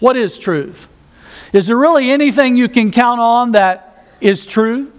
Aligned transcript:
What 0.00 0.16
is 0.16 0.38
truth? 0.38 0.88
Is 1.52 1.66
there 1.66 1.76
really 1.76 2.10
anything 2.10 2.56
you 2.56 2.68
can 2.68 2.90
count 2.90 3.20
on 3.20 3.52
that 3.52 4.04
is 4.20 4.46
true? 4.46 4.92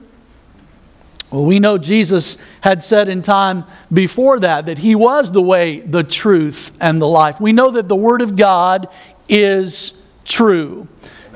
Well, 1.29 1.43
we 1.43 1.59
know 1.59 1.77
Jesus 1.77 2.37
had 2.61 2.81
said 2.81 3.09
in 3.09 3.21
time 3.21 3.65
before 3.91 4.39
that 4.39 4.67
that 4.67 4.77
he 4.77 4.95
was 4.95 5.31
the 5.31 5.41
way, 5.41 5.81
the 5.81 6.03
truth, 6.03 6.71
and 6.79 7.01
the 7.01 7.07
life. 7.07 7.39
We 7.41 7.51
know 7.51 7.71
that 7.71 7.89
the 7.89 7.95
Word 7.95 8.21
of 8.21 8.35
God 8.35 8.87
is 9.27 9.93
true. 10.23 10.87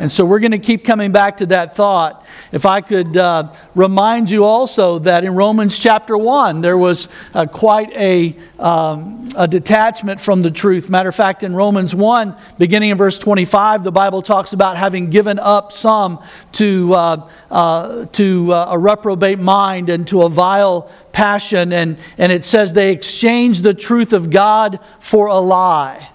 And 0.02 0.12
so 0.12 0.26
we're 0.26 0.40
going 0.40 0.50
to 0.50 0.58
keep 0.58 0.84
coming 0.84 1.12
back 1.12 1.38
to 1.38 1.46
that 1.46 1.76
thought. 1.76 2.26
If 2.52 2.66
I 2.66 2.82
could 2.82 3.16
uh, 3.16 3.54
remind 3.76 4.32
you 4.32 4.44
also 4.46 4.98
that 4.98 5.24
in 5.24 5.36
Romans 5.36 5.78
chapter 5.78 6.18
1, 6.18 6.62
there 6.62 6.76
was 6.76 7.08
uh, 7.36 7.46
quite 7.46 7.96
a, 7.96 8.36
um, 8.58 9.30
a 9.36 9.48
detachment 9.48 10.20
from 10.20 10.42
the 10.42 10.50
truth. 10.50 10.90
Matter 10.90 11.10
of 11.10 11.16
fact, 11.16 11.44
in 11.44 11.54
Romans 11.54 11.94
1, 11.94 12.36
beginning 12.58 12.90
in 12.90 12.98
verse 12.98 13.20
25, 13.20 13.84
the 13.84 13.92
Bible 13.92 14.24
talks 14.24 14.54
about 14.54 14.76
having 14.76 15.12
given 15.12 15.38
up 15.38 15.72
some 15.72 16.20
to, 16.54 16.96
uh, 16.96 17.30
uh 17.52 18.06
to 18.06 18.52
uh, 18.52 18.70
a 18.72 18.80
reprobate 18.80 19.38
mind 19.38 19.92
and 19.92 20.08
to 20.08 20.24
a 20.24 20.30
vile 20.30 20.90
passion. 21.12 21.72
And, 21.72 22.00
and 22.18 22.32
it 22.32 22.44
says 22.44 22.74
they 22.74 22.92
exchanged 22.92 23.62
the 23.62 23.76
truth 23.76 24.14
of 24.14 24.32
God 24.32 24.80
for 25.00 25.28
a 25.28 25.38
lie. 25.38 26.10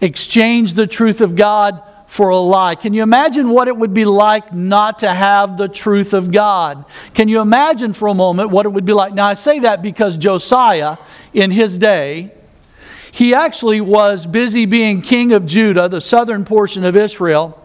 Exchange 0.00 0.74
the 0.74 0.88
truth 0.88 1.20
of 1.20 1.36
God 1.36 1.84
for 2.10 2.30
a 2.30 2.36
lie. 2.36 2.74
Can 2.74 2.92
you 2.92 3.04
imagine 3.04 3.50
what 3.50 3.68
it 3.68 3.76
would 3.76 3.94
be 3.94 4.04
like 4.04 4.52
not 4.52 4.98
to 4.98 5.08
have 5.08 5.56
the 5.56 5.68
truth 5.68 6.12
of 6.12 6.32
God? 6.32 6.84
Can 7.14 7.28
you 7.28 7.40
imagine 7.40 7.92
for 7.92 8.08
a 8.08 8.14
moment 8.14 8.50
what 8.50 8.66
it 8.66 8.70
would 8.70 8.84
be 8.84 8.92
like? 8.92 9.14
Now, 9.14 9.28
I 9.28 9.34
say 9.34 9.60
that 9.60 9.80
because 9.80 10.16
Josiah, 10.16 10.96
in 11.32 11.52
his 11.52 11.78
day, 11.78 12.32
he 13.12 13.32
actually 13.32 13.80
was 13.80 14.26
busy 14.26 14.66
being 14.66 15.02
king 15.02 15.32
of 15.32 15.46
Judah, 15.46 15.88
the 15.88 16.00
southern 16.00 16.44
portion 16.44 16.84
of 16.84 16.96
Israel. 16.96 17.64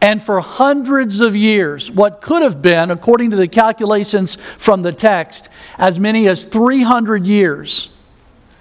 And 0.00 0.22
for 0.22 0.40
hundreds 0.40 1.18
of 1.18 1.34
years, 1.34 1.90
what 1.90 2.22
could 2.22 2.42
have 2.42 2.62
been, 2.62 2.92
according 2.92 3.30
to 3.30 3.36
the 3.36 3.48
calculations 3.48 4.36
from 4.56 4.82
the 4.82 4.92
text, 4.92 5.48
as 5.78 5.98
many 5.98 6.28
as 6.28 6.44
300 6.44 7.24
years, 7.24 7.88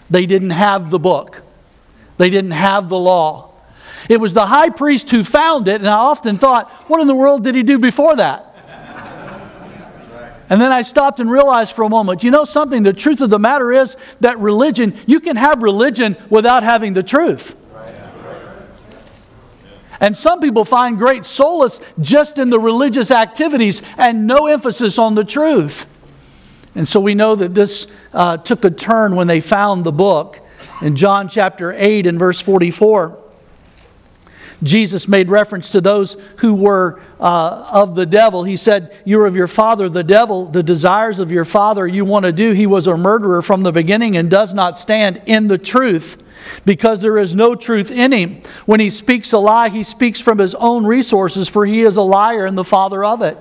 they 0.09 0.25
didn't 0.25 0.49
have 0.49 0.89
the 0.89 0.97
book. 0.97 1.43
They 2.17 2.31
didn't 2.31 2.49
have 2.49 2.89
the 2.89 2.97
law. 2.97 3.51
It 4.07 4.19
was 4.19 4.33
the 4.33 4.45
high 4.45 4.69
priest 4.69 5.09
who 5.09 5.23
found 5.23 5.67
it, 5.67 5.81
and 5.81 5.87
I 5.87 5.93
often 5.93 6.37
thought, 6.37 6.69
what 6.87 7.01
in 7.01 7.07
the 7.07 7.15
world 7.15 7.43
did 7.43 7.55
he 7.55 7.63
do 7.63 7.79
before 7.79 8.15
that? 8.17 8.55
And 10.47 10.61
then 10.61 10.71
I 10.71 10.83
stopped 10.83 11.19
and 11.19 11.29
realized 11.29 11.73
for 11.73 11.83
a 11.83 11.89
moment, 11.89 12.23
you 12.23 12.29
know 12.29 12.45
something? 12.45 12.83
The 12.83 12.93
truth 12.93 13.21
of 13.21 13.31
the 13.31 13.39
matter 13.39 13.71
is 13.71 13.97
that 14.19 14.37
religion, 14.39 14.95
you 15.07 15.19
can 15.19 15.37
have 15.37 15.63
religion 15.63 16.15
without 16.29 16.61
having 16.61 16.93
the 16.93 17.01
truth. 17.01 17.55
And 19.99 20.15
some 20.15 20.41
people 20.41 20.65
find 20.65 20.97
great 20.97 21.25
solace 21.25 21.79
just 21.99 22.37
in 22.37 22.49
the 22.49 22.59
religious 22.59 23.11
activities 23.11 23.81
and 23.97 24.27
no 24.27 24.47
emphasis 24.47 24.99
on 24.99 25.15
the 25.15 25.23
truth. 25.23 25.87
And 26.75 26.87
so 26.87 26.99
we 26.99 27.15
know 27.15 27.35
that 27.35 27.55
this 27.55 27.87
uh, 28.13 28.37
took 28.37 28.65
a 28.65 28.69
turn 28.69 29.15
when 29.15 29.27
they 29.27 29.39
found 29.39 29.83
the 29.83 29.93
book. 29.93 30.41
In 30.81 30.95
John 30.95 31.29
chapter 31.29 31.73
8 31.73 32.05
and 32.05 32.19
verse 32.19 32.41
44, 32.41 33.24
Jesus 34.63 35.07
made 35.07 35.29
reference 35.29 35.71
to 35.71 35.81
those 35.81 36.15
who 36.37 36.53
were 36.53 37.01
uh, 37.19 37.69
of 37.71 37.95
the 37.95 38.05
devil. 38.05 38.43
He 38.43 38.57
said, 38.57 38.95
You're 39.05 39.25
of 39.25 39.35
your 39.35 39.47
father, 39.47 39.89
the 39.89 40.03
devil, 40.03 40.45
the 40.45 40.63
desires 40.63 41.19
of 41.19 41.31
your 41.31 41.45
father 41.45 41.85
you 41.85 42.05
want 42.05 42.25
to 42.25 42.31
do. 42.31 42.51
He 42.51 42.67
was 42.67 42.87
a 42.87 42.97
murderer 42.97 43.41
from 43.41 43.63
the 43.63 43.71
beginning 43.71 44.17
and 44.17 44.29
does 44.29 44.53
not 44.53 44.77
stand 44.77 45.21
in 45.25 45.47
the 45.47 45.57
truth 45.57 46.21
because 46.65 47.01
there 47.01 47.17
is 47.17 47.35
no 47.35 47.55
truth 47.55 47.91
in 47.91 48.11
him. 48.11 48.41
When 48.65 48.79
he 48.79 48.89
speaks 48.89 49.33
a 49.33 49.37
lie, 49.37 49.69
he 49.69 49.83
speaks 49.83 50.19
from 50.19 50.37
his 50.37 50.55
own 50.55 50.85
resources, 50.85 51.49
for 51.49 51.65
he 51.65 51.81
is 51.81 51.97
a 51.97 52.01
liar 52.01 52.45
and 52.45 52.57
the 52.57 52.63
father 52.63 53.03
of 53.03 53.21
it. 53.21 53.37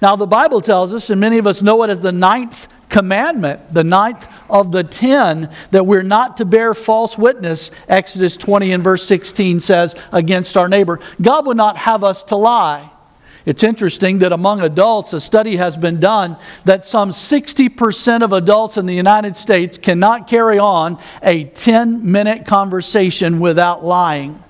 Now, 0.00 0.16
the 0.16 0.26
Bible 0.26 0.60
tells 0.60 0.94
us, 0.94 1.10
and 1.10 1.20
many 1.20 1.38
of 1.38 1.46
us 1.46 1.62
know 1.62 1.82
it 1.82 1.90
as 1.90 2.00
the 2.00 2.12
ninth 2.12 2.68
commandment, 2.88 3.72
the 3.72 3.84
ninth 3.84 4.28
of 4.52 4.70
the 4.70 4.84
ten, 4.84 5.50
that 5.72 5.86
we're 5.86 6.02
not 6.02 6.36
to 6.36 6.44
bear 6.44 6.74
false 6.74 7.18
witness, 7.18 7.72
Exodus 7.88 8.36
20 8.36 8.70
and 8.70 8.84
verse 8.84 9.04
16 9.04 9.60
says, 9.60 9.96
against 10.12 10.56
our 10.56 10.68
neighbor. 10.68 11.00
God 11.20 11.46
would 11.46 11.56
not 11.56 11.76
have 11.78 12.04
us 12.04 12.22
to 12.24 12.36
lie. 12.36 12.90
It's 13.44 13.64
interesting 13.64 14.18
that 14.18 14.30
among 14.30 14.60
adults, 14.60 15.14
a 15.14 15.20
study 15.20 15.56
has 15.56 15.76
been 15.76 15.98
done 15.98 16.36
that 16.64 16.84
some 16.84 17.10
60% 17.10 18.22
of 18.22 18.32
adults 18.32 18.76
in 18.76 18.86
the 18.86 18.94
United 18.94 19.34
States 19.34 19.78
cannot 19.78 20.28
carry 20.28 20.58
on 20.58 21.02
a 21.22 21.44
10 21.44 22.08
minute 22.10 22.46
conversation 22.46 23.40
without 23.40 23.84
lying. 23.84 24.40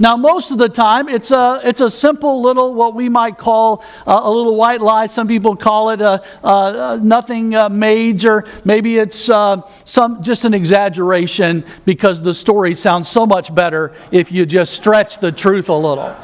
Now, 0.00 0.16
most 0.16 0.52
of 0.52 0.58
the 0.58 0.68
time, 0.68 1.08
it's 1.08 1.32
a, 1.32 1.60
it's 1.64 1.80
a 1.80 1.90
simple 1.90 2.40
little, 2.40 2.74
what 2.74 2.94
we 2.94 3.08
might 3.08 3.36
call 3.36 3.82
a, 4.06 4.12
a 4.12 4.30
little 4.30 4.54
white 4.54 4.80
lie. 4.80 5.06
Some 5.06 5.26
people 5.26 5.56
call 5.56 5.90
it 5.90 6.00
a, 6.00 6.22
a 6.44 7.00
nothing 7.02 7.54
uh, 7.54 7.68
major. 7.68 8.44
Maybe 8.64 8.98
it's 8.98 9.28
uh, 9.28 9.62
some, 9.84 10.22
just 10.22 10.44
an 10.44 10.54
exaggeration 10.54 11.64
because 11.84 12.22
the 12.22 12.34
story 12.34 12.74
sounds 12.74 13.08
so 13.08 13.26
much 13.26 13.52
better 13.52 13.92
if 14.12 14.30
you 14.30 14.46
just 14.46 14.72
stretch 14.74 15.18
the 15.18 15.32
truth 15.32 15.68
a 15.68 15.74
little. 15.74 16.14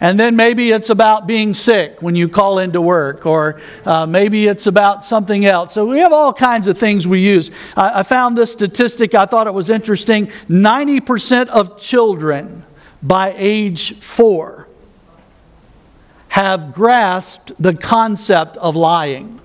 And 0.00 0.20
then 0.20 0.36
maybe 0.36 0.72
it's 0.72 0.90
about 0.90 1.26
being 1.26 1.54
sick 1.54 2.02
when 2.02 2.14
you 2.14 2.28
call 2.28 2.58
into 2.58 2.82
work, 2.82 3.24
or 3.24 3.60
uh, 3.86 4.04
maybe 4.04 4.46
it's 4.46 4.66
about 4.66 5.04
something 5.04 5.46
else. 5.46 5.72
So 5.72 5.86
we 5.86 6.00
have 6.00 6.12
all 6.12 6.34
kinds 6.34 6.66
of 6.66 6.76
things 6.76 7.08
we 7.08 7.20
use. 7.20 7.50
I, 7.76 8.00
I 8.00 8.02
found 8.02 8.36
this 8.36 8.52
statistic, 8.52 9.14
I 9.14 9.24
thought 9.24 9.46
it 9.46 9.54
was 9.54 9.70
interesting 9.70 10.26
90% 10.48 11.48
of 11.48 11.78
children 11.78 12.64
by 13.02 13.34
age 13.36 13.98
four 14.00 14.68
have 16.28 16.74
grasped 16.74 17.52
the 17.58 17.72
concept 17.72 18.58
of 18.58 18.76
lying. 18.76 19.40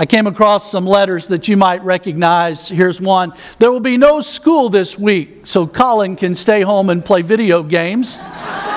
I 0.00 0.06
came 0.06 0.28
across 0.28 0.70
some 0.70 0.86
letters 0.86 1.26
that 1.26 1.48
you 1.48 1.56
might 1.56 1.82
recognize. 1.82 2.68
Here's 2.68 3.00
one 3.00 3.32
There 3.58 3.72
will 3.72 3.80
be 3.80 3.96
no 3.96 4.20
school 4.20 4.68
this 4.68 4.96
week, 4.96 5.44
so 5.44 5.66
Colin 5.66 6.14
can 6.14 6.36
stay 6.36 6.60
home 6.60 6.88
and 6.88 7.04
play 7.04 7.22
video 7.22 7.64
games. 7.64 8.16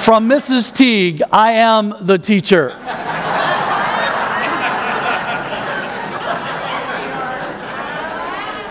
From 0.00 0.28
Mrs. 0.28 0.74
Teague, 0.74 1.22
I 1.32 1.52
am 1.52 1.94
the 2.00 2.18
teacher. 2.18 2.68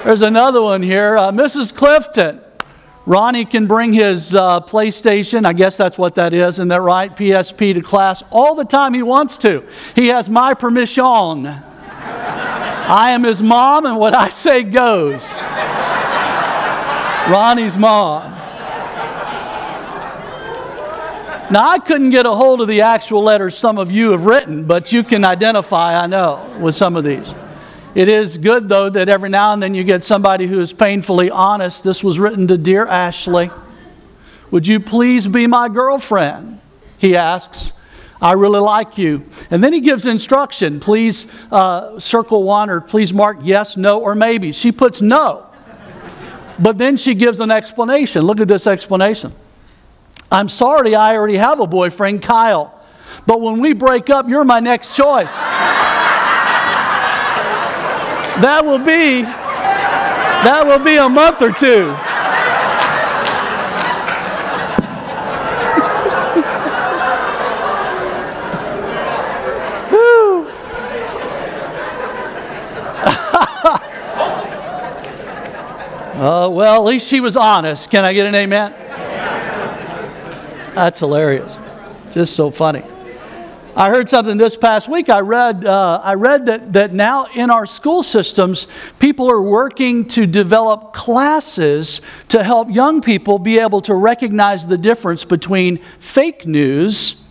There's 0.06 0.22
another 0.22 0.62
one 0.62 0.82
here. 0.84 1.18
Uh, 1.18 1.32
Mrs. 1.32 1.74
Clifton. 1.74 2.42
Ronnie 3.08 3.46
can 3.46 3.68
bring 3.68 3.94
his 3.94 4.34
uh, 4.34 4.62
PlayStation, 4.62 5.46
I 5.46 5.54
guess 5.54 5.78
that's 5.78 5.98
what 5.98 6.16
that 6.16 6.34
is, 6.34 6.56
isn't 6.56 6.70
that 6.70 6.82
right? 6.82 7.16
PSP 7.16 7.76
to 7.76 7.82
class 7.82 8.24
all 8.32 8.56
the 8.56 8.66
time 8.66 8.94
he 8.94 9.04
wants 9.04 9.38
to. 9.40 9.64
He 9.94 10.08
has 10.08 10.28
my 10.28 10.54
permission. 10.56 11.04
I 11.48 13.12
am 13.12 13.24
his 13.24 13.42
mom, 13.42 13.86
and 13.86 13.98
what 13.98 14.14
I 14.16 14.30
say 14.30 14.64
goes. 14.64 15.34
Ronnie's 17.30 17.78
mom. 17.78 18.45
Now, 21.52 21.70
I 21.70 21.78
couldn't 21.78 22.10
get 22.10 22.26
a 22.26 22.32
hold 22.32 22.62
of 22.62 22.68
the 22.68 22.82
actual 22.82 23.22
letters 23.22 23.56
some 23.56 23.78
of 23.78 23.92
you 23.92 24.12
have 24.12 24.26
written, 24.26 24.66
but 24.66 24.92
you 24.92 25.04
can 25.04 25.24
identify, 25.24 25.96
I 25.96 26.08
know, 26.08 26.58
with 26.60 26.74
some 26.74 26.96
of 26.96 27.04
these. 27.04 27.36
It 27.94 28.10
is 28.10 28.40
good, 28.40 28.68
though, 28.68 28.90
that 28.90 29.10
every 29.10 29.30
now 29.30 29.54
and 29.54 29.62
then 29.62 29.76
you 29.76 29.84
get 29.84 30.04
somebody 30.04 30.48
who 30.48 30.60
is 30.60 30.74
painfully 30.74 31.30
honest. 31.30 31.84
This 31.84 32.04
was 32.04 32.18
written 32.20 32.48
to 32.48 32.58
Dear 32.58 32.88
Ashley. 32.88 33.52
Would 34.50 34.66
you 34.66 34.80
please 34.80 35.28
be 35.28 35.46
my 35.46 35.70
girlfriend? 35.70 36.60
He 36.98 37.16
asks. 37.16 37.74
I 38.20 38.34
really 38.34 38.60
like 38.60 38.98
you. 38.98 39.24
And 39.52 39.64
then 39.64 39.72
he 39.72 39.82
gives 39.82 40.08
instruction. 40.08 40.80
Please 40.80 41.28
uh, 41.52 42.00
circle 42.00 42.42
one 42.42 42.72
or 42.72 42.82
please 42.82 43.14
mark 43.14 43.38
yes, 43.44 43.78
no, 43.78 44.00
or 44.00 44.16
maybe. 44.16 44.52
She 44.52 44.72
puts 44.72 45.00
no. 45.00 45.46
But 46.58 46.80
then 46.80 46.98
she 46.98 47.14
gives 47.14 47.40
an 47.40 47.52
explanation. 47.52 48.24
Look 48.24 48.40
at 48.40 48.48
this 48.48 48.66
explanation. 48.66 49.32
I'm 50.36 50.50
sorry, 50.50 50.94
I 50.96 51.16
already 51.16 51.38
have 51.38 51.62
a 51.62 51.68
boyfriend, 51.68 52.22
Kyle. 52.22 52.78
But 53.26 53.40
when 53.40 53.62
we 53.62 53.72
break 53.72 54.10
up, 54.10 54.28
you're 54.28 54.44
my 54.44 54.60
next 54.60 54.94
choice. 54.94 55.32
that 58.42 58.66
will 58.66 58.80
be 58.80 59.22
that 59.22 60.66
will 60.68 60.84
be 60.84 60.98
a 60.98 61.08
month 61.08 61.42
or 61.42 61.54
two. 61.54 61.96
Uh, 76.16 76.48
well, 76.50 76.76
at 76.76 76.86
least 76.86 77.10
she 77.10 77.20
was 77.20 77.36
honest. 77.36 77.90
Can 77.90 78.06
I 78.06 78.14
get 78.14 78.26
an 78.26 78.34
amen? 78.34 78.85
That's 80.76 81.00
hilarious. 81.00 81.58
Just 82.12 82.36
so 82.36 82.52
funny. 82.52 82.84
I 83.78 83.90
heard 83.90 84.10
something 84.10 84.38
this 84.38 84.58
past 84.58 84.90
week. 84.90 85.10
I 85.10 85.22
read, 85.22 85.66
uh, 85.66 86.02
I 86.04 86.16
read 86.16 86.46
that, 86.48 86.74
that 86.74 86.94
now 86.94 87.26
in 87.34 87.50
our 87.50 87.66
school 87.66 88.04
systems, 88.04 88.68
people 89.00 89.32
are 89.32 89.42
working 89.42 90.06
to 90.10 90.26
develop 90.26 90.94
classes 90.94 92.02
to 92.30 92.44
help 92.44 92.70
young 92.70 93.02
people 93.02 93.40
be 93.40 93.60
able 93.60 93.82
to 93.82 93.94
recognize 93.94 94.68
the 94.68 94.78
difference 94.78 95.24
between 95.24 95.78
fake 96.00 96.46
news 96.46 97.22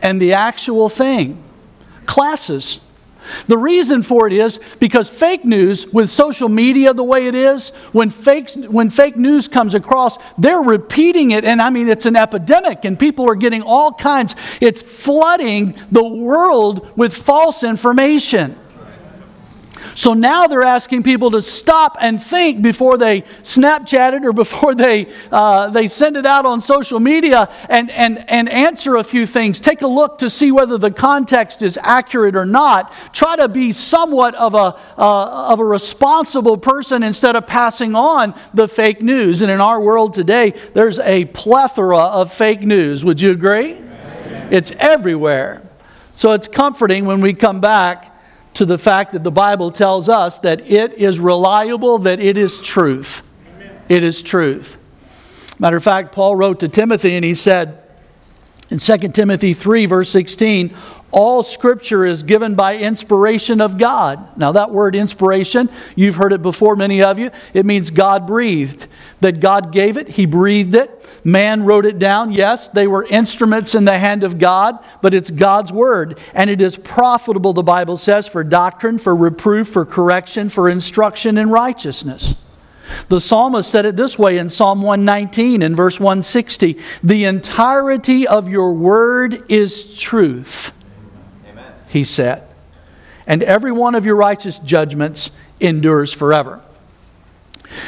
and 0.00 0.20
the 0.20 0.32
actual 0.32 0.88
thing. 0.88 1.42
Classes. 2.06 2.80
The 3.46 3.58
reason 3.58 4.02
for 4.02 4.26
it 4.26 4.32
is 4.32 4.60
because 4.80 5.08
fake 5.10 5.44
news, 5.44 5.86
with 5.92 6.10
social 6.10 6.48
media 6.48 6.94
the 6.94 7.04
way 7.04 7.26
it 7.26 7.34
is, 7.34 7.70
when, 7.92 8.10
fakes, 8.10 8.56
when 8.56 8.90
fake 8.90 9.16
news 9.16 9.48
comes 9.48 9.74
across, 9.74 10.18
they're 10.38 10.62
repeating 10.62 11.30
it. 11.30 11.44
And 11.44 11.60
I 11.60 11.70
mean, 11.70 11.88
it's 11.88 12.06
an 12.06 12.16
epidemic, 12.16 12.84
and 12.84 12.98
people 12.98 13.28
are 13.28 13.34
getting 13.34 13.62
all 13.62 13.92
kinds. 13.92 14.34
It's 14.60 14.82
flooding 14.82 15.74
the 15.90 16.04
world 16.04 16.88
with 16.96 17.14
false 17.14 17.62
information. 17.62 18.56
So 19.94 20.14
now 20.14 20.46
they're 20.46 20.62
asking 20.62 21.02
people 21.02 21.30
to 21.32 21.42
stop 21.42 21.96
and 22.00 22.22
think 22.22 22.62
before 22.62 22.98
they 22.98 23.22
Snapchat 23.42 24.14
it 24.14 24.24
or 24.24 24.32
before 24.32 24.74
they, 24.74 25.12
uh, 25.30 25.70
they 25.70 25.86
send 25.86 26.16
it 26.16 26.26
out 26.26 26.46
on 26.46 26.60
social 26.60 27.00
media 27.00 27.48
and, 27.68 27.90
and, 27.90 28.28
and 28.28 28.48
answer 28.48 28.96
a 28.96 29.04
few 29.04 29.26
things. 29.26 29.60
Take 29.60 29.82
a 29.82 29.86
look 29.86 30.18
to 30.18 30.30
see 30.30 30.52
whether 30.52 30.78
the 30.78 30.90
context 30.90 31.62
is 31.62 31.78
accurate 31.82 32.36
or 32.36 32.46
not. 32.46 32.92
Try 33.12 33.36
to 33.36 33.48
be 33.48 33.72
somewhat 33.72 34.34
of 34.34 34.54
a, 34.54 34.78
uh, 34.98 35.48
of 35.48 35.60
a 35.60 35.64
responsible 35.64 36.56
person 36.56 37.02
instead 37.02 37.36
of 37.36 37.46
passing 37.46 37.94
on 37.94 38.34
the 38.52 38.68
fake 38.68 39.02
news. 39.02 39.42
And 39.42 39.50
in 39.50 39.60
our 39.60 39.80
world 39.80 40.14
today, 40.14 40.54
there's 40.72 40.98
a 40.98 41.26
plethora 41.26 41.98
of 41.98 42.32
fake 42.32 42.62
news. 42.62 43.04
Would 43.04 43.20
you 43.20 43.30
agree? 43.30 43.78
It's 44.50 44.72
everywhere. 44.72 45.62
So 46.14 46.32
it's 46.32 46.48
comforting 46.48 47.06
when 47.06 47.20
we 47.20 47.34
come 47.34 47.60
back 47.60 48.13
to 48.54 48.64
the 48.64 48.78
fact 48.78 49.12
that 49.12 49.24
the 49.24 49.30
Bible 49.30 49.70
tells 49.70 50.08
us 50.08 50.38
that 50.40 50.70
it 50.70 50.94
is 50.94 51.18
reliable, 51.18 51.98
that 51.98 52.20
it 52.20 52.36
is 52.36 52.60
truth. 52.60 53.22
It 53.88 54.02
is 54.02 54.22
truth. 54.22 54.78
Matter 55.58 55.76
of 55.76 55.84
fact, 55.84 56.12
Paul 56.12 56.36
wrote 56.36 56.60
to 56.60 56.68
Timothy 56.68 57.14
and 57.14 57.24
he 57.24 57.34
said 57.34 57.82
in 58.70 58.78
2 58.78 58.96
Timothy 59.08 59.54
3, 59.54 59.86
verse 59.86 60.10
16, 60.10 60.74
all 61.14 61.44
scripture 61.44 62.04
is 62.04 62.24
given 62.24 62.56
by 62.56 62.76
inspiration 62.76 63.60
of 63.60 63.78
God. 63.78 64.36
Now, 64.36 64.50
that 64.52 64.72
word 64.72 64.96
inspiration, 64.96 65.70
you've 65.94 66.16
heard 66.16 66.32
it 66.32 66.42
before, 66.42 66.74
many 66.74 67.04
of 67.04 67.20
you. 67.20 67.30
It 67.54 67.64
means 67.64 67.92
God 67.92 68.26
breathed. 68.26 68.88
That 69.20 69.38
God 69.38 69.70
gave 69.70 69.96
it, 69.96 70.08
He 70.08 70.26
breathed 70.26 70.74
it. 70.74 70.90
Man 71.22 71.62
wrote 71.62 71.86
it 71.86 72.00
down. 72.00 72.32
Yes, 72.32 72.68
they 72.68 72.88
were 72.88 73.06
instruments 73.08 73.76
in 73.76 73.84
the 73.84 73.96
hand 73.96 74.24
of 74.24 74.38
God, 74.38 74.84
but 75.02 75.14
it's 75.14 75.30
God's 75.30 75.72
word. 75.72 76.18
And 76.34 76.50
it 76.50 76.60
is 76.60 76.76
profitable, 76.76 77.52
the 77.52 77.62
Bible 77.62 77.96
says, 77.96 78.26
for 78.26 78.42
doctrine, 78.42 78.98
for 78.98 79.14
reproof, 79.14 79.68
for 79.68 79.86
correction, 79.86 80.48
for 80.48 80.68
instruction 80.68 81.38
in 81.38 81.48
righteousness. 81.48 82.34
The 83.06 83.20
psalmist 83.20 83.70
said 83.70 83.86
it 83.86 83.96
this 83.96 84.18
way 84.18 84.38
in 84.38 84.50
Psalm 84.50 84.82
119 84.82 85.62
in 85.62 85.76
verse 85.76 86.00
160 86.00 86.76
The 87.04 87.24
entirety 87.24 88.26
of 88.26 88.48
your 88.48 88.72
word 88.72 89.48
is 89.48 89.94
truth. 89.94 90.72
He 91.94 92.02
said, 92.02 92.42
and 93.24 93.40
every 93.44 93.70
one 93.70 93.94
of 93.94 94.04
your 94.04 94.16
righteous 94.16 94.58
judgments 94.58 95.30
endures 95.60 96.12
forever. 96.12 96.60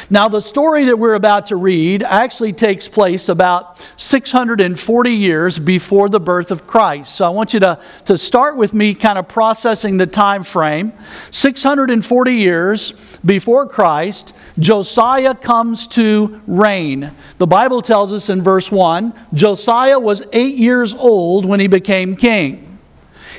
Now, 0.09 0.29
the 0.29 0.41
story 0.41 0.85
that 0.85 0.97
we're 0.97 1.15
about 1.15 1.47
to 1.47 1.57
read 1.57 2.03
actually 2.03 2.53
takes 2.53 2.87
place 2.87 3.27
about 3.27 3.79
640 3.97 5.11
years 5.11 5.59
before 5.59 6.07
the 6.07 6.21
birth 6.21 6.51
of 6.51 6.65
Christ. 6.65 7.15
So 7.15 7.25
I 7.25 7.29
want 7.29 7.53
you 7.53 7.59
to, 7.59 7.79
to 8.05 8.17
start 8.17 8.55
with 8.55 8.73
me 8.73 8.93
kind 8.93 9.17
of 9.17 9.27
processing 9.27 9.97
the 9.97 10.07
time 10.07 10.45
frame. 10.45 10.93
640 11.31 12.31
years 12.31 12.93
before 13.25 13.67
Christ, 13.67 14.33
Josiah 14.57 15.35
comes 15.35 15.85
to 15.87 16.41
reign. 16.47 17.11
The 17.39 17.47
Bible 17.47 17.81
tells 17.81 18.13
us 18.13 18.29
in 18.29 18.41
verse 18.41 18.71
1 18.71 19.13
Josiah 19.33 19.99
was 19.99 20.23
eight 20.31 20.55
years 20.55 20.93
old 20.93 21.45
when 21.45 21.59
he 21.59 21.67
became 21.67 22.15
king. 22.15 22.66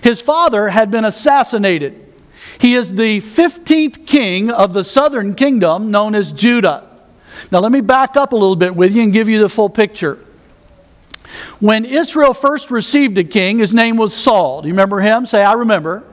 His 0.03 0.21
father 0.21 0.69
had 0.69 0.91
been 0.91 1.05
assassinated. 1.05 2.07
He 2.59 2.75
is 2.75 2.95
the 2.95 3.21
15th 3.21 4.07
king 4.07 4.51
of 4.51 4.73
the 4.73 4.85
southern 4.85 5.35
kingdom 5.35 5.91
known 5.91 6.15
as 6.15 6.33
Judah. 6.33 6.85
Now, 7.53 7.61
let 7.61 7.73
me 7.73 7.81
back 7.81 8.17
up 8.17 8.33
a 8.33 8.37
little 8.37 8.57
bit 8.57 8.75
with 8.75 8.95
you 8.95 9.03
and 9.03 9.13
give 9.13 9.29
you 9.29 9.39
the 9.39 9.49
full 9.49 9.71
picture. 9.71 10.19
When 11.61 11.85
Israel 11.85 12.35
first 12.35 12.71
received 12.71 13.17
a 13.19 13.25
king, 13.25 13.59
his 13.59 13.75
name 13.75 13.97
was 13.97 14.15
Saul. 14.15 14.63
Do 14.63 14.69
you 14.69 14.75
remember 14.75 15.01
him? 15.01 15.27
Say, 15.27 15.43
I 15.43 15.53
remember. 15.55 16.05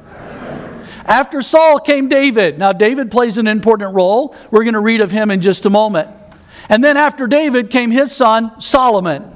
After 1.05 1.41
Saul 1.41 1.79
came 1.79 2.09
David. 2.09 2.57
Now, 2.57 2.73
David 2.73 3.11
plays 3.11 3.37
an 3.37 3.47
important 3.47 3.93
role. 3.93 4.35
We're 4.49 4.63
going 4.63 4.73
to 4.73 4.79
read 4.79 5.01
of 5.01 5.11
him 5.11 5.31
in 5.31 5.41
just 5.41 5.65
a 5.65 5.69
moment. 5.69 6.09
And 6.67 6.83
then 6.83 6.97
after 6.97 7.27
David 7.27 7.69
came 7.69 7.91
his 7.91 8.11
son, 8.11 8.59
Solomon. 8.59 9.34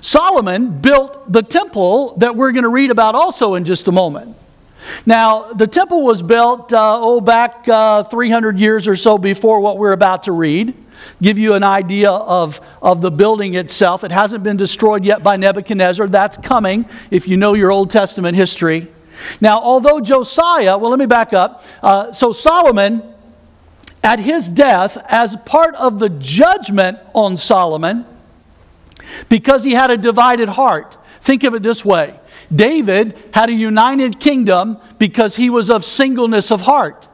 Solomon 0.00 0.80
built 0.80 1.32
the 1.32 1.42
temple 1.42 2.16
that 2.18 2.36
we're 2.36 2.52
going 2.52 2.64
to 2.64 2.70
read 2.70 2.90
about 2.90 3.14
also 3.14 3.54
in 3.54 3.64
just 3.64 3.88
a 3.88 3.92
moment. 3.92 4.36
Now, 5.04 5.52
the 5.52 5.66
temple 5.66 6.02
was 6.02 6.22
built, 6.22 6.72
uh, 6.72 7.00
oh, 7.00 7.20
back 7.20 7.66
uh, 7.68 8.04
300 8.04 8.58
years 8.58 8.88
or 8.88 8.96
so 8.96 9.18
before 9.18 9.60
what 9.60 9.78
we're 9.78 9.92
about 9.92 10.24
to 10.24 10.32
read. 10.32 10.74
Give 11.22 11.38
you 11.38 11.54
an 11.54 11.62
idea 11.62 12.10
of, 12.10 12.60
of 12.82 13.00
the 13.00 13.10
building 13.10 13.54
itself. 13.54 14.04
It 14.04 14.10
hasn't 14.10 14.42
been 14.42 14.56
destroyed 14.56 15.04
yet 15.04 15.22
by 15.22 15.36
Nebuchadnezzar. 15.36 16.08
That's 16.08 16.36
coming 16.36 16.86
if 17.10 17.28
you 17.28 17.36
know 17.36 17.54
your 17.54 17.70
Old 17.70 17.90
Testament 17.90 18.36
history. 18.36 18.88
Now, 19.40 19.58
although 19.60 20.00
Josiah, 20.00 20.78
well, 20.78 20.90
let 20.90 20.98
me 20.98 21.06
back 21.06 21.32
up. 21.32 21.64
Uh, 21.82 22.12
so, 22.12 22.32
Solomon, 22.32 23.02
at 24.02 24.20
his 24.20 24.48
death, 24.48 24.96
as 25.08 25.36
part 25.44 25.74
of 25.74 25.98
the 25.98 26.08
judgment 26.08 26.98
on 27.14 27.36
Solomon, 27.36 28.06
because 29.28 29.64
he 29.64 29.72
had 29.72 29.90
a 29.90 29.96
divided 29.96 30.48
heart, 30.48 30.96
think 31.20 31.44
of 31.44 31.54
it 31.54 31.62
this 31.62 31.84
way 31.84 32.18
David 32.54 33.16
had 33.32 33.50
a 33.50 33.52
united 33.52 34.20
kingdom 34.20 34.78
because 34.98 35.36
he 35.36 35.50
was 35.50 35.70
of 35.70 35.84
singleness 35.84 36.50
of 36.50 36.62
heart. 36.62 37.06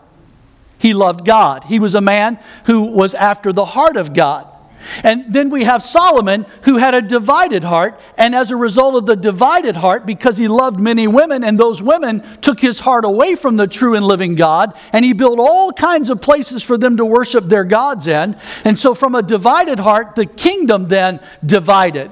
He 0.78 0.94
loved 0.94 1.24
God. 1.24 1.64
He 1.64 1.78
was 1.78 1.94
a 1.94 2.00
man 2.00 2.38
who 2.66 2.82
was 2.82 3.14
after 3.14 3.52
the 3.52 3.64
heart 3.64 3.96
of 3.96 4.12
God. 4.12 4.53
And 5.02 5.32
then 5.32 5.50
we 5.50 5.64
have 5.64 5.82
Solomon, 5.82 6.46
who 6.62 6.76
had 6.76 6.94
a 6.94 7.02
divided 7.02 7.64
heart. 7.64 8.00
And 8.16 8.34
as 8.34 8.50
a 8.50 8.56
result 8.56 8.94
of 8.94 9.06
the 9.06 9.16
divided 9.16 9.76
heart, 9.76 10.06
because 10.06 10.36
he 10.36 10.48
loved 10.48 10.78
many 10.78 11.06
women, 11.06 11.44
and 11.44 11.58
those 11.58 11.82
women 11.82 12.22
took 12.40 12.60
his 12.60 12.80
heart 12.80 13.04
away 13.04 13.34
from 13.34 13.56
the 13.56 13.66
true 13.66 13.94
and 13.94 14.06
living 14.06 14.34
God, 14.34 14.76
and 14.92 15.04
he 15.04 15.12
built 15.12 15.38
all 15.38 15.72
kinds 15.72 16.10
of 16.10 16.20
places 16.20 16.62
for 16.62 16.76
them 16.78 16.96
to 16.96 17.04
worship 17.04 17.44
their 17.44 17.64
gods 17.64 18.06
in. 18.06 18.36
And 18.64 18.78
so, 18.78 18.94
from 18.94 19.14
a 19.14 19.22
divided 19.22 19.78
heart, 19.78 20.14
the 20.14 20.26
kingdom 20.26 20.88
then 20.88 21.20
divided. 21.44 22.10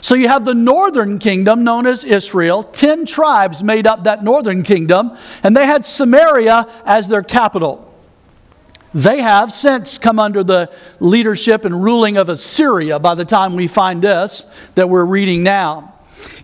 So 0.00 0.14
you 0.14 0.28
have 0.28 0.44
the 0.44 0.54
northern 0.54 1.18
kingdom 1.18 1.64
known 1.64 1.86
as 1.86 2.04
Israel. 2.04 2.62
Ten 2.62 3.06
tribes 3.06 3.62
made 3.62 3.86
up 3.86 4.04
that 4.04 4.22
northern 4.22 4.62
kingdom, 4.62 5.16
and 5.42 5.56
they 5.56 5.66
had 5.66 5.84
Samaria 5.84 6.66
as 6.84 7.08
their 7.08 7.22
capital. 7.22 7.87
They 8.94 9.20
have 9.20 9.52
since 9.52 9.98
come 9.98 10.18
under 10.18 10.42
the 10.42 10.70
leadership 10.98 11.64
and 11.64 11.82
ruling 11.82 12.16
of 12.16 12.28
Assyria 12.28 12.98
by 12.98 13.14
the 13.14 13.24
time 13.24 13.54
we 13.54 13.68
find 13.68 14.02
this 14.02 14.46
that 14.76 14.88
we're 14.88 15.04
reading 15.04 15.42
now. 15.42 15.94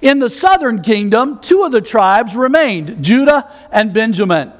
In 0.02 0.18
the 0.18 0.30
southern 0.30 0.82
kingdom, 0.82 1.40
two 1.40 1.62
of 1.62 1.72
the 1.72 1.80
tribes 1.80 2.36
remained 2.36 3.02
Judah 3.02 3.50
and 3.72 3.92
Benjamin. 3.92 4.52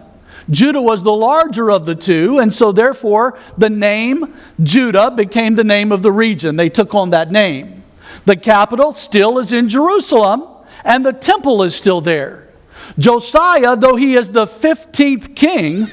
Judah 0.51 0.81
was 0.81 1.03
the 1.03 1.13
larger 1.13 1.71
of 1.71 1.87
the 1.87 1.95
two, 1.95 2.39
and 2.39 2.53
so 2.53 2.73
therefore 2.73 3.39
the 3.57 3.71
name 3.71 4.35
Judah 4.63 5.11
became 5.11 5.55
the 5.55 5.65
name 5.65 5.93
of 5.93 6.03
the 6.03 6.13
region. 6.13 6.57
They 6.57 6.69
took 6.69 6.95
on 6.95 7.11
that 7.11 7.31
name. 7.31 7.83
The 8.25 8.37
capital 8.37 8.93
still 8.95 9.39
is 9.39 9.53
in 9.53 9.69
Jerusalem, 9.69 10.47
and 10.85 11.05
the 11.05 11.13
temple 11.13 11.63
is 11.63 11.75
still 11.75 12.01
there. 12.01 12.49
Josiah, 12.99 13.77
though 13.77 13.97
he 13.97 14.15
is 14.15 14.31
the 14.31 14.47
15th 14.47 15.35
king 15.35 15.89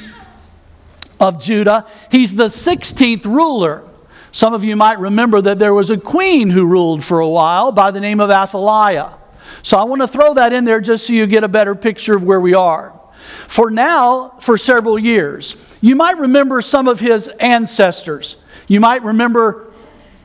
of 1.22 1.40
Judah, 1.40 1.86
he's 2.10 2.36
the 2.36 2.48
16th 2.48 3.26
ruler. 3.26 3.84
Some 4.32 4.54
of 4.54 4.64
you 4.64 4.76
might 4.76 5.00
remember 5.00 5.40
that 5.42 5.60
there 5.60 5.74
was 5.74 5.92
a 5.92 5.98
queen 5.98 6.50
who 6.50 6.66
ruled 6.66 7.04
for 7.04 7.20
a 7.20 7.30
while 7.30 7.72
by 7.72 7.92
the 7.92 8.00
name 8.00 8.20
of 8.20 8.32
Athaliah. 8.32 9.14
So 9.62 9.78
I 9.78 9.84
want 9.84 10.02
to 10.02 10.08
throw 10.08 10.34
that 10.34 10.52
in 10.52 10.66
there 10.66 10.82
just 10.82 11.06
so 11.06 11.14
you 11.14 11.28
get 11.28 11.44
a 11.44 11.48
better 11.48 11.76
picture 11.76 12.16
of 12.16 12.24
where 12.24 12.42
we 12.42 12.56
are. 12.56 13.00
For 13.48 13.70
now, 13.70 14.36
for 14.40 14.58
several 14.58 14.98
years, 14.98 15.56
you 15.80 15.96
might 15.96 16.18
remember 16.18 16.62
some 16.62 16.88
of 16.88 17.00
his 17.00 17.28
ancestors. 17.28 18.36
You 18.68 18.80
might 18.80 19.04
remember 19.04 19.72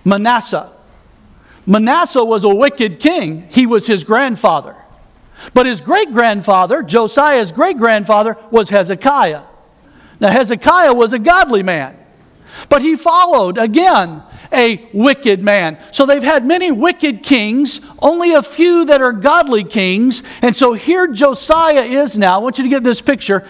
Manasseh. 0.04 0.72
Manasseh 1.66 2.24
was 2.24 2.44
a 2.44 2.54
wicked 2.54 3.00
king, 3.00 3.48
he 3.50 3.66
was 3.66 3.86
his 3.86 4.04
grandfather. 4.04 4.76
But 5.52 5.66
his 5.66 5.82
great 5.82 6.12
grandfather, 6.12 6.82
Josiah's 6.82 7.52
great 7.52 7.76
grandfather, 7.76 8.38
was 8.50 8.70
Hezekiah. 8.70 9.42
Now, 10.20 10.30
Hezekiah 10.30 10.94
was 10.94 11.12
a 11.12 11.18
godly 11.18 11.62
man, 11.62 11.96
but 12.68 12.82
he 12.82 12.96
followed 12.96 13.58
again 13.58 14.23
a 14.52 14.88
wicked 14.92 15.42
man. 15.42 15.78
So 15.92 16.06
they've 16.06 16.23
had 16.23 16.46
many 16.46 16.70
wicked 16.70 17.23
kings, 17.23 17.80
only 17.99 18.32
a 18.32 18.42
few 18.42 18.85
that 18.87 19.00
are 19.02 19.12
godly 19.12 19.64
kings. 19.64 20.23
And 20.42 20.54
so 20.54 20.73
here 20.73 21.08
Josiah 21.08 21.82
is 21.82 22.16
now. 22.16 22.37
I 22.37 22.38
want 22.38 22.58
you 22.58 22.64
to 22.64 22.70
get 22.70 22.85
this 22.85 23.00
picture. 23.00 23.46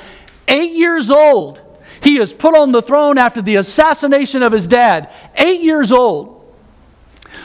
Eight 0.49 0.73
years 0.73 1.11
old. 1.11 1.63
He 2.03 2.19
is 2.19 2.33
put 2.33 2.57
on 2.57 2.73
the 2.73 2.83
throne 2.83 3.19
after 3.19 3.43
the 3.43 3.57
assassination 3.57 4.43
of 4.43 4.53
his 4.53 4.67
dad. 4.67 5.11
Eight 5.37 5.61
years 5.61 5.93
old. 5.93 6.36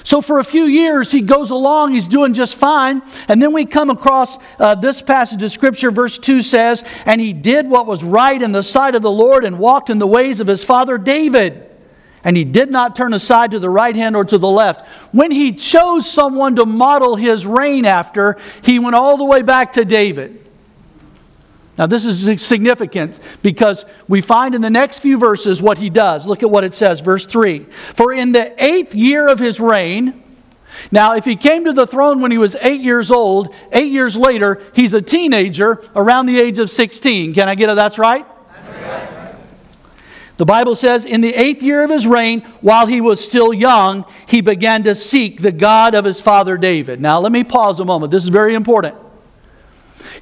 So, 0.04 0.22
for 0.22 0.40
a 0.40 0.44
few 0.44 0.64
years, 0.64 1.12
he 1.12 1.22
goes 1.22 1.52
along, 1.52 1.94
he's 1.94 2.08
doing 2.08 2.34
just 2.34 2.56
fine. 2.56 3.02
And 3.28 3.42
then 3.42 3.54
we 3.54 3.66
come 3.66 3.90
across 3.90 4.38
uh, 4.60 4.76
this 4.76 5.02
passage 5.02 5.44
of 5.44 5.52
Scripture, 5.52 5.92
verse 5.92 6.18
2 6.18 6.42
says, 6.42 6.84
And 7.06 7.22
he 7.22 7.34
did 7.34 7.70
what 7.70 7.86
was 7.86 8.04
right 8.04 8.42
in 8.42 8.52
the 8.52 8.64
sight 8.64 8.96
of 8.96 9.02
the 9.02 9.12
Lord 9.12 9.46
and 9.46 9.60
walked 9.60 9.90
in 9.90 10.00
the 10.00 10.08
ways 10.08 10.40
of 10.40 10.48
his 10.48 10.64
father 10.64 10.98
David. 10.98 11.68
And 12.24 12.38
he 12.38 12.44
did 12.44 12.70
not 12.70 12.96
turn 12.96 13.14
aside 13.14 13.52
to 13.52 13.60
the 13.60 13.70
right 13.70 13.96
hand 13.96 14.16
or 14.16 14.26
to 14.26 14.38
the 14.38 14.50
left. 14.50 14.88
When 15.12 15.32
he 15.32 15.54
chose 15.54 16.10
someone 16.10 16.56
to 16.58 16.66
model 16.66 17.16
his 17.16 17.46
reign 17.46 17.86
after, 17.86 18.38
he 18.62 18.80
went 18.80 18.96
all 18.96 19.18
the 19.18 19.26
way 19.26 19.42
back 19.42 19.74
to 19.74 19.86
David. 19.86 20.38
Now, 21.78 21.88
this 21.88 22.06
is 22.06 22.42
significant 22.42 23.20
because 23.42 23.86
we 24.08 24.22
find 24.22 24.54
in 24.54 24.62
the 24.62 24.70
next 24.70 25.00
few 25.00 25.18
verses 25.18 25.62
what 25.62 25.78
he 25.78 25.90
does. 25.90 26.28
Look 26.28 26.44
at 26.44 26.50
what 26.50 26.64
it 26.64 26.74
says, 26.74 27.00
verse 27.00 27.26
3. 27.26 27.66
For 27.96 28.14
in 28.14 28.34
the 28.34 28.54
eighth 28.64 28.94
year 28.94 29.28
of 29.28 29.40
his 29.40 29.60
reign, 29.60 30.22
now, 30.90 31.16
if 31.16 31.26
he 31.26 31.36
came 31.36 31.66
to 31.66 31.74
the 31.74 31.86
throne 31.86 32.22
when 32.22 32.32
he 32.32 32.38
was 32.38 32.56
eight 32.62 32.82
years 32.82 33.12
old, 33.12 33.54
eight 33.72 33.92
years 33.92 34.16
later, 34.16 34.62
he's 34.74 34.94
a 34.94 35.02
teenager 35.02 35.84
around 35.96 36.26
the 36.26 36.40
age 36.40 36.60
of 36.60 36.70
16. 36.70 37.34
Can 37.34 37.48
I 37.48 37.56
get 37.56 37.70
it? 37.70 37.76
That's 37.76 38.00
right? 38.00 38.26
The 40.38 40.46
Bible 40.46 40.76
says, 40.76 41.06
in 41.06 41.22
the 41.22 41.36
eighth 41.36 41.62
year 41.62 41.84
of 41.84 41.92
his 41.92 42.08
reign, 42.08 42.42
while 42.62 42.88
he 42.88 43.00
was 43.00 43.24
still 43.24 43.54
young, 43.54 44.06
he 44.28 44.42
began 44.42 44.84
to 44.84 44.96
seek 44.96 45.42
the 45.42 45.52
God 45.52 45.94
of 45.94 46.04
his 46.04 46.20
father 46.20 46.58
David. 46.58 47.00
Now, 47.00 47.20
let 47.20 47.32
me 47.32 47.44
pause 47.44 47.80
a 47.80 47.86
moment. 47.86 48.12
This 48.12 48.24
is 48.24 48.30
very 48.30 48.56
important. 48.56 48.96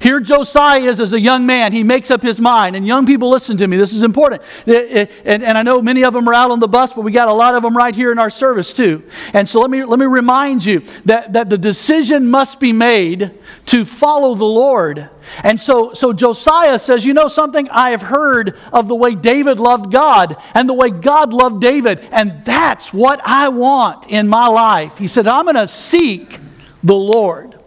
Here 0.00 0.18
Josiah 0.18 0.80
is 0.80 0.98
as 0.98 1.12
a 1.12 1.20
young 1.20 1.44
man. 1.44 1.74
He 1.74 1.84
makes 1.84 2.10
up 2.10 2.22
his 2.22 2.40
mind. 2.40 2.74
And 2.74 2.86
young 2.86 3.04
people, 3.04 3.28
listen 3.28 3.58
to 3.58 3.66
me. 3.66 3.76
This 3.76 3.92
is 3.92 4.02
important. 4.02 4.40
And, 4.66 5.44
I 5.44 5.62
know 5.62 5.82
many 5.82 6.04
of 6.04 6.14
them 6.14 6.26
are 6.26 6.32
out 6.32 6.50
on 6.50 6.58
the 6.58 6.68
bus, 6.68 6.94
but 6.94 7.02
we 7.02 7.12
got 7.12 7.28
a 7.28 7.32
lot 7.32 7.54
of 7.54 7.62
them 7.62 7.76
right 7.76 7.94
here 7.94 8.10
in 8.10 8.18
our 8.18 8.30
service 8.30 8.72
too. 8.72 9.02
And 9.34 9.46
so 9.46 9.60
let 9.60 9.68
me, 9.68 9.84
let 9.84 9.98
me 9.98 10.06
remind 10.06 10.64
you 10.64 10.82
that, 11.04 11.34
that 11.34 11.50
the 11.50 11.58
decision 11.58 12.30
must 12.30 12.60
be 12.60 12.72
made 12.72 13.30
to 13.66 13.84
follow 13.84 14.34
the 14.34 14.46
Lord. 14.46 15.10
And 15.44 15.60
so, 15.60 15.92
so 15.92 16.14
Josiah 16.14 16.78
says, 16.78 17.04
You 17.04 17.12
know 17.12 17.28
something? 17.28 17.68
I 17.68 17.90
have 17.90 18.02
heard 18.02 18.56
of 18.72 18.88
the 18.88 18.96
way 18.96 19.14
David 19.14 19.58
loved 19.58 19.92
God 19.92 20.38
and 20.54 20.66
the 20.66 20.74
way 20.74 20.88
God 20.88 21.34
loved 21.34 21.60
David. 21.60 22.00
And 22.10 22.42
that's 22.46 22.90
what 22.90 23.20
I 23.22 23.50
want 23.50 24.06
in 24.06 24.28
my 24.28 24.46
life. 24.46 24.96
He 24.96 25.08
said, 25.08 25.26
I'm 25.26 25.44
going 25.44 25.56
to 25.56 25.68
seek 25.68 26.38
the 26.82 26.96
Lord 26.96 27.59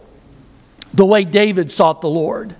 the 0.94 1.04
way 1.04 1.24
David 1.24 1.70
sought 1.70 2.00
the 2.00 2.08
Lord. 2.08 2.54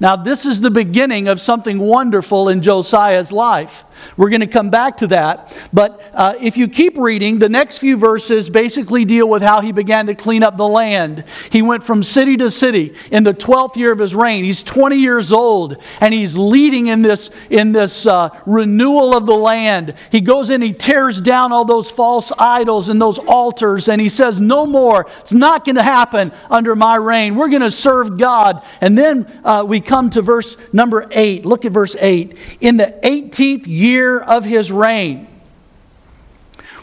Now, 0.00 0.16
this 0.16 0.46
is 0.46 0.60
the 0.60 0.70
beginning 0.70 1.28
of 1.28 1.40
something 1.40 1.78
wonderful 1.78 2.48
in 2.48 2.62
Josiah's 2.62 3.32
life. 3.32 3.84
We're 4.16 4.30
going 4.30 4.40
to 4.40 4.46
come 4.46 4.70
back 4.70 4.98
to 4.98 5.06
that. 5.08 5.54
But 5.72 6.00
uh, 6.14 6.34
if 6.40 6.56
you 6.56 6.68
keep 6.68 6.96
reading, 6.96 7.38
the 7.38 7.48
next 7.48 7.78
few 7.78 7.96
verses 7.96 8.48
basically 8.48 9.04
deal 9.04 9.28
with 9.28 9.42
how 9.42 9.60
he 9.60 9.72
began 9.72 10.06
to 10.06 10.14
clean 10.14 10.42
up 10.42 10.56
the 10.56 10.66
land. 10.66 11.24
He 11.50 11.62
went 11.62 11.84
from 11.84 12.02
city 12.02 12.36
to 12.38 12.50
city 12.50 12.94
in 13.10 13.24
the 13.24 13.34
12th 13.34 13.76
year 13.76 13.92
of 13.92 13.98
his 13.98 14.14
reign. 14.14 14.44
He's 14.44 14.62
20 14.62 14.96
years 14.96 15.32
old, 15.32 15.76
and 16.00 16.14
he's 16.14 16.36
leading 16.36 16.86
in 16.86 17.02
this, 17.02 17.30
in 17.50 17.72
this 17.72 18.06
uh, 18.06 18.30
renewal 18.46 19.16
of 19.16 19.26
the 19.26 19.34
land. 19.34 19.94
He 20.10 20.20
goes 20.20 20.50
in, 20.50 20.62
he 20.62 20.72
tears 20.72 21.20
down 21.20 21.52
all 21.52 21.64
those 21.64 21.90
false 21.90 22.32
idols 22.38 22.88
and 22.88 23.00
those 23.00 23.18
altars, 23.18 23.88
and 23.88 24.00
he 24.00 24.08
says, 24.08 24.40
No 24.40 24.66
more. 24.66 25.06
It's 25.20 25.32
not 25.32 25.64
going 25.64 25.76
to 25.76 25.82
happen 25.82 26.32
under 26.50 26.76
my 26.76 26.96
reign. 26.96 27.34
We're 27.34 27.48
going 27.48 27.62
to 27.62 27.70
serve 27.70 28.18
God. 28.18 28.62
And 28.80 28.96
then 28.96 29.40
uh, 29.44 29.64
we 29.66 29.80
come 29.80 30.10
to 30.10 30.22
verse 30.22 30.56
number 30.72 31.06
8. 31.10 31.46
Look 31.46 31.64
at 31.64 31.72
verse 31.72 31.96
8. 31.98 32.36
In 32.60 32.76
the 32.76 32.98
18th 33.02 33.66
year, 33.66 34.16
of 34.26 34.44
his 34.44 34.70
reign. 34.70 35.26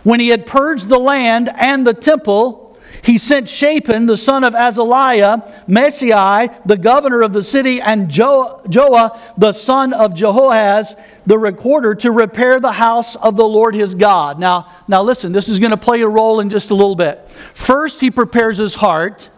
When 0.04 0.20
he 0.20 0.30
had 0.30 0.46
purged 0.46 0.90
the 0.90 1.00
land 1.00 1.50
and 1.56 1.86
the 1.86 1.94
temple, 1.94 2.78
he 3.04 3.18
sent 3.18 3.50
Shaphan, 3.50 4.06
the 4.06 4.18
son 4.18 4.44
of 4.44 4.54
Azaliah, 4.54 5.68
Maaseiah, 5.68 6.66
the 6.66 6.78
governor 6.78 7.22
of 7.22 7.34
the 7.34 7.44
city, 7.44 7.82
and 7.82 8.10
jo- 8.10 8.62
Joah, 8.66 9.20
the 9.38 9.52
son 9.52 9.94
of 9.94 10.13
Jehoahaz, 10.13 10.96
the 11.25 11.38
recorder, 11.38 11.96
to 11.96 12.12
repair 12.12 12.60
the 12.60 12.72
house 12.72 13.16
of 13.16 13.36
the 13.36 13.48
Lord 13.48 13.75
his 13.75 13.94
God. 13.94 14.40
Now, 14.40 14.72
now 14.88 15.04
listen, 15.04 15.32
this 15.32 15.50
is 15.50 15.60
going 15.60 15.72
to 15.72 15.78
play 15.78 16.02
a 16.02 16.08
role 16.08 16.40
in 16.40 16.50
just 16.50 16.70
a 16.70 16.75
little 16.75 16.96
bit. 16.96 17.30
First, 17.54 18.00
he 18.00 18.10
prepares 18.10 18.58
his 18.58 18.75
heart, 18.75 19.30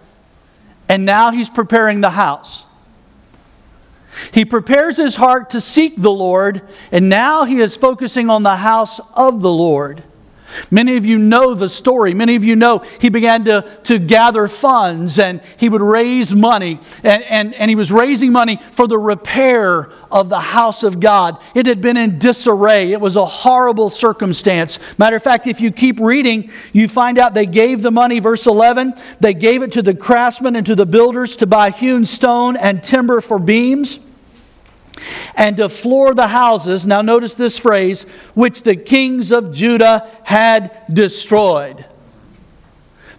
and 0.88 1.06
now 1.06 1.32
he's 1.32 1.50
preparing 1.50 2.02
the 2.02 2.12
house. 2.12 2.65
He 4.32 4.46
prepares 4.46 4.98
his 4.98 5.16
heart 5.16 5.50
to 5.52 5.62
seek 5.62 5.96
the 5.98 6.12
Lord, 6.12 6.62
and 6.92 7.10
now 7.10 7.46
he 7.46 7.60
is 7.60 7.76
focusing 7.76 8.30
on 8.30 8.44
the 8.44 8.58
house 8.58 9.00
of 9.14 9.42
the 9.42 9.52
Lord. 9.52 10.04
Many 10.72 10.98
of 10.98 11.06
you 11.06 11.18
know 11.18 11.54
the 11.54 11.70
story. 11.70 12.14
Many 12.14 12.36
of 12.36 12.44
you 12.44 12.56
know 12.56 12.80
he 13.00 13.10
began 13.10 13.46
to, 13.46 13.62
to 13.84 14.00
gather 14.00 14.48
funds 14.48 15.20
and 15.20 15.42
he 15.58 15.70
would 15.70 15.82
raise 15.82 16.34
money. 16.34 16.80
And, 17.04 17.24
and, 17.24 17.54
and 17.56 17.70
he 17.70 17.76
was 17.76 17.92
raising 17.92 18.32
money 18.32 18.60
for 18.72 18.88
the 18.88 18.98
repair 18.98 19.90
of 20.12 20.30
the 20.30 20.40
house 20.40 20.84
of 20.84 21.00
God. 21.00 21.40
It 21.54 21.66
had 21.66 21.82
been 21.82 21.98
in 21.98 22.20
disarray, 22.20 22.92
it 22.92 23.02
was 23.02 23.16
a 23.16 23.26
horrible 23.26 23.90
circumstance. 23.90 24.80
Matter 24.98 25.16
of 25.16 25.24
fact, 25.24 25.48
if 25.48 25.60
you 25.60 25.72
keep 25.72 26.00
reading, 26.00 26.52
you 26.74 26.88
find 26.88 27.18
out 27.18 27.34
they 27.34 27.46
gave 27.46 27.82
the 27.82 27.92
money, 27.92 28.20
verse 28.20 28.46
11, 28.46 28.94
they 29.20 29.34
gave 29.34 29.62
it 29.62 29.74
to 29.74 29.82
the 29.82 29.96
craftsmen 29.96 30.56
and 30.56 30.66
to 30.66 30.76
the 30.76 30.86
builders 30.86 31.36
to 31.38 31.48
buy 31.48 31.70
hewn 31.70 32.06
stone 32.06 32.56
and 32.56 32.84
timber 32.84 33.22
for 33.22 33.40
beams 33.40 34.00
and 35.36 35.58
to 35.58 35.70
floor 35.70 36.14
the 36.14 36.28
houses, 36.28 36.86
now 36.86 37.02
notice 37.02 37.36
this 37.36 37.58
phrase, 37.58 38.04
which 38.34 38.64
the 38.64 38.76
kings 38.76 39.32
of 39.32 39.52
Judah 39.54 40.10
had 40.24 40.84
destroyed. 40.92 41.86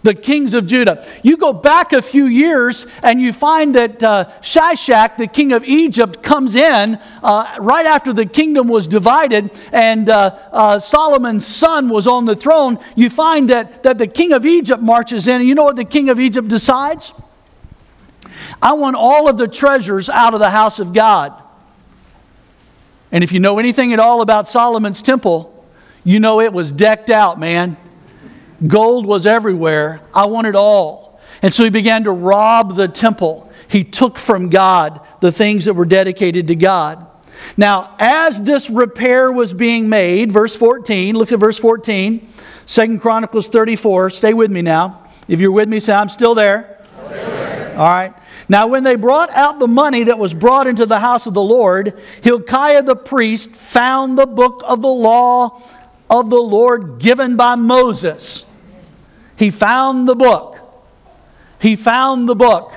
The 0.02 0.14
kings 0.14 0.54
of 0.54 0.66
Judah. 0.66 1.04
You 1.24 1.36
go 1.36 1.52
back 1.52 1.92
a 1.92 2.00
few 2.00 2.26
years 2.26 2.86
and 3.02 3.20
you 3.20 3.32
find 3.32 3.74
that 3.74 4.00
uh, 4.00 4.30
Shishak, 4.40 5.16
the 5.16 5.26
king 5.26 5.52
of 5.52 5.64
Egypt, 5.64 6.22
comes 6.22 6.54
in 6.54 7.00
uh, 7.24 7.56
right 7.58 7.86
after 7.86 8.12
the 8.12 8.24
kingdom 8.24 8.68
was 8.68 8.86
divided 8.86 9.50
and 9.72 10.08
uh, 10.08 10.38
uh, 10.52 10.78
Solomon's 10.78 11.44
son 11.44 11.88
was 11.88 12.06
on 12.06 12.24
the 12.24 12.36
throne. 12.36 12.78
You 12.94 13.10
find 13.10 13.50
that, 13.50 13.82
that 13.82 13.98
the 13.98 14.06
king 14.06 14.32
of 14.32 14.46
Egypt 14.46 14.80
marches 14.80 15.26
in, 15.26 15.40
and 15.40 15.48
you 15.48 15.56
know 15.56 15.64
what 15.64 15.76
the 15.76 15.84
king 15.84 16.08
of 16.08 16.20
Egypt 16.20 16.46
decides? 16.46 17.12
I 18.62 18.74
want 18.74 18.94
all 18.94 19.28
of 19.28 19.38
the 19.38 19.48
treasures 19.48 20.08
out 20.08 20.34
of 20.34 20.40
the 20.40 20.50
house 20.50 20.78
of 20.78 20.92
God. 20.92 21.42
And 23.12 23.22
if 23.22 23.32
you 23.32 23.40
know 23.40 23.58
anything 23.58 23.92
at 23.92 24.00
all 24.00 24.20
about 24.20 24.48
Solomon's 24.48 25.02
temple, 25.02 25.52
you 26.04 26.20
know 26.20 26.40
it 26.40 26.52
was 26.52 26.72
decked 26.72 27.10
out, 27.10 27.38
man. 27.38 27.76
Gold 28.66 29.06
was 29.06 29.26
everywhere. 29.26 30.00
I 30.14 30.26
want 30.26 30.46
it 30.46 30.54
all. 30.54 31.20
And 31.42 31.52
so 31.52 31.64
he 31.64 31.70
began 31.70 32.04
to 32.04 32.12
rob 32.12 32.76
the 32.76 32.88
temple. 32.88 33.50
He 33.68 33.84
took 33.84 34.18
from 34.18 34.48
God 34.48 35.00
the 35.20 35.32
things 35.32 35.64
that 35.66 35.74
were 35.74 35.84
dedicated 35.84 36.46
to 36.48 36.54
God. 36.54 37.06
Now, 37.56 37.94
as 37.98 38.42
this 38.42 38.70
repair 38.70 39.30
was 39.30 39.52
being 39.52 39.88
made, 39.88 40.32
verse 40.32 40.56
14, 40.56 41.16
look 41.16 41.32
at 41.32 41.38
verse 41.38 41.58
14, 41.58 42.26
2 42.66 42.98
Chronicles 42.98 43.48
34. 43.48 44.10
Stay 44.10 44.34
with 44.34 44.50
me 44.50 44.62
now. 44.62 45.08
If 45.28 45.40
you're 45.40 45.52
with 45.52 45.68
me, 45.68 45.80
say, 45.80 45.92
I'm 45.92 46.08
still 46.08 46.34
there. 46.34 46.84
Still 46.94 47.08
there. 47.08 47.76
All 47.76 47.84
right. 47.84 48.14
Now, 48.48 48.68
when 48.68 48.84
they 48.84 48.94
brought 48.94 49.30
out 49.30 49.58
the 49.58 49.66
money 49.66 50.04
that 50.04 50.18
was 50.18 50.32
brought 50.32 50.66
into 50.66 50.86
the 50.86 51.00
house 51.00 51.26
of 51.26 51.34
the 51.34 51.42
Lord, 51.42 52.00
Hilkiah 52.22 52.82
the 52.82 52.94
priest 52.94 53.50
found 53.50 54.16
the 54.16 54.26
book 54.26 54.62
of 54.64 54.82
the 54.82 54.88
law 54.88 55.62
of 56.08 56.30
the 56.30 56.40
Lord 56.40 57.00
given 57.00 57.36
by 57.36 57.56
Moses. 57.56 58.44
He 59.36 59.50
found 59.50 60.08
the 60.08 60.14
book. 60.14 60.58
He 61.60 61.74
found 61.74 62.28
the 62.28 62.36
book. 62.36 62.72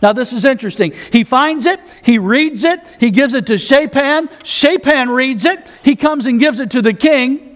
Now, 0.00 0.14
this 0.14 0.32
is 0.32 0.46
interesting. 0.46 0.94
He 1.12 1.24
finds 1.24 1.66
it, 1.66 1.80
he 2.02 2.18
reads 2.18 2.64
it, 2.64 2.80
he 2.98 3.10
gives 3.10 3.34
it 3.34 3.46
to 3.48 3.58
Shaphan. 3.58 4.30
Shaphan 4.42 5.10
reads 5.10 5.44
it, 5.44 5.66
he 5.82 5.96
comes 5.96 6.24
and 6.24 6.40
gives 6.40 6.58
it 6.60 6.70
to 6.70 6.80
the 6.80 6.94
king. 6.94 7.49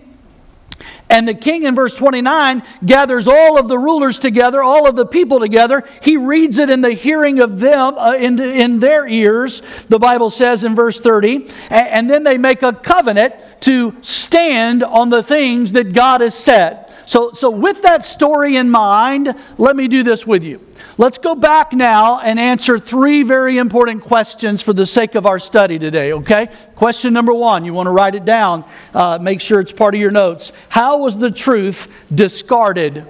And 1.15 1.29
the 1.29 1.35
king 1.35 1.63
in 1.63 1.77
verse 1.77 1.97
29 1.97 2.65
gathers 2.85 3.29
all 3.29 3.57
of 3.57 3.69
the 3.69 3.79
rulers 3.79 4.19
together, 4.19 4.65
all 4.65 4.89
of 4.89 4.97
the 4.97 5.07
people 5.07 5.39
together. 5.39 5.85
He 6.03 6.17
reads 6.17 6.59
it 6.59 6.71
in 6.71 6.81
the 6.81 6.91
hearing 6.91 7.39
of 7.39 7.61
them, 7.61 7.97
uh, 7.97 8.15
in, 8.15 8.41
in 8.41 8.81
their 8.81 9.07
ears, 9.07 9.63
the 9.89 10.01
Bible 10.01 10.29
says 10.29 10.65
in 10.65 10.75
verse 10.75 10.99
30. 10.99 11.49
And, 11.71 11.89
and 11.89 12.11
then 12.11 12.25
they 12.25 12.37
make 12.37 12.65
a 12.65 12.73
covenant 12.73 13.37
to 13.61 13.95
stand 14.01 14.83
on 14.83 15.09
the 15.09 15.23
things 15.23 15.71
that 15.71 15.93
God 15.93 16.21
has 16.21 16.35
said. 16.35 16.93
So, 17.07 17.31
so, 17.31 17.49
with 17.49 17.83
that 17.83 18.05
story 18.05 18.57
in 18.57 18.69
mind, 18.69 19.37
let 19.57 19.77
me 19.77 19.87
do 19.87 20.03
this 20.03 20.27
with 20.27 20.43
you. 20.43 20.64
Let's 20.97 21.19
go 21.19 21.35
back 21.35 21.73
now 21.73 22.21
and 22.21 22.39
answer 22.39 22.79
three 22.79 23.25
very 23.25 23.59
important 23.59 24.03
questions 24.03 24.63
for 24.63 24.73
the 24.73 24.87
sake 24.87 25.17
of 25.17 25.27
our 25.27 25.41
study 25.41 25.77
today, 25.77 26.13
okay? 26.13 26.49
Question 26.77 27.13
number 27.13 27.35
one, 27.35 27.65
you 27.65 27.73
want 27.73 27.89
to 27.89 27.91
write 27.91 28.15
it 28.15 28.25
down, 28.25 28.65
uh, 28.95 29.19
make 29.21 29.41
sure 29.41 29.59
it's 29.59 29.73
part 29.73 29.97
of 29.97 30.01
your 30.01 30.13
notes. 30.13 30.53
How 30.69 30.99
was 30.99 31.19
the 31.19 31.33
truth 31.33 31.93
discarded? 32.15 33.05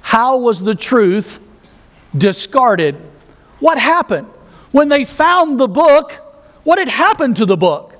How 0.00 0.38
was 0.38 0.60
the 0.60 0.74
truth 0.74 1.38
discarded? 2.18 2.96
What 3.60 3.78
happened? 3.78 4.26
When 4.72 4.88
they 4.88 5.04
found 5.04 5.60
the 5.60 5.68
book, 5.68 6.14
what 6.64 6.80
had 6.80 6.88
happened 6.88 7.36
to 7.36 7.46
the 7.46 7.56
book? 7.56 7.94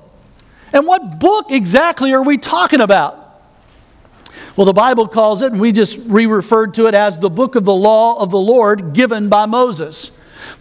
And 0.73 0.85
what 0.85 1.19
book 1.19 1.45
exactly 1.49 2.11
are 2.11 2.23
we 2.23 2.37
talking 2.37 2.81
about? 2.81 3.22
Well, 4.55 4.65
the 4.65 4.73
Bible 4.73 5.07
calls 5.07 5.41
it, 5.41 5.51
and 5.51 5.59
we 5.59 5.71
just 5.71 5.97
re 6.05 6.27
referred 6.27 6.75
to 6.75 6.85
it 6.85 6.93
as 6.93 7.17
the 7.17 7.29
book 7.29 7.55
of 7.55 7.65
the 7.65 7.73
law 7.73 8.19
of 8.19 8.29
the 8.29 8.39
Lord 8.39 8.93
given 8.93 9.27
by 9.27 9.47
Moses. 9.47 10.11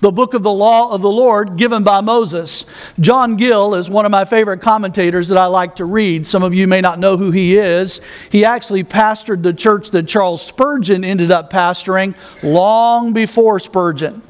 The 0.01 0.11
book 0.11 0.33
of 0.33 0.43
the 0.43 0.53
law 0.53 0.93
of 0.93 1.03
the 1.03 1.11
Lord 1.11 1.57
given 1.57 1.83
by 1.85 2.01
Moses. 2.01 2.65
John 3.01 3.37
Gill 3.37 3.75
is 3.75 3.91
one 3.91 4.07
of 4.07 4.11
my 4.11 4.25
favorite 4.25 4.61
commentators 4.63 5.29
that 5.29 5.37
I 5.37 5.47
like 5.47 5.77
to 5.77 5.85
read. 5.85 6.27
Some 6.27 6.43
of 6.43 6.55
you 6.55 6.67
may 6.67 6.81
not 6.81 6.99
know 6.99 7.17
who 7.17 7.31
he 7.31 7.59
is. 7.59 8.01
He 8.31 8.45
actually 8.45 8.85
pastored 8.85 9.43
the 9.43 9.53
church 9.53 9.91
that 9.91 10.09
Charles 10.09 10.41
Spurgeon 10.41 11.05
ended 11.05 11.31
up 11.31 11.53
pastoring 11.53 12.15
long 12.43 13.13
before 13.13 13.61
Spurgeon. 13.61 14.23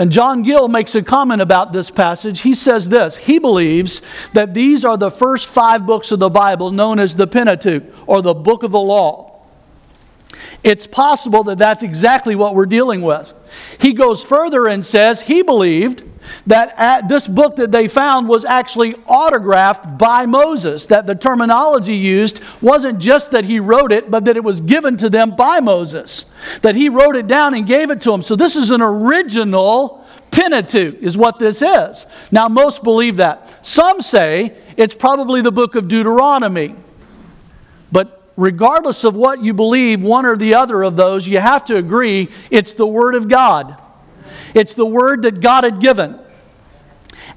And 0.00 0.10
John 0.10 0.40
Gill 0.40 0.66
makes 0.66 0.94
a 0.94 1.02
comment 1.02 1.42
about 1.42 1.74
this 1.74 1.90
passage. 1.90 2.40
He 2.40 2.54
says 2.54 2.88
this 2.88 3.16
He 3.16 3.38
believes 3.38 4.00
that 4.32 4.54
these 4.54 4.82
are 4.82 4.96
the 4.96 5.10
first 5.10 5.46
five 5.46 5.84
books 5.84 6.10
of 6.10 6.18
the 6.18 6.30
Bible 6.30 6.70
known 6.70 6.98
as 6.98 7.14
the 7.14 7.26
Pentateuch, 7.26 7.82
or 8.06 8.22
the 8.22 8.32
book 8.32 8.62
of 8.62 8.70
the 8.70 8.80
law. 8.80 9.42
It's 10.64 10.86
possible 10.86 11.44
that 11.44 11.58
that's 11.58 11.82
exactly 11.82 12.34
what 12.34 12.54
we're 12.54 12.64
dealing 12.64 13.02
with. 13.02 13.30
He 13.78 13.92
goes 13.92 14.24
further 14.24 14.66
and 14.66 14.86
says 14.86 15.20
he 15.20 15.42
believed 15.42 16.02
that 16.46 17.08
this 17.08 17.26
book 17.28 17.56
that 17.56 17.70
they 17.70 17.88
found 17.88 18.28
was 18.28 18.44
actually 18.44 18.94
autographed 19.06 19.98
by 19.98 20.26
Moses, 20.26 20.86
that 20.86 21.06
the 21.06 21.14
terminology 21.14 21.94
used 21.94 22.40
wasn't 22.60 22.98
just 22.98 23.30
that 23.30 23.44
he 23.44 23.60
wrote 23.60 23.92
it, 23.92 24.10
but 24.10 24.24
that 24.24 24.36
it 24.36 24.44
was 24.44 24.60
given 24.60 24.96
to 24.98 25.08
them 25.08 25.36
by 25.36 25.60
Moses, 25.60 26.24
that 26.62 26.76
he 26.76 26.88
wrote 26.88 27.16
it 27.16 27.26
down 27.26 27.54
and 27.54 27.66
gave 27.66 27.90
it 27.90 28.00
to 28.02 28.10
them. 28.10 28.22
So 28.22 28.36
this 28.36 28.56
is 28.56 28.70
an 28.70 28.82
original 28.82 30.06
Pentateuch, 30.30 31.02
is 31.02 31.16
what 31.16 31.40
this 31.40 31.60
is. 31.60 32.06
Now, 32.30 32.48
most 32.48 32.84
believe 32.84 33.16
that. 33.16 33.66
Some 33.66 34.00
say 34.00 34.56
it's 34.76 34.94
probably 34.94 35.42
the 35.42 35.50
book 35.50 35.74
of 35.74 35.88
Deuteronomy. 35.88 36.76
But 37.90 38.30
regardless 38.36 39.02
of 39.02 39.16
what 39.16 39.42
you 39.42 39.52
believe, 39.52 40.00
one 40.00 40.24
or 40.24 40.36
the 40.36 40.54
other 40.54 40.84
of 40.84 40.94
those, 40.94 41.26
you 41.26 41.40
have 41.40 41.64
to 41.64 41.76
agree 41.76 42.28
it's 42.48 42.74
the 42.74 42.86
Word 42.86 43.16
of 43.16 43.28
God. 43.28 43.76
It's 44.54 44.74
the 44.74 44.86
word 44.86 45.22
that 45.22 45.40
God 45.40 45.64
had 45.64 45.80
given. 45.80 46.18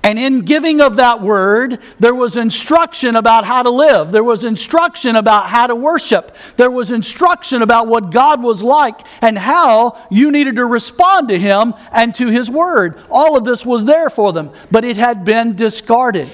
And 0.03 0.19
in 0.19 0.41
giving 0.41 0.81
of 0.81 0.97
that 0.97 1.21
word, 1.21 1.79
there 1.97 2.13
was 2.13 2.35
instruction 2.35 3.15
about 3.15 3.45
how 3.45 3.63
to 3.63 3.69
live. 3.69 4.11
There 4.11 4.23
was 4.23 4.43
instruction 4.43 5.15
about 5.15 5.47
how 5.47 5.67
to 5.67 5.75
worship. 5.75 6.35
There 6.57 6.69
was 6.69 6.91
instruction 6.91 7.61
about 7.61 7.87
what 7.87 8.11
God 8.11 8.43
was 8.43 8.61
like 8.61 8.99
and 9.21 9.37
how 9.37 9.97
you 10.11 10.29
needed 10.29 10.57
to 10.57 10.65
respond 10.65 11.29
to 11.29 11.39
Him 11.39 11.73
and 11.93 12.13
to 12.15 12.27
His 12.27 12.49
word. 12.49 13.01
All 13.09 13.37
of 13.37 13.45
this 13.45 13.65
was 13.65 13.85
there 13.85 14.09
for 14.09 14.33
them, 14.33 14.51
but 14.69 14.83
it 14.83 14.97
had 14.97 15.23
been 15.23 15.55
discarded, 15.55 16.29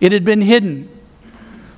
it 0.00 0.12
had 0.12 0.24
been 0.24 0.40
hidden. 0.40 0.88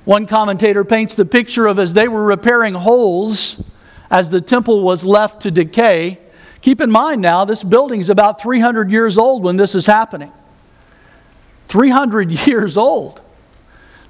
One 0.05 0.27
commentator 0.27 0.85
paints 0.85 1.15
the 1.15 1.25
picture 1.25 1.65
of 1.65 1.79
as 1.79 1.93
they 1.93 2.07
were 2.07 2.23
repairing 2.23 2.75
holes 2.75 3.61
as 4.09 4.29
the 4.29 4.39
temple 4.39 4.83
was 4.83 5.03
left 5.03 5.41
to 5.41 5.51
decay 5.51 6.19
Keep 6.65 6.81
in 6.81 6.89
mind 6.89 7.21
now, 7.21 7.45
this 7.45 7.61
building 7.61 8.01
is 8.01 8.09
about 8.09 8.41
300 8.41 8.89
years 8.89 9.19
old 9.19 9.43
when 9.43 9.55
this 9.55 9.75
is 9.75 9.85
happening. 9.85 10.31
300 11.67 12.31
years 12.47 12.75
old. 12.75 13.21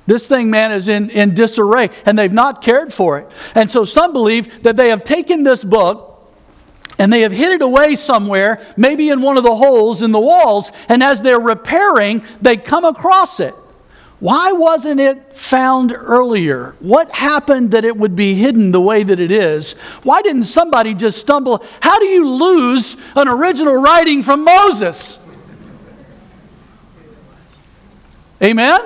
This 0.07 0.29
thing, 0.29 0.49
man, 0.51 0.71
is 0.71 0.87
in, 0.87 1.09
in 1.09 1.35
disarray, 1.35 1.89
and 2.05 2.17
they've 2.17 2.31
not 2.31 2.61
cared 2.61 2.93
for 2.93 3.19
it. 3.19 3.29
And 3.55 3.69
so 3.69 3.83
some 3.83 4.13
believe 4.13 4.63
that 4.63 4.77
they 4.77 4.87
have 4.87 5.03
taken 5.03 5.43
this 5.43 5.65
book 5.65 6.31
and 6.97 7.11
they 7.11 7.23
have 7.23 7.33
hid 7.33 7.51
it 7.51 7.61
away 7.61 7.93
somewhere, 7.95 8.65
maybe 8.77 9.09
in 9.09 9.21
one 9.21 9.35
of 9.35 9.43
the 9.43 9.53
holes 9.53 10.01
in 10.01 10.13
the 10.13 10.19
walls, 10.21 10.71
and 10.87 11.03
as 11.03 11.21
they're 11.21 11.41
repairing, 11.41 12.23
they 12.41 12.55
come 12.55 12.85
across 12.85 13.41
it. 13.41 13.53
Why 14.19 14.53
wasn't 14.53 15.01
it 15.01 15.35
found 15.35 15.91
earlier? 15.91 16.75
What 16.79 17.11
happened 17.11 17.71
that 17.71 17.83
it 17.83 17.95
would 17.95 18.15
be 18.15 18.33
hidden 18.33 18.71
the 18.71 18.81
way 18.81 19.03
that 19.03 19.19
it 19.19 19.31
is? 19.31 19.73
Why 20.03 20.21
didn't 20.21 20.45
somebody 20.45 20.93
just 20.93 21.19
stumble? 21.19 21.63
How 21.81 21.99
do 21.99 22.05
you 22.05 22.27
lose 22.27 22.95
an 23.15 23.27
original 23.27 23.75
writing 23.75 24.23
from 24.23 24.45
Moses? 24.45 25.19
Amen? 28.41 28.79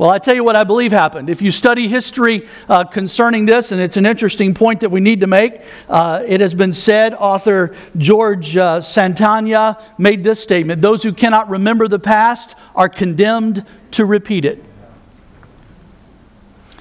Well, 0.00 0.08
I 0.08 0.18
tell 0.18 0.34
you 0.34 0.42
what 0.42 0.56
I 0.56 0.64
believe 0.64 0.92
happened. 0.92 1.28
If 1.28 1.42
you 1.42 1.50
study 1.50 1.86
history 1.86 2.48
uh, 2.70 2.84
concerning 2.84 3.44
this, 3.44 3.70
and 3.70 3.82
it's 3.82 3.98
an 3.98 4.06
interesting 4.06 4.54
point 4.54 4.80
that 4.80 4.88
we 4.88 4.98
need 4.98 5.20
to 5.20 5.26
make, 5.26 5.60
uh, 5.90 6.24
it 6.26 6.40
has 6.40 6.54
been 6.54 6.72
said, 6.72 7.12
author 7.12 7.76
George 7.98 8.56
uh, 8.56 8.80
Santayana 8.80 9.78
made 9.98 10.24
this 10.24 10.42
statement 10.42 10.80
Those 10.80 11.02
who 11.02 11.12
cannot 11.12 11.50
remember 11.50 11.86
the 11.86 11.98
past 11.98 12.54
are 12.74 12.88
condemned 12.88 13.66
to 13.90 14.06
repeat 14.06 14.46
it. 14.46 14.64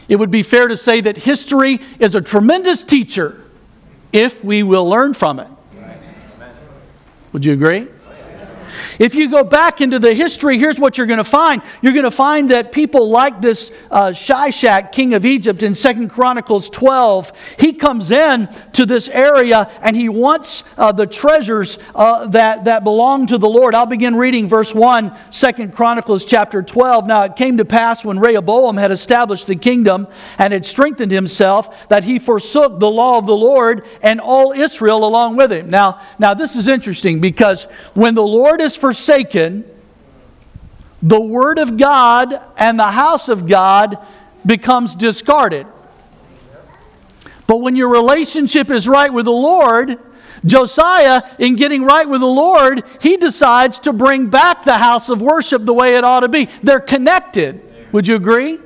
It 0.08 0.15
would 0.15 0.32
be 0.32 0.41
fair 0.41 0.69
to 0.69 0.77
say 0.77 1.01
that 1.01 1.17
history 1.17 1.82
is 1.99 2.15
a 2.15 2.21
tremendous 2.21 2.84
teacher 2.84 3.43
if 4.13 4.41
we 4.45 4.63
will 4.63 4.88
learn 4.88 5.13
from 5.13 5.41
it. 5.41 5.47
Would 7.34 7.43
you 7.43 7.51
agree? 7.51 7.89
If 8.99 9.15
you 9.15 9.29
go 9.29 9.45
back 9.45 9.79
into 9.79 9.97
the 9.97 10.13
history, 10.13 10.57
here's 10.57 10.77
what 10.77 10.97
you're 10.97 11.07
going 11.07 11.17
to 11.17 11.23
find. 11.23 11.62
You're 11.81 11.93
going 11.93 12.03
to 12.03 12.12
find 12.12 12.49
that 12.51 12.73
people 12.73 13.09
like 13.09 13.41
this 13.41 13.71
uh, 13.89 14.09
Shishak, 14.09 14.91
king 14.91 15.13
of 15.13 15.25
Egypt, 15.25 15.63
in 15.63 15.73
Second 15.73 16.09
Chronicles 16.09 16.69
12, 16.69 17.31
he 17.57 17.71
comes 17.71 18.12
in 18.12 18.49
to 18.73 18.85
this 18.85 19.07
area 19.07 19.71
and 19.81 19.95
he 19.95 20.09
wants 20.09 20.65
uh, 20.77 20.91
the 20.91 21.07
treasures 21.07 21.79
uh, 21.95 22.27
that, 22.27 22.65
that 22.65 22.83
belong 22.83 23.25
to 23.27 23.38
the 23.38 23.47
Lord. 23.47 23.73
I'll 23.73 23.85
begin 23.85 24.17
reading 24.17 24.49
verse 24.49 24.75
1, 24.75 25.15
Second 25.29 25.73
Chronicles 25.73 26.25
chapter 26.25 26.62
12. 26.62 27.07
Now 27.07 27.23
it 27.23 27.38
came 27.38 27.57
to 27.57 27.65
pass 27.65 28.03
when 28.03 28.19
Rehoboam 28.19 28.75
had 28.75 28.91
established 28.91 29.47
the 29.47 29.55
kingdom 29.55 30.07
and 30.38 30.51
had 30.51 30.65
strengthened 30.65 31.13
himself 31.13 31.88
that 31.88 32.03
he 32.03 32.19
forsook 32.19 32.79
the 32.79 32.91
law 32.91 33.17
of 33.17 33.25
the 33.25 33.35
Lord 33.35 33.88
and 34.01 34.19
all 34.19 34.51
Israel 34.51 35.05
along 35.05 35.38
with 35.38 35.53
him. 35.53 35.69
Now, 35.69 36.01
now 36.19 36.33
this 36.33 36.57
is 36.57 36.67
interesting 36.67 37.21
because 37.21 37.63
when 37.93 38.13
the 38.13 38.21
Lord 38.21 38.59
is 38.59 38.75
for 38.75 38.88
forsaken, 38.89 39.63
the 41.04 41.21
Word 41.21 41.60
of 41.60 41.78
God 41.78 42.41
and 42.58 42.80
the 42.80 42.89
house 42.89 43.30
of 43.30 43.45
God 43.45 43.99
becomes 44.43 44.95
discarded. 44.95 45.67
But 47.45 47.58
when 47.58 47.75
your 47.75 47.89
relationship 47.89 48.71
is 48.71 48.88
right 48.88 49.13
with 49.13 49.25
the 49.25 49.32
Lord, 49.32 49.99
Josiah, 50.43 51.21
in 51.38 51.56
getting 51.56 51.84
right 51.84 52.10
with 52.10 52.21
the 52.21 52.25
Lord, 52.25 52.84
he 52.99 53.15
decides 53.15 53.78
to 53.82 53.93
bring 53.93 54.25
back 54.25 54.63
the 54.63 54.80
house 54.80 55.10
of 55.10 55.21
worship 55.21 55.65
the 55.65 55.73
way 55.73 55.93
it 55.93 56.04
ought 56.04 56.21
to 56.21 56.28
be. 56.28 56.49
They're 56.63 56.80
connected. 56.80 57.62
Would 57.91 58.08
you 58.08 58.15
agree? 58.15 58.58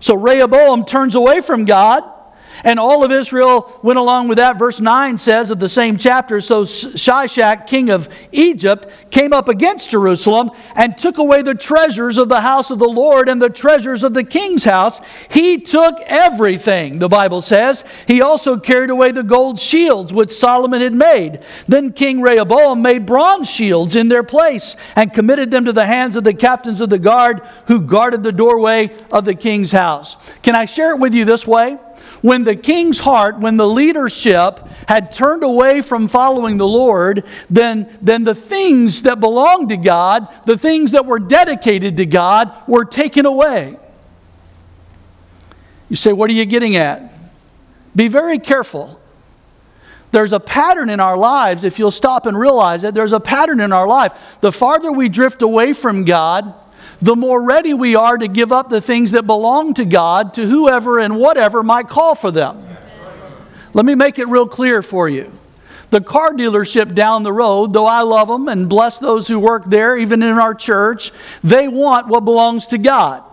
So 0.00 0.16
Rehoboam 0.16 0.84
turns 0.84 1.14
away 1.14 1.40
from 1.40 1.66
God 1.66 2.02
and 2.64 2.78
all 2.78 3.04
of 3.04 3.12
Israel 3.12 3.78
went 3.82 3.98
along 3.98 4.28
with 4.28 4.38
that. 4.38 4.58
Verse 4.58 4.80
9 4.80 5.18
says 5.18 5.50
of 5.50 5.58
the 5.58 5.68
same 5.68 5.96
chapter 5.96 6.40
So 6.40 6.64
Shishak, 6.64 7.66
king 7.66 7.90
of 7.90 8.08
Egypt, 8.32 8.86
came 9.10 9.32
up 9.32 9.48
against 9.48 9.90
Jerusalem 9.90 10.50
and 10.74 10.96
took 10.96 11.18
away 11.18 11.42
the 11.42 11.54
treasures 11.54 12.18
of 12.18 12.28
the 12.28 12.40
house 12.40 12.70
of 12.70 12.78
the 12.78 12.88
Lord 12.88 13.28
and 13.28 13.40
the 13.40 13.50
treasures 13.50 14.04
of 14.04 14.14
the 14.14 14.24
king's 14.24 14.64
house. 14.64 15.00
He 15.30 15.58
took 15.58 16.00
everything, 16.06 16.98
the 16.98 17.08
Bible 17.08 17.42
says. 17.42 17.84
He 18.06 18.22
also 18.22 18.58
carried 18.58 18.90
away 18.90 19.10
the 19.12 19.22
gold 19.22 19.58
shields 19.58 20.12
which 20.12 20.32
Solomon 20.32 20.80
had 20.80 20.94
made. 20.94 21.40
Then 21.68 21.92
King 21.92 22.20
Rehoboam 22.20 22.82
made 22.82 23.06
bronze 23.06 23.50
shields 23.50 23.96
in 23.96 24.08
their 24.08 24.22
place 24.22 24.76
and 24.96 25.12
committed 25.12 25.50
them 25.50 25.64
to 25.64 25.72
the 25.72 25.86
hands 25.86 26.16
of 26.16 26.24
the 26.24 26.34
captains 26.34 26.80
of 26.80 26.90
the 26.90 26.98
guard 26.98 27.42
who 27.66 27.80
guarded 27.80 28.22
the 28.22 28.32
doorway 28.32 28.90
of 29.10 29.24
the 29.24 29.34
king's 29.34 29.72
house. 29.72 30.16
Can 30.42 30.54
I 30.54 30.64
share 30.64 30.92
it 30.92 30.98
with 30.98 31.14
you 31.14 31.24
this 31.24 31.46
way? 31.46 31.78
When 32.22 32.44
the 32.44 32.56
king's 32.56 32.98
heart, 32.98 33.38
when 33.38 33.56
the 33.56 33.66
leadership 33.66 34.60
had 34.88 35.12
turned 35.12 35.42
away 35.42 35.80
from 35.80 36.08
following 36.08 36.58
the 36.58 36.66
Lord, 36.66 37.24
then, 37.48 37.88
then 38.02 38.24
the 38.24 38.34
things 38.34 39.02
that 39.02 39.20
belonged 39.20 39.70
to 39.70 39.76
God, 39.76 40.28
the 40.46 40.58
things 40.58 40.92
that 40.92 41.06
were 41.06 41.18
dedicated 41.18 41.96
to 41.96 42.06
God, 42.06 42.52
were 42.66 42.84
taken 42.84 43.26
away. 43.26 43.76
You 45.88 45.96
say, 45.96 46.12
What 46.12 46.30
are 46.30 46.34
you 46.34 46.44
getting 46.44 46.76
at? 46.76 47.12
Be 47.94 48.08
very 48.08 48.38
careful. 48.38 49.00
There's 50.12 50.32
a 50.32 50.40
pattern 50.40 50.90
in 50.90 50.98
our 50.98 51.16
lives, 51.16 51.62
if 51.62 51.78
you'll 51.78 51.90
stop 51.90 52.26
and 52.26 52.36
realize 52.36 52.82
it, 52.82 52.94
there's 52.94 53.12
a 53.12 53.20
pattern 53.20 53.60
in 53.60 53.72
our 53.72 53.86
life. 53.86 54.12
The 54.40 54.50
farther 54.50 54.90
we 54.90 55.08
drift 55.08 55.42
away 55.42 55.72
from 55.72 56.04
God, 56.04 56.52
the 57.00 57.16
more 57.16 57.42
ready 57.42 57.72
we 57.74 57.96
are 57.96 58.16
to 58.16 58.28
give 58.28 58.52
up 58.52 58.68
the 58.68 58.80
things 58.80 59.12
that 59.12 59.26
belong 59.26 59.74
to 59.74 59.84
God 59.84 60.34
to 60.34 60.46
whoever 60.46 60.98
and 60.98 61.16
whatever 61.16 61.62
might 61.62 61.88
call 61.88 62.14
for 62.14 62.30
them. 62.30 62.66
Let 63.72 63.84
me 63.86 63.94
make 63.94 64.18
it 64.18 64.28
real 64.28 64.46
clear 64.46 64.82
for 64.82 65.08
you. 65.08 65.32
The 65.90 66.00
car 66.00 66.32
dealership 66.32 66.94
down 66.94 67.22
the 67.22 67.32
road, 67.32 67.72
though 67.72 67.86
I 67.86 68.02
love 68.02 68.28
them 68.28 68.48
and 68.48 68.68
bless 68.68 68.98
those 68.98 69.26
who 69.26 69.38
work 69.38 69.64
there, 69.66 69.96
even 69.96 70.22
in 70.22 70.38
our 70.38 70.54
church, 70.54 71.10
they 71.42 71.68
want 71.68 72.06
what 72.06 72.24
belongs 72.24 72.68
to 72.68 72.78
God. 72.78 73.24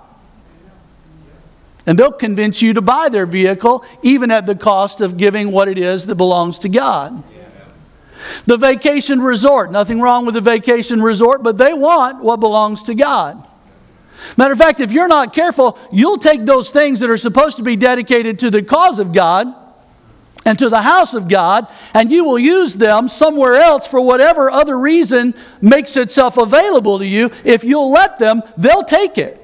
And 1.85 1.97
they'll 1.97 2.11
convince 2.11 2.61
you 2.61 2.73
to 2.73 2.81
buy 2.81 3.09
their 3.09 3.25
vehicle, 3.25 3.85
even 4.01 4.31
at 4.31 4.45
the 4.45 4.55
cost 4.55 5.01
of 5.01 5.17
giving 5.17 5.51
what 5.51 5.67
it 5.67 5.77
is 5.77 6.07
that 6.07 6.15
belongs 6.15 6.59
to 6.59 6.69
God. 6.69 7.23
The 8.45 8.57
vacation 8.57 9.21
resort, 9.21 9.71
nothing 9.71 10.01
wrong 10.01 10.25
with 10.25 10.35
the 10.35 10.41
vacation 10.41 11.01
resort, 11.01 11.43
but 11.43 11.57
they 11.57 11.73
want 11.73 12.23
what 12.23 12.39
belongs 12.39 12.83
to 12.83 12.95
God. 12.95 13.47
Matter 14.35 14.53
of 14.53 14.59
fact, 14.59 14.79
if 14.79 14.91
you're 14.91 15.07
not 15.07 15.33
careful, 15.33 15.77
you'll 15.91 16.17
take 16.17 16.45
those 16.45 16.69
things 16.69 16.99
that 16.99 17.09
are 17.09 17.17
supposed 17.17 17.57
to 17.57 17.63
be 17.63 17.75
dedicated 17.75 18.39
to 18.39 18.49
the 18.49 18.63
cause 18.63 18.99
of 18.99 19.13
God 19.13 19.53
and 20.45 20.57
to 20.59 20.69
the 20.69 20.81
house 20.81 21.13
of 21.13 21.27
God, 21.27 21.67
and 21.93 22.11
you 22.11 22.23
will 22.23 22.39
use 22.39 22.75
them 22.75 23.09
somewhere 23.09 23.55
else 23.55 23.85
for 23.85 23.99
whatever 23.99 24.49
other 24.49 24.79
reason 24.79 25.33
makes 25.61 25.97
itself 25.97 26.37
available 26.37 26.99
to 26.99 27.05
you. 27.05 27.29
If 27.43 27.63
you'll 27.63 27.91
let 27.91 28.17
them, 28.17 28.41
they'll 28.57 28.83
take 28.83 29.17
it. 29.17 29.43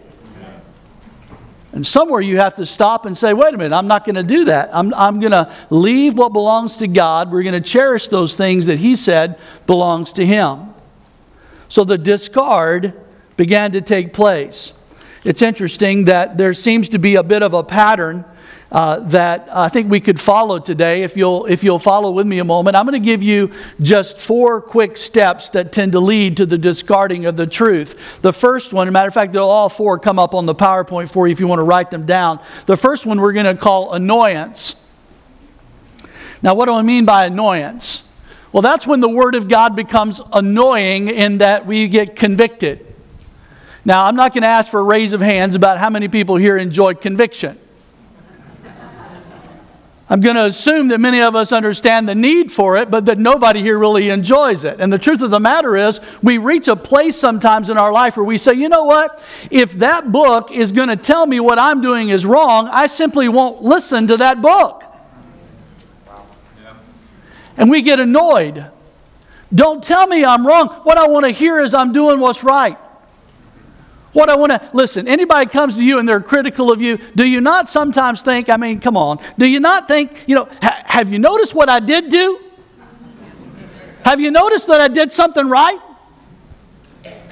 And 1.73 1.85
somewhere 1.85 2.21
you 2.21 2.37
have 2.37 2.55
to 2.55 2.65
stop 2.65 3.05
and 3.07 3.17
say, 3.17 3.33
wait 3.33 3.53
a 3.53 3.57
minute, 3.57 3.75
I'm 3.75 3.87
not 3.87 4.05
going 4.05 4.15
to 4.15 4.23
do 4.23 4.45
that. 4.45 4.69
I'm, 4.71 4.93
I'm 4.93 5.19
going 5.19 5.31
to 5.31 5.51
leave 5.71 6.13
what 6.13 6.31
belongs 6.31 6.77
to 6.77 6.87
God. 6.87 7.31
We're 7.31 7.41
going 7.41 7.61
to 7.61 7.67
cherish 7.67 8.09
those 8.09 8.35
things 8.35 8.67
that 8.67 8.77
He 8.77 8.95
said 8.95 9.39
belongs 9.65 10.13
to 10.13 10.25
Him. 10.25 10.73
So 11.69 11.83
the 11.83 11.97
discard 11.97 12.93
began 13.37 13.71
to 13.73 13.81
take 13.81 14.13
place. 14.13 14.73
It's 15.23 15.41
interesting 15.41 16.05
that 16.05 16.37
there 16.37 16.53
seems 16.53 16.89
to 16.89 16.99
be 16.99 17.15
a 17.15 17.23
bit 17.23 17.43
of 17.43 17.53
a 17.53 17.63
pattern 17.63 18.25
uh, 18.73 18.99
that 19.01 19.47
I 19.51 19.69
think 19.69 19.89
we 19.91 19.99
could 19.99 20.19
follow 20.19 20.57
today. 20.57 21.03
If 21.03 21.15
you'll, 21.15 21.45
if 21.45 21.63
you'll 21.63 21.79
follow 21.79 22.09
with 22.09 22.25
me 22.25 22.39
a 22.39 22.43
moment, 22.43 22.75
I'm 22.75 22.87
going 22.87 22.99
to 22.99 23.05
give 23.05 23.21
you 23.21 23.51
just 23.79 24.17
four 24.17 24.59
quick 24.59 24.97
steps 24.97 25.51
that 25.51 25.71
tend 25.71 25.91
to 25.91 25.99
lead 25.99 26.37
to 26.37 26.47
the 26.47 26.57
discarding 26.57 27.27
of 27.27 27.37
the 27.37 27.45
truth. 27.45 27.95
The 28.21 28.33
first 28.33 28.73
one, 28.73 28.87
a 28.87 28.91
matter 28.91 29.07
of 29.07 29.13
fact, 29.13 29.31
they'll 29.31 29.43
all 29.43 29.69
four 29.69 29.99
come 29.99 30.17
up 30.17 30.33
on 30.33 30.47
the 30.47 30.55
PowerPoint 30.55 31.11
for 31.11 31.27
you 31.27 31.31
if 31.31 31.39
you 31.39 31.47
want 31.47 31.59
to 31.59 31.63
write 31.63 31.91
them 31.91 32.07
down. 32.07 32.41
The 32.65 32.75
first 32.75 33.05
one 33.05 33.21
we're 33.21 33.33
going 33.33 33.45
to 33.45 33.55
call 33.55 33.93
annoyance. 33.93 34.75
Now, 36.41 36.55
what 36.55 36.65
do 36.65 36.73
I 36.73 36.81
mean 36.81 37.05
by 37.05 37.25
annoyance? 37.25 38.03
Well, 38.51 38.61
that's 38.61 38.85
when 38.85 38.99
the 38.99 39.09
Word 39.09 39.35
of 39.35 39.47
God 39.47 39.75
becomes 39.75 40.19
annoying 40.33 41.09
in 41.09 41.37
that 41.37 41.65
we 41.65 41.87
get 41.87 42.15
convicted. 42.15 42.92
Now, 43.85 44.05
I'm 44.05 44.15
not 44.15 44.33
going 44.33 44.43
to 44.43 44.47
ask 44.47 44.71
for 44.71 44.79
a 44.79 44.83
raise 44.83 45.13
of 45.13 45.19
hands 45.19 45.55
about 45.55 45.77
how 45.77 45.89
many 45.89 46.07
people 46.07 46.37
here 46.37 46.57
enjoy 46.57 46.93
conviction. 46.93 47.59
I'm 50.09 50.19
going 50.19 50.35
to 50.35 50.45
assume 50.45 50.89
that 50.89 50.99
many 50.99 51.21
of 51.21 51.35
us 51.35 51.51
understand 51.51 52.07
the 52.07 52.13
need 52.13 52.51
for 52.51 52.77
it, 52.77 52.91
but 52.91 53.05
that 53.05 53.17
nobody 53.17 53.61
here 53.61 53.79
really 53.79 54.09
enjoys 54.09 54.63
it. 54.63 54.79
And 54.79 54.93
the 54.93 54.99
truth 54.99 55.21
of 55.21 55.31
the 55.31 55.39
matter 55.39 55.75
is, 55.75 55.99
we 56.21 56.37
reach 56.37 56.67
a 56.67 56.75
place 56.75 57.15
sometimes 57.15 57.69
in 57.69 57.77
our 57.77 57.91
life 57.91 58.15
where 58.15 58.23
we 58.23 58.37
say, 58.37 58.53
you 58.53 58.69
know 58.69 58.83
what? 58.83 59.21
If 59.49 59.73
that 59.73 60.11
book 60.11 60.51
is 60.51 60.71
going 60.71 60.89
to 60.89 60.97
tell 60.97 61.25
me 61.25 61.39
what 61.39 61.57
I'm 61.57 61.81
doing 61.81 62.09
is 62.09 62.25
wrong, 62.25 62.67
I 62.67 62.87
simply 62.87 63.27
won't 63.27 63.63
listen 63.63 64.07
to 64.07 64.17
that 64.17 64.41
book. 64.41 64.83
And 67.57 67.69
we 67.69 67.81
get 67.81 67.99
annoyed. 67.99 68.65
Don't 69.53 69.83
tell 69.83 70.05
me 70.05 70.25
I'm 70.25 70.45
wrong. 70.45 70.67
What 70.83 70.97
I 70.97 71.07
want 71.07 71.25
to 71.25 71.31
hear 71.31 71.59
is 71.59 71.73
I'm 71.73 71.91
doing 71.91 72.19
what's 72.19 72.43
right. 72.43 72.77
What 74.13 74.29
I 74.29 74.35
want 74.35 74.51
to 74.51 74.69
listen, 74.73 75.07
anybody 75.07 75.49
comes 75.49 75.75
to 75.75 75.83
you 75.83 75.97
and 75.97 76.07
they're 76.07 76.21
critical 76.21 76.71
of 76.71 76.79
you, 76.79 76.99
do 77.15 77.25
you 77.25 77.41
not 77.41 77.67
sometimes 77.67 78.21
think, 78.21 78.47
I 78.47 78.57
mean, 78.57 78.79
come 78.79 78.95
on, 78.95 79.19
do 79.39 79.47
you 79.47 79.59
not 79.59 79.87
think, 79.87 80.25
you 80.27 80.35
know, 80.35 80.47
ha- 80.61 80.83
have 80.85 81.09
you 81.09 81.17
noticed 81.17 81.55
what 81.55 81.67
I 81.67 81.79
did 81.79 82.09
do? 82.09 82.39
Have 84.05 84.19
you 84.19 84.29
noticed 84.29 84.67
that 84.67 84.81
I 84.81 84.87
did 84.87 85.11
something 85.11 85.47
right? 85.49 85.79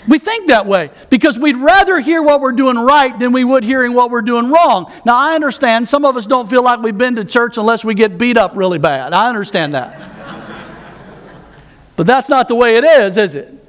We 0.07 0.17
think 0.17 0.47
that 0.47 0.65
way 0.65 0.89
because 1.11 1.37
we'd 1.37 1.57
rather 1.57 1.99
hear 1.99 2.23
what 2.23 2.41
we're 2.41 2.53
doing 2.53 2.75
right 2.75 3.17
than 3.19 3.31
we 3.31 3.43
would 3.43 3.63
hearing 3.63 3.93
what 3.93 4.09
we're 4.09 4.23
doing 4.23 4.49
wrong. 4.49 4.91
Now, 5.05 5.15
I 5.15 5.35
understand 5.35 5.87
some 5.87 6.05
of 6.05 6.17
us 6.17 6.25
don't 6.25 6.49
feel 6.49 6.63
like 6.63 6.79
we've 6.79 6.97
been 6.97 7.15
to 7.17 7.25
church 7.25 7.57
unless 7.57 7.85
we 7.85 7.93
get 7.93 8.17
beat 8.17 8.37
up 8.37 8.53
really 8.55 8.79
bad. 8.79 9.13
I 9.13 9.29
understand 9.29 9.75
that. 9.75 10.01
but 11.95 12.07
that's 12.07 12.29
not 12.29 12.47
the 12.47 12.55
way 12.55 12.77
it 12.77 12.83
is, 12.83 13.17
is 13.17 13.35
it? 13.35 13.60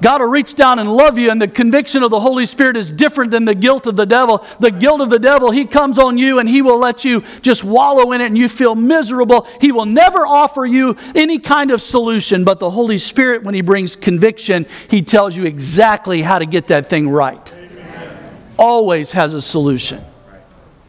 God 0.00 0.20
will 0.20 0.28
reach 0.28 0.54
down 0.54 0.78
and 0.78 0.92
love 0.92 1.18
you, 1.18 1.30
and 1.30 1.40
the 1.40 1.48
conviction 1.48 2.02
of 2.02 2.10
the 2.10 2.20
Holy 2.20 2.46
Spirit 2.46 2.76
is 2.76 2.92
different 2.92 3.30
than 3.30 3.44
the 3.44 3.54
guilt 3.54 3.86
of 3.86 3.96
the 3.96 4.06
devil. 4.06 4.44
The 4.60 4.70
guilt 4.70 5.00
of 5.00 5.10
the 5.10 5.18
devil, 5.18 5.50
he 5.50 5.64
comes 5.64 5.98
on 5.98 6.18
you 6.18 6.38
and 6.38 6.48
he 6.48 6.62
will 6.62 6.78
let 6.78 7.04
you 7.04 7.22
just 7.42 7.64
wallow 7.64 8.12
in 8.12 8.20
it 8.20 8.26
and 8.26 8.38
you 8.38 8.48
feel 8.48 8.74
miserable. 8.74 9.46
He 9.60 9.72
will 9.72 9.86
never 9.86 10.26
offer 10.26 10.64
you 10.64 10.96
any 11.14 11.38
kind 11.38 11.70
of 11.70 11.82
solution, 11.82 12.44
but 12.44 12.60
the 12.60 12.70
Holy 12.70 12.98
Spirit, 12.98 13.42
when 13.42 13.54
he 13.54 13.60
brings 13.60 13.96
conviction, 13.96 14.66
he 14.88 15.02
tells 15.02 15.36
you 15.36 15.44
exactly 15.44 16.22
how 16.22 16.38
to 16.38 16.46
get 16.46 16.68
that 16.68 16.86
thing 16.86 17.08
right. 17.08 17.52
Amen. 17.52 18.36
Always 18.58 19.12
has 19.12 19.34
a 19.34 19.42
solution. 19.42 20.04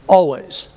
Always. 0.07 0.69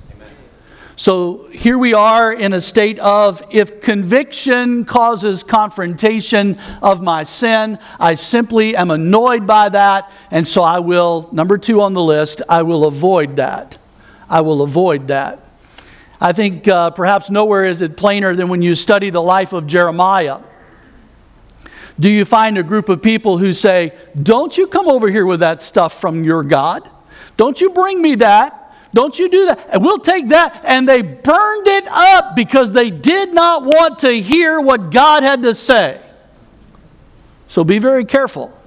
So 0.97 1.49
here 1.51 1.79
we 1.79 1.95
are 1.95 2.33
in 2.33 2.53
a 2.53 2.61
state 2.61 2.99
of 2.99 3.43
if 3.51 3.81
conviction 3.81 4.85
causes 4.85 5.43
confrontation 5.43 6.59
of 6.83 7.03
my 7.03 7.23
sin, 7.23 7.79
I 7.99 8.15
simply 8.15 8.77
am 8.77 8.91
annoyed 8.91 9.47
by 9.47 9.71
that, 9.71 10.13
and 10.31 10.47
so 10.47 10.63
I 10.63 10.81
will, 10.81 11.31
number 11.33 11.57
two 11.57 11.81
on 11.81 11.95
the 11.95 12.03
list, 12.03 12.43
I 12.49 12.63
will 12.63 12.85
avoid 12.85 13.37
that. 13.37 13.79
I 14.29 14.43
will 14.43 14.63
avoid 14.63 15.09
that. 15.09 15.41
I 16.21 16.33
think 16.33 16.69
uh, 16.69 16.91
perhaps 16.91 17.31
nowhere 17.31 17.65
is 17.65 17.81
it 17.81 17.97
plainer 17.97 18.37
than 18.37 18.49
when 18.49 18.63
you 18.63 18.75
study 18.75 19.11
the 19.11 19.23
life 19.23 19.53
of 19.53 19.67
Jeremiah. 19.67 20.41
Do 21.99 22.09
you 22.09 22.25
find 22.25 22.59
a 22.59 22.63
group 22.63 22.89
of 22.89 23.03
people 23.03 23.39
who 23.39 23.55
say, 23.55 23.93
Don't 24.23 24.57
you 24.57 24.67
come 24.67 24.89
over 24.89 25.09
here 25.09 25.27
with 25.27 25.41
that 25.41 25.63
stuff 25.63 26.01
from 26.01 26.23
your 26.23 26.43
God? 26.43 26.89
Don't 27.37 27.61
you 27.61 27.71
bring 27.71 28.01
me 28.01 28.15
that? 28.17 28.62
Don't 28.95 29.19
you 29.19 29.29
do 29.29 29.47
that. 29.47 29.71
And 29.71 29.83
we'll 29.83 29.99
take 29.99 30.29
that. 30.29 30.63
And 30.65 30.87
they 30.87 31.03
burned 31.03 31.67
it 31.67 31.87
up 31.89 32.37
because 32.37 32.73
they 32.73 32.91
did 32.91 33.33
not 33.33 33.65
want 33.65 34.01
to 34.01 34.11
hear 34.11 34.61
what 34.61 34.91
God 34.91 35.23
had 35.23 35.43
to 35.43 35.55
say. 35.55 36.01
So 37.49 37.65
be 37.65 37.79
very 37.79 38.05
careful. 38.05 38.59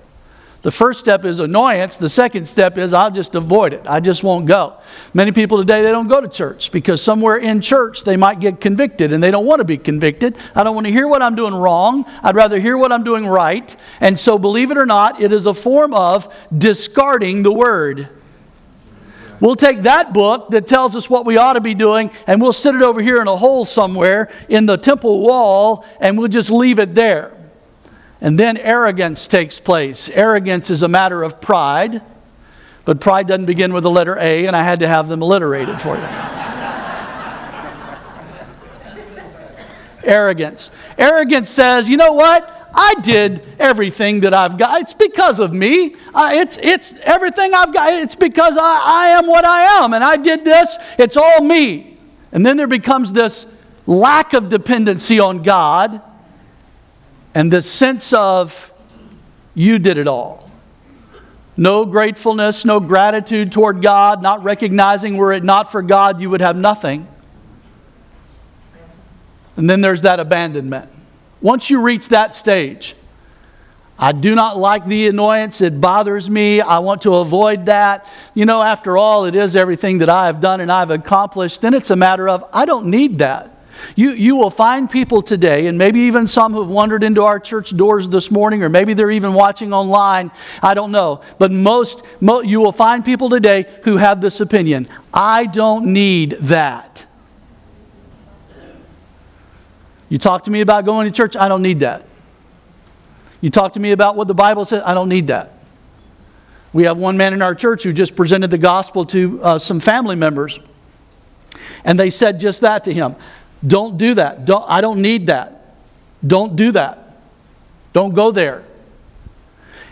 The 0.65 0.71
first 0.71 0.99
step 0.99 1.25
is 1.25 1.37
annoyance. 1.37 1.97
The 1.97 2.09
second 2.09 2.47
step 2.47 2.79
is 2.79 2.91
I'll 2.91 3.11
just 3.11 3.35
avoid 3.35 3.71
it. 3.71 3.83
I 3.85 3.99
just 3.99 4.23
won't 4.23 4.47
go. 4.47 4.77
Many 5.13 5.31
people 5.31 5.59
today, 5.59 5.83
they 5.83 5.91
don't 5.91 6.07
go 6.07 6.19
to 6.19 6.27
church 6.27 6.71
because 6.71 7.03
somewhere 7.03 7.37
in 7.37 7.61
church 7.61 8.03
they 8.03 8.17
might 8.17 8.39
get 8.39 8.59
convicted 8.59 9.13
and 9.13 9.21
they 9.21 9.29
don't 9.29 9.45
want 9.45 9.59
to 9.59 9.63
be 9.63 9.77
convicted. 9.77 10.35
I 10.55 10.63
don't 10.63 10.73
want 10.73 10.87
to 10.87 10.91
hear 10.91 11.07
what 11.07 11.21
I'm 11.21 11.35
doing 11.35 11.53
wrong. 11.53 12.03
I'd 12.23 12.33
rather 12.33 12.59
hear 12.59 12.79
what 12.79 12.91
I'm 12.91 13.03
doing 13.03 13.27
right. 13.27 13.75
And 13.99 14.19
so, 14.19 14.39
believe 14.39 14.71
it 14.71 14.77
or 14.79 14.87
not, 14.87 15.21
it 15.21 15.31
is 15.31 15.45
a 15.45 15.53
form 15.53 15.93
of 15.93 16.33
discarding 16.57 17.43
the 17.43 17.51
word. 17.51 18.09
We'll 19.45 19.55
take 19.55 19.83
that 19.83 20.11
book 20.11 20.49
that 20.49 20.65
tells 20.65 20.95
us 20.95 21.07
what 21.07 21.23
we 21.23 21.37
ought 21.37 21.53
to 21.53 21.61
be 21.61 21.75
doing 21.75 22.09
and 22.25 22.41
we'll 22.41 22.51
sit 22.51 22.73
it 22.73 22.81
over 22.81 22.99
here 22.99 23.21
in 23.21 23.27
a 23.27 23.35
hole 23.35 23.63
somewhere 23.63 24.31
in 24.49 24.65
the 24.65 24.75
temple 24.75 25.21
wall 25.21 25.85
and 25.99 26.17
we'll 26.17 26.29
just 26.29 26.49
leave 26.49 26.79
it 26.79 26.95
there. 26.95 27.37
And 28.21 28.39
then 28.39 28.57
arrogance 28.57 29.27
takes 29.27 29.59
place. 29.59 30.09
Arrogance 30.09 30.71
is 30.71 30.81
a 30.81 30.87
matter 30.87 31.21
of 31.21 31.41
pride, 31.41 32.01
but 32.85 32.99
pride 32.99 33.27
doesn't 33.27 33.45
begin 33.45 33.71
with 33.71 33.83
the 33.83 33.91
letter 33.91 34.17
A, 34.17 34.47
and 34.47 34.55
I 34.55 34.63
had 34.63 34.79
to 34.79 34.87
have 34.87 35.07
them 35.07 35.21
alliterated 35.21 35.79
for 35.79 35.95
you. 35.95 36.01
arrogance. 40.09 40.71
Arrogance 40.97 41.51
says, 41.51 41.87
you 41.87 41.97
know 41.97 42.13
what? 42.13 42.54
I 42.77 42.95
did 43.01 43.47
everything 43.57 44.19
that 44.19 44.33
I've 44.33 44.57
got. 44.57 44.81
It's 44.81 44.93
because 44.93 45.39
of 45.39 45.53
me. 45.53 45.95
it's, 46.13 46.57
it's 46.61 46.93
everything 47.01 47.53
I've 47.53 47.73
got. 47.73 47.93
It's 47.93 48.15
because 48.15 48.57
I, 48.57 48.81
I 48.83 49.07
am 49.11 49.27
what 49.27 49.45
I 49.45 49.83
am. 49.83 49.93
And 49.93 50.03
I 50.03 50.17
did 50.17 50.43
this. 50.43 50.77
It's 50.99 51.15
all 51.15 51.41
me. 51.41 51.97
And 52.33 52.45
then 52.45 52.57
there 52.57 52.67
becomes 52.67 53.13
this 53.13 53.45
lack 53.87 54.33
of 54.33 54.49
dependency 54.49 55.21
on 55.21 55.41
God 55.41 56.01
and 57.33 57.51
this 57.51 57.71
sense 57.71 58.11
of, 58.11 58.71
you 59.53 59.79
did 59.79 59.97
it 59.97 60.07
all. 60.07 60.51
No 61.55 61.85
gratefulness, 61.85 62.65
no 62.65 62.81
gratitude 62.81 63.53
toward 63.53 63.81
God, 63.81 64.21
not 64.21 64.43
recognizing 64.43 65.15
were 65.15 65.31
it 65.31 65.45
not 65.45 65.71
for 65.71 65.81
God, 65.81 66.19
you 66.19 66.29
would 66.29 66.41
have 66.41 66.57
nothing. 66.57 67.07
And 69.55 69.69
then 69.69 69.79
there's 69.79 70.01
that 70.01 70.19
abandonment. 70.19 70.91
Once 71.45 71.69
you 71.69 71.79
reach 71.79 72.09
that 72.09 72.33
stage, 72.33 72.95
I 73.99 74.13
do 74.13 74.33
not 74.33 74.57
like 74.57 74.87
the 74.87 75.07
annoyance. 75.07 75.61
It 75.61 75.79
bothers 75.79 76.27
me. 76.27 76.59
I 76.59 76.79
want 76.79 77.03
to 77.03 77.13
avoid 77.17 77.67
that. 77.67 78.07
You 78.33 78.47
know, 78.47 78.63
after 78.63 78.97
all, 78.97 79.25
it 79.25 79.35
is 79.35 79.55
everything 79.55 79.99
that 79.99 80.09
I 80.09 80.25
have 80.25 80.41
done 80.41 80.59
and 80.59 80.71
I've 80.71 80.89
accomplished. 80.89 81.61
Then 81.61 81.75
it's 81.75 81.91
a 81.91 81.95
matter 81.95 82.27
of, 82.27 82.43
I 82.51 82.65
don't 82.65 82.87
need 82.87 83.19
that. 83.19 83.51
You, 83.95 84.13
you 84.13 84.35
will 84.35 84.49
find 84.49 84.89
people 84.89 85.21
today, 85.21 85.67
and 85.67 85.77
maybe 85.77 85.99
even 85.99 86.25
some 86.25 86.51
who 86.51 86.61
have 86.61 86.69
wandered 86.71 87.03
into 87.03 87.21
our 87.21 87.39
church 87.39 87.77
doors 87.77 88.09
this 88.09 88.31
morning, 88.31 88.63
or 88.63 88.69
maybe 88.69 88.95
they're 88.95 89.11
even 89.11 89.35
watching 89.35 89.71
online. 89.71 90.31
I 90.63 90.73
don't 90.73 90.91
know. 90.91 91.21
But 91.37 91.51
most, 91.51 92.01
mo- 92.21 92.41
you 92.41 92.59
will 92.59 92.71
find 92.71 93.05
people 93.05 93.29
today 93.29 93.67
who 93.83 93.97
have 93.97 94.19
this 94.19 94.41
opinion 94.41 94.87
I 95.13 95.45
don't 95.45 95.93
need 95.93 96.31
that. 96.41 97.05
You 100.15 100.19
talk 100.19 100.45
to 100.45 100.49
me 100.49 100.61
about 100.61 100.85
going 100.85 101.07
to 101.07 101.13
church, 101.13 101.35
I 101.35 101.49
don't 101.49 101.61
need 101.61 101.81
that. 101.81 102.05
You 103.41 103.49
talk 103.49 103.73
to 103.73 103.81
me 103.81 103.91
about 103.91 104.15
what 104.15 104.29
the 104.29 104.33
Bible 104.33 104.63
says, 104.63 104.81
I 104.85 104.93
don't 104.93 105.09
need 105.09 105.27
that. 105.27 105.51
We 106.71 106.83
have 106.83 106.95
one 106.95 107.17
man 107.17 107.33
in 107.33 107.41
our 107.41 107.53
church 107.53 107.83
who 107.83 107.91
just 107.91 108.15
presented 108.15 108.49
the 108.49 108.57
gospel 108.57 109.05
to 109.07 109.43
uh, 109.43 109.59
some 109.59 109.81
family 109.81 110.15
members, 110.15 110.57
and 111.83 111.99
they 111.99 112.11
said 112.11 112.39
just 112.39 112.61
that 112.61 112.85
to 112.85 112.93
him. 112.93 113.17
Don't 113.67 113.97
do 113.97 114.13
that. 114.13 114.45
Don't, 114.45 114.63
I 114.69 114.79
don't 114.79 115.01
need 115.01 115.27
that. 115.27 115.75
Don't 116.25 116.55
do 116.55 116.71
that. 116.71 117.17
Don't 117.91 118.15
go 118.15 118.31
there. 118.31 118.63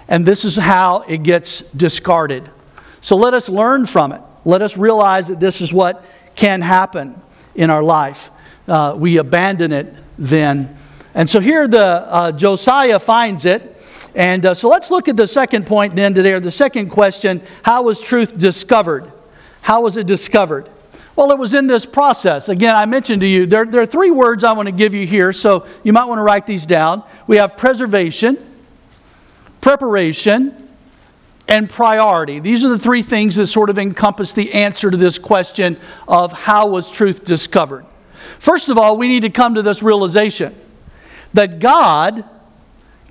And 0.07 0.25
this 0.25 0.45
is 0.45 0.55
how 0.55 1.01
it 1.01 1.23
gets 1.23 1.63
discarded. 1.71 2.49
So 3.01 3.17
let 3.17 3.33
us 3.33 3.49
learn 3.49 3.87
from 3.87 4.13
it. 4.13 4.21
Let 4.45 4.61
us 4.61 4.77
realize 4.77 5.27
that 5.27 5.41
this 5.41 5.59
is 5.59 5.73
what 5.73 6.01
can 6.33 6.61
happen 6.61 7.21
in 7.55 7.69
our 7.69 7.83
life. 7.83 8.29
Uh, 8.69 8.95
we 8.97 9.17
abandon 9.17 9.73
it 9.73 9.93
then. 10.17 10.77
And 11.13 11.29
so 11.29 11.39
here 11.39 11.67
the 11.67 11.79
uh, 11.79 12.31
Josiah 12.31 12.99
finds 12.99 13.45
it. 13.45 13.69
And 14.15 14.45
uh, 14.45 14.53
so 14.53 14.69
let's 14.69 14.91
look 14.91 15.07
at 15.07 15.17
the 15.17 15.27
second 15.27 15.65
point 15.65 15.95
then 15.95 16.13
today, 16.13 16.33
or 16.33 16.39
the 16.39 16.51
second 16.51 16.89
question 16.89 17.41
how 17.63 17.83
was 17.83 18.01
truth 18.01 18.37
discovered? 18.37 19.11
How 19.61 19.81
was 19.81 19.97
it 19.97 20.07
discovered? 20.07 20.69
Well, 21.15 21.31
it 21.31 21.37
was 21.37 21.53
in 21.53 21.67
this 21.67 21.85
process. 21.85 22.49
Again, 22.49 22.75
I 22.75 22.85
mentioned 22.85 23.21
to 23.21 23.27
you, 23.27 23.45
there, 23.45 23.65
there 23.65 23.81
are 23.81 23.87
three 23.87 24.09
words 24.09 24.43
I 24.43 24.51
want 24.53 24.67
to 24.67 24.71
give 24.71 24.95
you 24.95 25.05
here, 25.05 25.31
so 25.31 25.67
you 25.83 25.93
might 25.93 26.05
want 26.05 26.17
to 26.17 26.23
write 26.23 26.47
these 26.47 26.65
down. 26.65 27.03
We 27.27 27.37
have 27.37 27.55
preservation, 27.55 28.37
preparation, 29.61 30.69
and 31.47 31.69
priority. 31.69 32.39
These 32.39 32.63
are 32.63 32.69
the 32.69 32.79
three 32.79 33.03
things 33.03 33.35
that 33.35 33.47
sort 33.47 33.69
of 33.69 33.77
encompass 33.77 34.31
the 34.31 34.53
answer 34.53 34.89
to 34.89 34.97
this 34.97 35.19
question 35.19 35.77
of 36.07 36.33
how 36.33 36.67
was 36.67 36.89
truth 36.89 37.23
discovered. 37.23 37.85
First 38.39 38.69
of 38.69 38.77
all, 38.77 38.97
we 38.97 39.07
need 39.07 39.21
to 39.21 39.29
come 39.29 39.55
to 39.55 39.61
this 39.61 39.81
realization 39.81 40.55
that 41.33 41.59
God 41.59 42.23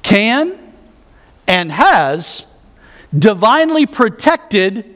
can 0.02 0.58
and 1.46 1.70
has 1.72 2.46
divinely 3.16 3.86
protected 3.86 4.94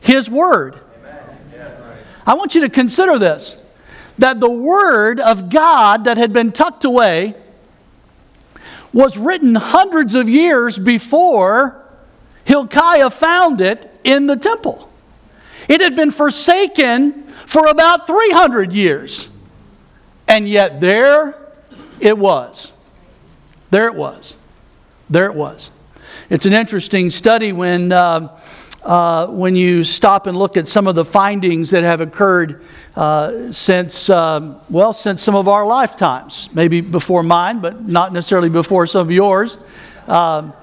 His 0.00 0.30
Word. 0.30 0.78
I 2.26 2.34
want 2.34 2.54
you 2.54 2.60
to 2.62 2.68
consider 2.68 3.18
this 3.18 3.56
that 4.18 4.40
the 4.40 4.50
Word 4.50 5.18
of 5.18 5.50
God 5.50 6.04
that 6.04 6.16
had 6.16 6.32
been 6.32 6.52
tucked 6.52 6.84
away 6.84 7.34
was 8.92 9.16
written 9.16 9.54
hundreds 9.54 10.14
of 10.14 10.28
years 10.28 10.78
before 10.78 11.82
Hilkiah 12.44 13.10
found 13.10 13.60
it 13.60 13.90
in 14.04 14.26
the 14.26 14.36
temple. 14.36 14.90
It 15.68 15.80
had 15.80 15.96
been 15.96 16.10
forsaken 16.10 17.22
for 17.46 17.66
about 17.66 18.06
300 18.06 18.72
years. 18.72 19.28
And 20.32 20.48
yet 20.48 20.80
there 20.80 21.34
it 22.00 22.16
was. 22.16 22.72
There 23.70 23.86
it 23.86 23.94
was. 23.94 24.38
There 25.10 25.26
it 25.26 25.34
was. 25.34 25.70
It's 26.30 26.46
an 26.46 26.54
interesting 26.54 27.10
study 27.10 27.52
when, 27.52 27.92
uh, 27.92 28.34
uh, 28.82 29.26
when 29.26 29.54
you 29.56 29.84
stop 29.84 30.26
and 30.26 30.38
look 30.38 30.56
at 30.56 30.68
some 30.68 30.86
of 30.86 30.94
the 30.94 31.04
findings 31.04 31.68
that 31.72 31.82
have 31.82 32.00
occurred 32.00 32.64
uh, 32.96 33.52
since, 33.52 34.08
um, 34.08 34.58
well, 34.70 34.94
since 34.94 35.22
some 35.22 35.34
of 35.34 35.48
our 35.48 35.66
lifetimes. 35.66 36.48
Maybe 36.54 36.80
before 36.80 37.22
mine, 37.22 37.60
but 37.60 37.86
not 37.86 38.14
necessarily 38.14 38.48
before 38.48 38.86
some 38.86 39.02
of 39.02 39.10
yours. 39.10 39.58
Um, 40.08 40.54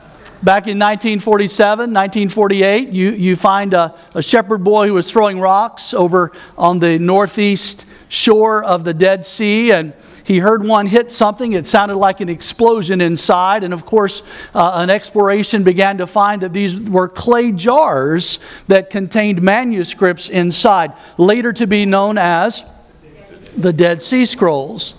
back 0.44 0.68
in 0.68 0.80
1947, 0.80 1.94
1948, 1.94 2.90
you, 2.90 3.12
you 3.12 3.36
find 3.36 3.74
a, 3.74 3.96
a 4.16 4.22
shepherd 4.22 4.64
boy 4.64 4.88
who 4.88 4.94
was 4.94 5.12
throwing 5.12 5.40
rocks 5.40 5.94
over 5.94 6.32
on 6.58 6.80
the 6.80 6.98
northeast 7.00 7.86
shore 8.08 8.64
of 8.64 8.84
the 8.84 8.94
Dead 8.94 9.26
Sea, 9.26 9.72
and 9.72 9.94
he 10.24 10.38
heard 10.38 10.64
one 10.64 10.86
hit 10.86 11.12
something. 11.12 11.54
It 11.54 11.66
sounded 11.66 11.96
like 11.96 12.22
an 12.22 12.30
explosion 12.30 13.02
inside. 13.02 13.64
And 13.64 13.74
of 13.74 13.86
course, 13.86 14.22
uh, 14.54 14.74
an 14.76 14.92
exploration 14.92 15.64
began 15.64 15.98
to 15.98 16.06
find 16.06 16.44
that 16.44 16.54
these 16.54 16.80
were 16.80 17.10
clay 17.10 17.52
jars 17.52 18.40
that 18.68 18.92
contained 18.92 19.42
manuscripts 19.42 20.30
inside, 20.30 20.94
later 21.18 21.52
to 21.54 21.66
be 21.66 21.86
known 21.86 22.20
as 22.20 22.64
the 23.58 23.74
Dead 23.74 24.04
Sea 24.04 24.26
Scrolls. 24.26 24.94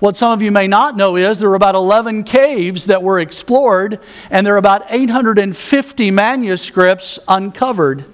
What 0.00 0.16
some 0.16 0.32
of 0.32 0.42
you 0.42 0.50
may 0.50 0.66
not 0.66 0.96
know 0.96 1.16
is 1.16 1.38
there 1.38 1.48
were 1.48 1.54
about 1.54 1.74
11 1.74 2.24
caves 2.24 2.86
that 2.86 3.02
were 3.02 3.20
explored, 3.20 4.00
and 4.30 4.46
there 4.46 4.54
are 4.54 4.58
about 4.58 4.86
850 4.88 6.10
manuscripts 6.10 7.18
uncovered. 7.28 8.04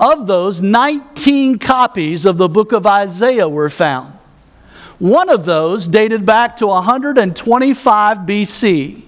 Of 0.00 0.26
those, 0.26 0.62
19 0.62 1.58
copies 1.58 2.24
of 2.24 2.38
the 2.38 2.48
book 2.48 2.72
of 2.72 2.86
Isaiah 2.86 3.48
were 3.48 3.70
found. 3.70 4.14
One 4.98 5.28
of 5.28 5.44
those 5.44 5.86
dated 5.86 6.24
back 6.24 6.56
to 6.56 6.66
125 6.68 8.18
BC. 8.18 9.02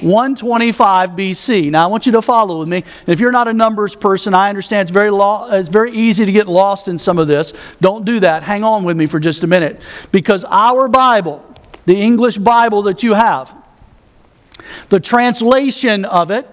125 0.00 1.10
BC. 1.10 1.70
Now, 1.70 1.84
I 1.84 1.86
want 1.88 2.06
you 2.06 2.12
to 2.12 2.22
follow 2.22 2.60
with 2.60 2.68
me. 2.68 2.84
If 3.06 3.20
you're 3.20 3.32
not 3.32 3.48
a 3.48 3.52
numbers 3.52 3.94
person, 3.94 4.34
I 4.34 4.48
understand 4.48 4.82
it's 4.86 4.90
very, 4.90 5.10
lo- 5.10 5.48
it's 5.50 5.68
very 5.68 5.92
easy 5.92 6.24
to 6.24 6.32
get 6.32 6.46
lost 6.46 6.88
in 6.88 6.98
some 6.98 7.18
of 7.18 7.28
this. 7.28 7.52
Don't 7.80 8.04
do 8.04 8.20
that. 8.20 8.42
Hang 8.42 8.64
on 8.64 8.84
with 8.84 8.96
me 8.96 9.06
for 9.06 9.20
just 9.20 9.44
a 9.44 9.46
minute. 9.46 9.82
Because 10.10 10.44
our 10.48 10.88
Bible, 10.88 11.44
the 11.90 12.00
English 12.00 12.38
Bible 12.38 12.82
that 12.82 13.02
you 13.02 13.14
have, 13.14 13.52
the 14.90 15.00
translation 15.00 16.04
of 16.04 16.30
it 16.30 16.46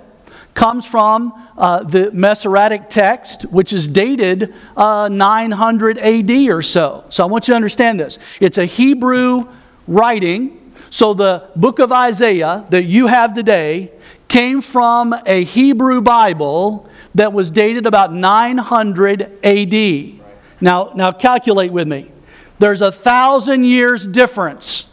comes 0.56 0.84
from 0.84 1.32
uh, 1.56 1.84
the 1.84 2.12
Masoretic 2.12 2.90
text, 2.90 3.44
which 3.44 3.72
is 3.72 3.88
dated 3.88 4.56
uh, 4.76 5.08
900 5.12 6.00
AD 6.00 6.32
or 6.50 6.64
so. 6.64 7.06
So 7.10 7.24
I 7.24 7.28
want 7.28 7.48
you 7.48 7.52
to 7.52 7.56
understand 7.56 8.00
this. 8.00 8.18
It's 8.40 8.58
a 8.58 8.66
Hebrew 8.66 9.48
writing. 9.88 10.74
So 10.90 11.14
the 11.14 11.48
book 11.56 11.78
of 11.78 11.92
Isaiah 11.92 12.66
that 12.72 12.86
you 12.86 13.06
have 13.06 13.36
today 13.36 13.92
came 14.28 14.60
from 14.64 15.14
a 15.28 15.44
Hebrew 15.44 16.02
Bible 16.02 16.90
that 17.14 17.32
was 17.32 17.52
dated 17.52 17.86
about 17.86 18.12
900 18.12 19.38
AD. 19.44 20.20
Now, 20.62 20.94
now 20.96 21.12
calculate 21.12 21.72
with 21.72 21.88
me. 21.88 22.10
There's 22.58 22.82
a 22.82 22.92
thousand 22.92 23.66
years 23.66 24.08
difference 24.08 24.87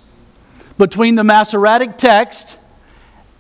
between 0.79 1.15
the 1.15 1.25
Masoretic 1.25 1.97
text 1.97 2.59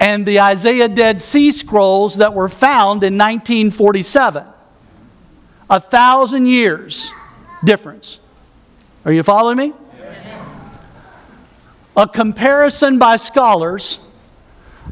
and 0.01 0.27
the 0.27 0.41
Isaiah 0.41 0.89
Dead 0.89 1.21
Sea 1.21 1.53
Scrolls 1.53 2.17
that 2.17 2.35
were 2.35 2.49
found 2.49 3.03
in 3.05 3.17
1947. 3.17 4.45
A 5.71 5.81
thousand 5.81 6.47
years 6.47 7.11
difference. 7.65 8.19
Are 9.05 9.13
you 9.13 9.23
following 9.23 9.57
me? 9.57 9.73
A 11.97 12.09
comparison 12.09 12.99
by 12.99 13.17
scholars 13.17 14.01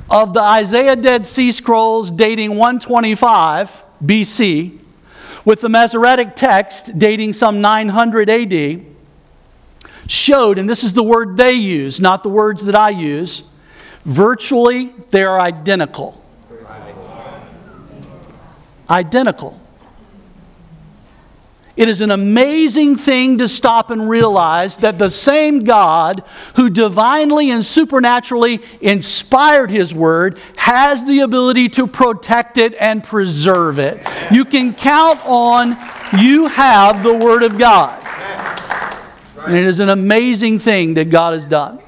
of 0.08 0.32
the 0.32 0.40
Isaiah 0.40 0.96
Dead 0.96 1.26
Sea 1.26 1.52
Scrolls 1.52 2.10
dating 2.10 2.50
125 2.50 3.82
BC 4.04 4.78
with 5.44 5.60
the 5.60 5.68
Masoretic 5.68 6.36
text 6.36 6.98
dating 6.98 7.32
some 7.32 7.60
900 7.60 8.30
AD 8.30 8.91
showed, 10.06 10.58
and 10.58 10.68
this 10.68 10.84
is 10.84 10.92
the 10.92 11.02
word 11.02 11.36
they 11.36 11.52
use, 11.52 12.00
not 12.00 12.22
the 12.22 12.28
words 12.28 12.64
that 12.64 12.74
I 12.74 12.90
use, 12.90 13.44
Virtually, 14.04 14.86
they 15.10 15.22
are 15.22 15.40
identical. 15.40 16.20
Identical. 18.90 19.58
It 21.74 21.88
is 21.88 22.02
an 22.02 22.10
amazing 22.10 22.96
thing 22.96 23.38
to 23.38 23.48
stop 23.48 23.90
and 23.90 24.06
realize 24.06 24.76
that 24.78 24.98
the 24.98 25.08
same 25.08 25.64
God 25.64 26.22
who 26.56 26.68
divinely 26.68 27.50
and 27.50 27.64
supernaturally 27.64 28.60
inspired 28.82 29.70
His 29.70 29.94
Word 29.94 30.38
has 30.56 31.06
the 31.06 31.20
ability 31.20 31.70
to 31.70 31.86
protect 31.86 32.58
it 32.58 32.74
and 32.74 33.02
preserve 33.02 33.78
it. 33.78 34.06
You 34.30 34.44
can 34.44 34.74
count 34.74 35.20
on 35.24 35.78
you 36.18 36.48
have 36.48 37.02
the 37.02 37.14
Word 37.14 37.42
of 37.42 37.56
God. 37.56 38.02
And 39.46 39.56
it 39.56 39.66
is 39.66 39.80
an 39.80 39.88
amazing 39.88 40.58
thing 40.60 40.94
that 40.94 41.10
God 41.10 41.34
has 41.34 41.46
done. 41.46 41.80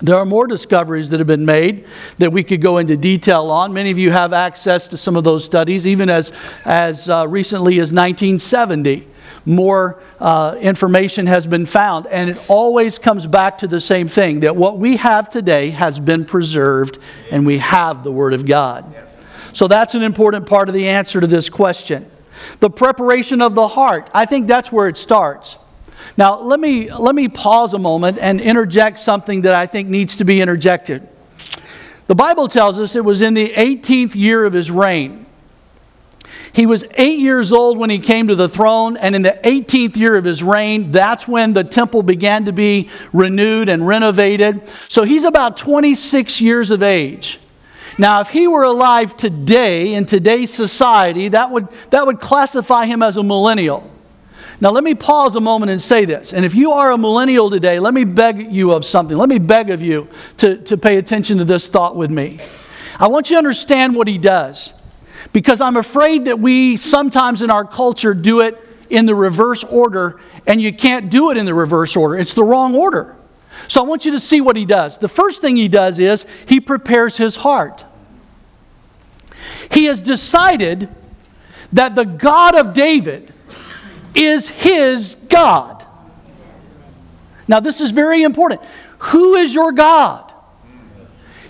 There 0.00 0.16
are 0.16 0.26
more 0.26 0.46
discoveries 0.46 1.08
that 1.10 1.20
have 1.20 1.26
been 1.26 1.46
made 1.46 1.86
that 2.18 2.30
we 2.30 2.42
could 2.42 2.60
go 2.60 2.78
into 2.78 2.96
detail 2.96 3.50
on. 3.50 3.72
Many 3.72 3.90
of 3.90 3.98
you 3.98 4.10
have 4.10 4.32
access 4.32 4.88
to 4.88 4.98
some 4.98 5.16
of 5.16 5.24
those 5.24 5.44
studies, 5.44 5.86
even 5.86 6.10
as, 6.10 6.32
as 6.64 7.08
uh, 7.08 7.26
recently 7.28 7.74
as 7.76 7.92
1970. 7.92 9.06
More 9.46 10.02
uh, 10.18 10.58
information 10.60 11.26
has 11.28 11.46
been 11.46 11.64
found, 11.66 12.06
and 12.08 12.28
it 12.28 12.38
always 12.48 12.98
comes 12.98 13.26
back 13.26 13.58
to 13.58 13.68
the 13.68 13.80
same 13.80 14.08
thing 14.08 14.40
that 14.40 14.54
what 14.54 14.78
we 14.78 14.96
have 14.96 15.30
today 15.30 15.70
has 15.70 15.98
been 16.00 16.24
preserved, 16.24 16.98
and 17.30 17.46
we 17.46 17.58
have 17.58 18.02
the 18.02 18.12
Word 18.12 18.34
of 18.34 18.44
God. 18.44 18.92
So 19.52 19.66
that's 19.68 19.94
an 19.94 20.02
important 20.02 20.46
part 20.46 20.68
of 20.68 20.74
the 20.74 20.88
answer 20.88 21.20
to 21.20 21.26
this 21.26 21.48
question. 21.48 22.10
The 22.60 22.68
preparation 22.68 23.40
of 23.40 23.54
the 23.54 23.68
heart, 23.68 24.10
I 24.12 24.26
think 24.26 24.46
that's 24.46 24.70
where 24.70 24.88
it 24.88 24.98
starts. 24.98 25.56
Now, 26.16 26.40
let 26.40 26.60
me, 26.60 26.90
let 26.92 27.14
me 27.14 27.28
pause 27.28 27.74
a 27.74 27.78
moment 27.78 28.18
and 28.20 28.40
interject 28.40 28.98
something 28.98 29.42
that 29.42 29.54
I 29.54 29.66
think 29.66 29.88
needs 29.88 30.16
to 30.16 30.24
be 30.24 30.40
interjected. 30.40 31.06
The 32.06 32.14
Bible 32.14 32.48
tells 32.48 32.78
us 32.78 32.94
it 32.94 33.04
was 33.04 33.20
in 33.20 33.34
the 33.34 33.50
18th 33.50 34.14
year 34.14 34.44
of 34.44 34.52
his 34.52 34.70
reign. 34.70 35.26
He 36.52 36.64
was 36.64 36.86
eight 36.94 37.18
years 37.18 37.52
old 37.52 37.76
when 37.76 37.90
he 37.90 37.98
came 37.98 38.28
to 38.28 38.34
the 38.34 38.48
throne, 38.48 38.96
and 38.96 39.14
in 39.14 39.20
the 39.20 39.38
18th 39.44 39.96
year 39.96 40.16
of 40.16 40.24
his 40.24 40.42
reign, 40.42 40.90
that's 40.90 41.28
when 41.28 41.52
the 41.52 41.64
temple 41.64 42.02
began 42.02 42.46
to 42.46 42.52
be 42.52 42.88
renewed 43.12 43.68
and 43.68 43.86
renovated. 43.86 44.62
So 44.88 45.02
he's 45.02 45.24
about 45.24 45.58
26 45.58 46.40
years 46.40 46.70
of 46.70 46.82
age. 46.82 47.38
Now, 47.98 48.20
if 48.20 48.28
he 48.28 48.46
were 48.46 48.62
alive 48.62 49.16
today 49.16 49.94
in 49.94 50.06
today's 50.06 50.52
society, 50.52 51.28
that 51.28 51.50
would, 51.50 51.68
that 51.90 52.06
would 52.06 52.20
classify 52.20 52.86
him 52.86 53.02
as 53.02 53.16
a 53.16 53.22
millennial. 53.22 53.90
Now, 54.60 54.70
let 54.70 54.84
me 54.84 54.94
pause 54.94 55.36
a 55.36 55.40
moment 55.40 55.70
and 55.70 55.82
say 55.82 56.06
this. 56.06 56.32
And 56.32 56.44
if 56.44 56.54
you 56.54 56.72
are 56.72 56.92
a 56.92 56.98
millennial 56.98 57.50
today, 57.50 57.78
let 57.78 57.92
me 57.92 58.04
beg 58.04 58.52
you 58.52 58.72
of 58.72 58.84
something. 58.84 59.16
Let 59.16 59.28
me 59.28 59.38
beg 59.38 59.70
of 59.70 59.82
you 59.82 60.08
to, 60.38 60.56
to 60.62 60.78
pay 60.78 60.96
attention 60.96 61.38
to 61.38 61.44
this 61.44 61.68
thought 61.68 61.94
with 61.94 62.10
me. 62.10 62.40
I 62.98 63.08
want 63.08 63.28
you 63.28 63.34
to 63.34 63.38
understand 63.38 63.94
what 63.94 64.08
he 64.08 64.16
does 64.16 64.72
because 65.34 65.60
I'm 65.60 65.76
afraid 65.76 66.24
that 66.24 66.38
we 66.38 66.76
sometimes 66.76 67.42
in 67.42 67.50
our 67.50 67.66
culture 67.66 68.14
do 68.14 68.40
it 68.40 68.58
in 68.88 69.04
the 69.04 69.14
reverse 69.14 69.64
order, 69.64 70.20
and 70.46 70.62
you 70.62 70.72
can't 70.72 71.10
do 71.10 71.30
it 71.30 71.36
in 71.36 71.44
the 71.44 71.54
reverse 71.54 71.96
order. 71.96 72.16
It's 72.16 72.34
the 72.34 72.44
wrong 72.44 72.74
order. 72.74 73.16
So 73.68 73.82
I 73.82 73.84
want 73.84 74.04
you 74.04 74.12
to 74.12 74.20
see 74.20 74.40
what 74.40 74.56
he 74.56 74.64
does. 74.64 74.96
The 74.96 75.08
first 75.08 75.40
thing 75.40 75.56
he 75.56 75.68
does 75.68 75.98
is 75.98 76.24
he 76.46 76.60
prepares 76.60 77.16
his 77.16 77.36
heart. 77.36 77.84
He 79.70 79.86
has 79.86 80.00
decided 80.00 80.88
that 81.72 81.94
the 81.94 82.04
God 82.04 82.54
of 82.54 82.74
David 82.74 83.32
is 84.16 84.48
his 84.48 85.14
God. 85.28 85.84
Now, 87.46 87.60
this 87.60 87.80
is 87.80 87.90
very 87.92 88.22
important. 88.22 88.60
Who 88.98 89.34
is 89.34 89.54
your 89.54 89.72
God? 89.72 90.32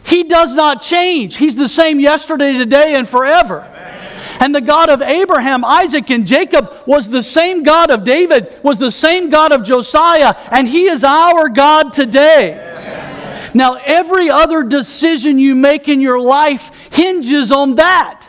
He 0.02 0.24
does 0.24 0.55
not 0.55 0.83
change. 0.83 1.37
He's 1.37 1.57
the 1.57 1.68
same 1.68 1.98
yesterday, 1.98 2.52
today, 2.52 2.94
and 2.94 3.09
forever. 3.09 3.72
And 4.38 4.55
the 4.55 4.61
God 4.61 4.90
of 4.90 5.00
Abraham, 5.00 5.64
Isaac, 5.64 6.11
and 6.11 6.26
Jacob 6.26 6.72
was 6.87 7.09
the 7.09 7.22
same 7.22 7.62
God 7.62 7.90
of 7.90 8.05
David, 8.05 8.59
was 8.62 8.79
the 8.79 8.90
same 8.90 9.31
God 9.31 9.52
of 9.52 9.64
Josiah, 9.64 10.35
and 10.50 10.68
He 10.68 10.85
is 10.85 11.02
our 11.02 11.48
God 11.48 11.92
today. 11.92 12.62
Now, 13.55 13.74
every 13.83 14.29
other 14.29 14.62
decision 14.62 15.38
you 15.38 15.55
make 15.55 15.88
in 15.88 16.00
your 16.00 16.20
life 16.20 16.70
hinges 16.90 17.50
on 17.50 17.76
that. 17.76 18.29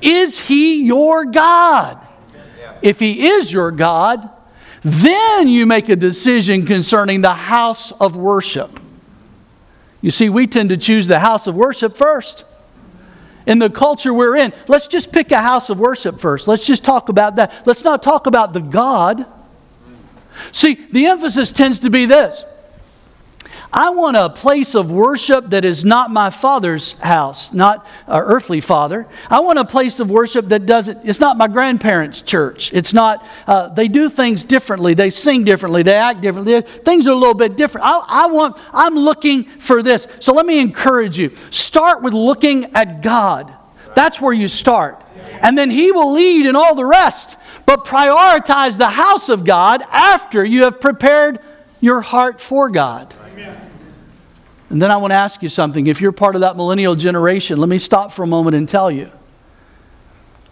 Is 0.00 0.40
He 0.40 0.84
your 0.84 1.26
God? 1.26 2.03
If 2.84 3.00
He 3.00 3.26
is 3.28 3.50
your 3.50 3.70
God, 3.70 4.28
then 4.82 5.48
you 5.48 5.64
make 5.64 5.88
a 5.88 5.96
decision 5.96 6.66
concerning 6.66 7.22
the 7.22 7.32
house 7.32 7.92
of 7.92 8.14
worship. 8.14 8.78
You 10.02 10.10
see, 10.10 10.28
we 10.28 10.46
tend 10.46 10.68
to 10.68 10.76
choose 10.76 11.06
the 11.06 11.18
house 11.18 11.46
of 11.46 11.54
worship 11.54 11.96
first. 11.96 12.44
In 13.46 13.58
the 13.58 13.70
culture 13.70 14.12
we're 14.12 14.36
in, 14.36 14.52
let's 14.68 14.86
just 14.86 15.12
pick 15.12 15.32
a 15.32 15.40
house 15.40 15.70
of 15.70 15.80
worship 15.80 16.20
first. 16.20 16.46
Let's 16.46 16.66
just 16.66 16.84
talk 16.84 17.08
about 17.08 17.36
that. 17.36 17.54
Let's 17.64 17.84
not 17.84 18.02
talk 18.02 18.26
about 18.26 18.52
the 18.52 18.60
God. 18.60 19.24
See, 20.52 20.74
the 20.74 21.06
emphasis 21.06 21.52
tends 21.52 21.80
to 21.80 21.90
be 21.90 22.04
this 22.04 22.44
I 23.76 23.90
want 23.90 24.16
a 24.16 24.30
place 24.30 24.76
of 24.76 24.92
worship 24.92 25.50
that 25.50 25.64
is 25.64 25.84
not 25.84 26.12
my 26.12 26.30
father's 26.30 26.92
house, 27.00 27.52
not 27.52 27.84
our 28.06 28.24
earthly 28.24 28.60
father. 28.60 29.08
I 29.28 29.40
want 29.40 29.58
a 29.58 29.64
place 29.64 29.98
of 29.98 30.08
worship 30.08 30.46
that 30.46 30.64
doesn't, 30.64 31.00
it's 31.04 31.18
not 31.18 31.36
my 31.36 31.48
grandparents' 31.48 32.20
church. 32.20 32.72
It's 32.72 32.94
not, 32.94 33.26
uh, 33.48 33.70
they 33.70 33.88
do 33.88 34.08
things 34.08 34.44
differently. 34.44 34.94
They 34.94 35.10
sing 35.10 35.42
differently. 35.42 35.82
They 35.82 35.96
act 35.96 36.20
differently. 36.20 36.60
Things 36.60 37.08
are 37.08 37.10
a 37.10 37.16
little 37.16 37.34
bit 37.34 37.56
different. 37.56 37.84
I, 37.84 38.04
I 38.06 38.26
want, 38.28 38.56
I'm 38.72 38.94
looking 38.94 39.42
for 39.58 39.82
this. 39.82 40.06
So 40.20 40.32
let 40.32 40.46
me 40.46 40.60
encourage 40.60 41.18
you 41.18 41.34
start 41.50 42.00
with 42.00 42.14
looking 42.14 42.66
at 42.76 43.02
God. 43.02 43.52
That's 43.96 44.20
where 44.20 44.32
you 44.32 44.46
start. 44.46 45.02
And 45.42 45.58
then 45.58 45.68
He 45.68 45.90
will 45.90 46.12
lead 46.12 46.46
in 46.46 46.54
all 46.54 46.76
the 46.76 46.84
rest. 46.84 47.36
But 47.66 47.84
prioritize 47.84 48.78
the 48.78 48.90
house 48.90 49.28
of 49.28 49.44
God 49.44 49.82
after 49.90 50.44
you 50.44 50.62
have 50.62 50.80
prepared 50.80 51.40
your 51.80 52.02
heart 52.02 52.40
for 52.40 52.70
God. 52.70 53.12
And 54.74 54.82
then 54.82 54.90
I 54.90 54.96
want 54.96 55.12
to 55.12 55.14
ask 55.14 55.40
you 55.40 55.48
something. 55.48 55.86
If 55.86 56.00
you're 56.00 56.10
part 56.10 56.34
of 56.34 56.40
that 56.40 56.56
millennial 56.56 56.96
generation, 56.96 57.58
let 57.58 57.68
me 57.68 57.78
stop 57.78 58.10
for 58.10 58.24
a 58.24 58.26
moment 58.26 58.56
and 58.56 58.68
tell 58.68 58.90
you. 58.90 59.08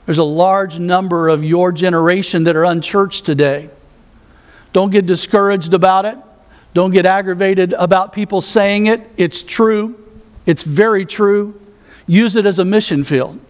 There's 0.07 0.19
a 0.19 0.23
large 0.23 0.79
number 0.79 1.29
of 1.29 1.43
your 1.43 1.73
generation 1.73 2.45
that 2.45 2.55
are 2.55 2.65
unchurched 2.65 3.27
today. 3.27 3.69
Don't 4.73 4.93
get 4.93 5.07
discouraged 5.07 5.75
about 5.75 6.05
it. 6.05 6.17
Don't 6.73 6.93
get 6.93 7.05
aggravated 7.05 7.73
about 7.73 8.13
people 8.13 8.41
saying 8.41 8.87
it. 8.87 9.01
It's 9.17 9.43
true. 9.43 9.99
It's 10.47 10.63
very 10.63 11.05
true. 11.05 11.61
Use 12.07 12.37
it 12.37 12.47
as 12.47 12.61
a 12.61 12.65
mission 12.65 13.03
field. 13.03 13.41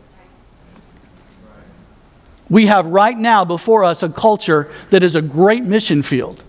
We 2.48 2.64
have 2.64 2.86
right 2.86 3.18
now 3.18 3.44
before 3.44 3.84
us 3.84 4.02
a 4.02 4.08
culture 4.08 4.72
that 4.88 5.02
is 5.02 5.16
a 5.16 5.20
great 5.20 5.64
mission 5.64 6.02
field. 6.02 6.42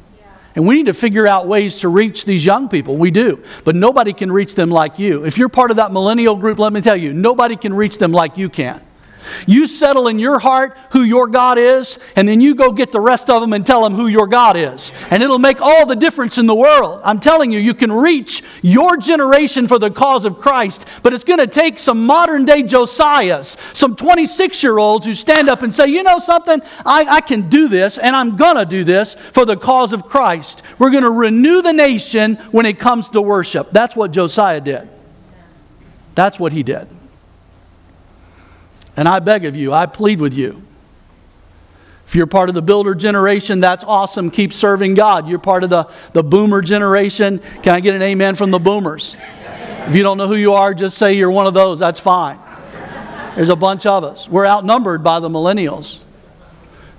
And 0.56 0.68
we 0.68 0.76
need 0.76 0.86
to 0.86 0.94
figure 0.94 1.26
out 1.26 1.48
ways 1.48 1.80
to 1.80 1.90
reach 1.90 2.26
these 2.26 2.46
young 2.46 2.70
people. 2.70 2.98
We 2.98 3.12
do. 3.12 3.44
But 3.64 3.76
nobody 3.76 4.14
can 4.14 4.32
reach 4.32 4.56
them 4.56 4.70
like 4.70 5.00
you. 5.00 5.26
If 5.26 5.38
you're 5.38 5.50
part 5.50 5.72
of 5.72 5.78
that 5.78 5.92
millennial 5.92 6.36
group, 6.36 6.60
let 6.60 6.72
me 6.72 6.82
tell 6.82 6.96
you, 6.96 7.12
nobody 7.14 7.56
can 7.56 7.74
reach 7.74 7.98
them 7.98 8.12
like 8.12 8.38
you 8.38 8.50
can. 8.50 8.82
You 9.48 9.68
settle 9.68 10.08
in 10.08 10.20
your 10.20 10.40
heart 10.40 10.78
who 10.92 11.04
your 11.04 11.28
God 11.28 11.58
is, 11.58 12.00
and 12.16 12.28
then 12.28 12.42
you 12.42 12.56
go 12.56 12.72
get 12.72 12.92
the 12.92 13.00
rest 13.00 13.30
of 13.30 13.42
them 13.42 13.54
and 13.54 13.66
tell 13.66 13.84
them 13.84 13.94
who 13.94 14.08
your 14.08 14.28
God 14.28 14.56
is. 14.58 14.92
And 15.10 15.24
it'll 15.24 15.40
make 15.40 15.62
all 15.62 15.86
the 15.86 15.96
difference 15.96 16.38
in 16.38 16.46
the 16.46 16.56
world. 16.56 17.02
I'm 17.04 17.20
telling 17.20 17.52
you, 17.52 17.60
you 17.60 17.74
can 17.74 17.92
reach 17.92 18.44
your 18.62 18.98
generation 18.98 19.68
for 19.68 19.80
the 19.80 19.92
cause 19.92 20.26
of 20.26 20.40
Christ, 20.40 20.86
but 21.02 21.14
it's 21.14 21.24
going 21.24 21.40
to 21.40 21.48
take 21.48 21.80
some 21.80 22.06
modern 22.06 22.46
day 22.46 22.64
Josiahs, 22.64 23.58
some 23.76 23.96
26 23.96 24.64
year 24.64 24.78
olds 24.78 25.06
who 25.06 25.16
stand 25.16 25.50
up 25.50 25.62
and 25.62 25.74
say, 25.74 25.88
you 25.88 26.04
know 26.04 26.20
something, 26.20 26.62
I, 26.86 27.06
I 27.06 27.22
can 27.22 27.50
do 27.50 27.68
this, 27.68 27.98
and 27.98 28.16
I'm 28.16 28.36
going 28.36 28.58
to 28.58 28.66
do 28.66 28.84
this 28.84 29.16
for 29.16 29.46
the 29.46 29.58
cause 29.58 29.94
of 29.94 30.06
Christ. 30.06 30.64
We're 30.80 30.92
going 30.92 31.04
to 31.04 31.12
renew 31.12 31.62
the 31.62 31.74
nation 31.74 32.36
when 32.52 32.66
it 32.66 32.80
comes 32.80 33.10
to 33.12 33.22
worship. 33.22 33.72
That's 33.72 33.96
what 33.96 34.12
Josiah 34.12 34.62
did. 34.62 34.90
That's 36.16 36.40
what 36.40 36.52
he 36.52 36.64
did. 36.64 36.88
And 38.96 39.08
I 39.08 39.20
beg 39.20 39.46
of 39.46 39.56
you, 39.56 39.74
I 39.74 39.86
plead 39.86 40.20
with 40.20 40.34
you. 40.34 40.62
If 42.08 42.16
you're 42.16 42.28
part 42.28 42.50
of 42.50 42.54
the 42.54 42.62
builder 42.62 42.94
generation, 42.94 43.60
that's 43.60 43.84
awesome. 43.84 44.30
Keep 44.30 44.54
serving 44.54 44.94
God. 44.94 45.28
You're 45.28 45.40
part 45.40 45.64
of 45.64 45.72
the, 45.72 45.90
the 46.14 46.24
boomer 46.24 46.62
generation. 46.62 47.40
Can 47.64 47.74
I 47.74 47.80
get 47.80 47.96
an 47.96 48.04
amen 48.04 48.36
from 48.36 48.52
the 48.52 48.60
boomers? 48.60 49.16
If 49.88 49.96
you 49.96 50.04
don't 50.04 50.20
know 50.20 50.28
who 50.28 50.36
you 50.36 50.54
are, 50.54 50.76
just 50.76 50.98
say 50.98 51.14
you're 51.14 51.32
one 51.32 51.48
of 51.48 51.56
those. 51.56 51.80
That's 51.80 52.00
fine. 52.00 52.40
There's 53.36 53.50
a 53.50 53.56
bunch 53.56 53.88
of 53.88 54.04
us. 54.04 54.30
We're 54.30 54.46
outnumbered 54.46 55.04
by 55.04 55.20
the 55.20 55.30
millennials. 55.30 56.04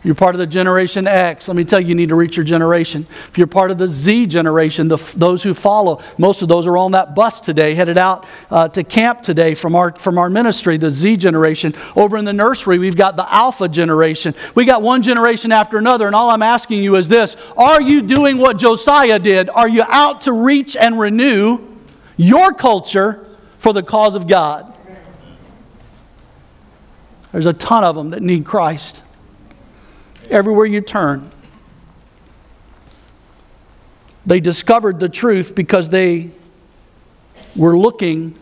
You're 0.04 0.14
part 0.14 0.34
of 0.34 0.38
the 0.38 0.46
Generation 0.46 1.06
X. 1.06 1.48
Let 1.48 1.56
me 1.56 1.64
tell 1.64 1.80
you, 1.80 1.88
you 1.88 1.94
need 1.94 2.10
to 2.10 2.14
reach 2.14 2.36
your 2.36 2.44
generation. 2.44 3.06
If 3.28 3.38
you're 3.38 3.46
part 3.46 3.70
of 3.70 3.78
the 3.78 3.88
Z 3.88 4.26
generation, 4.26 4.86
the, 4.86 4.98
those 5.16 5.42
who 5.42 5.54
follow, 5.54 6.02
most 6.18 6.42
of 6.42 6.48
those 6.48 6.66
are 6.66 6.76
on 6.76 6.92
that 6.92 7.14
bus 7.14 7.40
today, 7.40 7.74
headed 7.74 7.96
out 7.96 8.26
uh, 8.50 8.68
to 8.68 8.84
camp 8.84 9.22
today 9.22 9.54
from 9.54 9.74
our, 9.74 9.96
from 9.96 10.18
our 10.18 10.28
ministry, 10.28 10.76
the 10.76 10.90
Z 10.90 11.16
generation. 11.16 11.74
Over 11.96 12.18
in 12.18 12.26
the 12.26 12.34
nursery, 12.34 12.78
we've 12.78 12.96
got 12.96 13.16
the 13.16 13.32
Alpha 13.32 13.66
generation. 13.66 14.34
We 14.54 14.66
got 14.66 14.82
one 14.82 15.00
generation 15.00 15.52
after 15.52 15.78
another, 15.78 16.06
and 16.06 16.14
all 16.14 16.28
I'm 16.28 16.42
asking 16.42 16.82
you 16.82 16.96
is 16.96 17.08
this 17.08 17.34
Are 17.56 17.80
you 17.80 18.02
doing 18.02 18.36
what 18.36 18.58
Josiah 18.58 19.18
did? 19.18 19.48
Are 19.48 19.68
you 19.68 19.84
out 19.88 20.20
to 20.22 20.32
reach 20.32 20.76
and 20.76 21.00
renew 21.00 21.66
your 22.18 22.52
culture 22.52 23.26
for 23.58 23.72
the 23.72 23.82
cause 23.82 24.16
of 24.16 24.28
God? 24.28 24.70
There's 27.32 27.46
a 27.46 27.54
ton 27.54 27.84
of 27.84 27.96
them 27.96 28.10
that 28.10 28.22
need 28.22 28.44
Christ 28.44 29.00
everywhere 30.30 30.66
you 30.66 30.80
turn. 30.80 31.30
They 34.26 34.40
discovered 34.40 35.00
the 35.00 35.08
truth 35.08 35.54
because 35.54 35.88
they 35.88 36.30
were 37.54 37.76
looking 37.76 38.38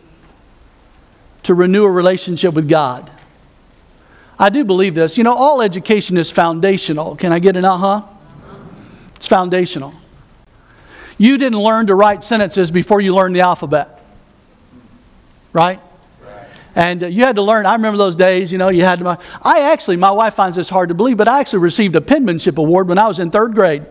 to 1.43 1.55
renew 1.55 1.85
a 1.85 1.91
relationship 1.91 2.55
with 2.55 2.69
God. 2.69 3.11
I 4.39 4.49
do 4.49 4.65
believe 4.65 4.95
this. 4.95 5.19
You 5.19 5.25
know, 5.25 5.35
all 5.35 5.61
education 5.61 6.17
is 6.17 6.31
foundational. 6.31 7.17
Can 7.17 7.33
I 7.33 7.39
get 7.39 7.57
an 7.57 7.65
uh 7.65 7.79
huh? 7.79 8.03
It's 9.17 9.27
foundational. 9.27 9.95
You 11.19 11.39
didn't 11.39 11.61
learn 11.61 11.87
to 11.89 11.95
write 11.95 12.25
sentences 12.25 12.71
before 12.71 13.01
you 13.01 13.15
learned 13.15 13.37
the 13.37 13.41
alphabet, 13.41 14.03
right? 15.53 15.81
And 16.75 17.05
uh, 17.05 17.07
you 17.07 17.25
had 17.25 17.37
to 17.37 17.43
learn. 17.43 17.67
I 17.67 17.75
remember 17.75 17.99
those 17.99 18.17
days, 18.17 18.51
you 18.51 18.59
know, 18.59 18.69
you 18.69 18.85
had 18.85 18.99
to. 19.01 19.19
I 19.43 19.71
actually, 19.73 19.97
my 19.97 20.11
wife 20.11 20.35
finds 20.35 20.57
this 20.57 20.69
hard 20.69 20.89
to 20.89 20.95
believe, 20.95 21.17
but 21.17 21.29
I 21.29 21.41
actually 21.41 21.61
received 21.61 21.97
a 21.97 22.01
penmanship 22.01 22.59
award 22.59 22.89
when 22.89 22.99
I 22.99 23.07
was 23.07 23.19
in 23.19 23.31
third 23.31 23.55
grade. 23.55 23.85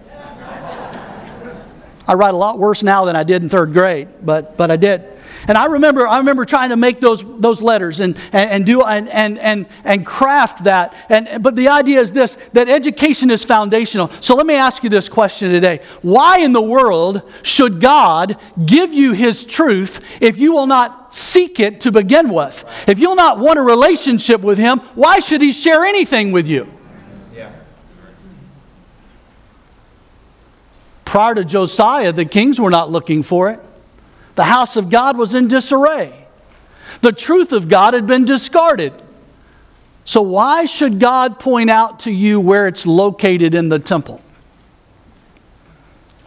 I 2.08 2.13
write 2.13 2.34
a 2.34 2.38
lot 2.38 2.58
worse 2.58 2.84
now 2.84 3.06
than 3.06 3.15
I 3.15 3.23
did 3.23 3.44
in 3.44 3.50
third 3.50 3.73
grade, 3.73 4.08
but, 4.23 4.58
but 4.58 4.71
I 4.71 4.75
did. 4.75 5.10
And 5.48 5.58
I 5.58 5.65
remember, 5.65 6.08
I 6.08 6.17
remember 6.17 6.46
trying 6.46 6.69
to 6.69 6.75
make 6.75 7.00
those, 7.00 7.23
those 7.39 7.62
letters 7.62 8.00
and, 8.00 8.15
and, 8.31 8.52
and 8.52 8.65
do 8.65 8.81
and, 8.83 9.10
and, 9.10 9.37
and, 9.39 9.65
and 9.83 10.06
craft 10.06 10.65
that. 10.65 10.94
And, 11.10 11.44
but 11.44 11.56
the 11.56 11.69
idea 11.69 12.00
is 12.00 12.12
this 12.12 12.37
that 12.54 12.69
education 12.69 13.31
is 13.31 13.44
foundational. 13.44 14.12
So 14.21 14.35
let 14.35 14.46
me 14.46 14.56
ask 14.56 14.83
you 14.83 14.89
this 14.89 15.10
question 15.10 15.52
today. 15.52 15.81
Why 16.02 16.39
in 16.39 16.54
the 16.54 16.62
world 16.62 17.29
should 17.44 17.79
God 17.81 18.37
give 18.65 18.94
you 18.94 19.13
his 19.13 19.46
truth 19.46 20.02
if 20.19 20.37
you 20.37 20.52
will 20.52 20.67
not 20.67 21.13
seek 21.13 21.60
it 21.60 21.81
to 21.81 21.92
begin 21.92 22.33
with? 22.33 22.63
If 22.87 23.00
you'll 23.00 23.15
not 23.15 23.39
want 23.39 23.60
a 23.60 23.63
relationship 23.63 24.42
with 24.42 24.58
him, 24.58 24.79
why 24.96 25.19
should 25.19 25.42
he 25.42 25.52
share 25.52 25.83
anything 25.83 26.31
with 26.31 26.48
you? 26.48 26.71
Prior 31.12 31.35
to 31.35 31.44
Josiah, 31.44 32.13
the 32.13 32.23
kings 32.23 32.58
were 32.58 32.69
not 32.69 32.89
looking 32.89 33.21
for 33.21 33.50
it. 33.50 33.60
The 34.36 34.44
house 34.44 34.75
of 34.77 34.90
God 34.90 35.17
was 35.17 35.34
in 35.34 35.48
disarray. 35.48 36.25
The 37.02 37.12
truth 37.12 37.52
of 37.52 37.67
God 37.67 37.94
had 37.94 38.08
been 38.08 38.25
discarded. 38.25 38.94
So, 40.04 40.21
why 40.21 40.65
should 40.65 41.00
God 41.00 41.40
point 41.40 41.69
out 41.69 42.02
to 42.02 42.12
you 42.12 42.40
where 42.40 42.67
it's 42.67 42.86
located 42.86 43.56
in 43.56 43.69
the 43.69 43.79
temple? 43.79 44.21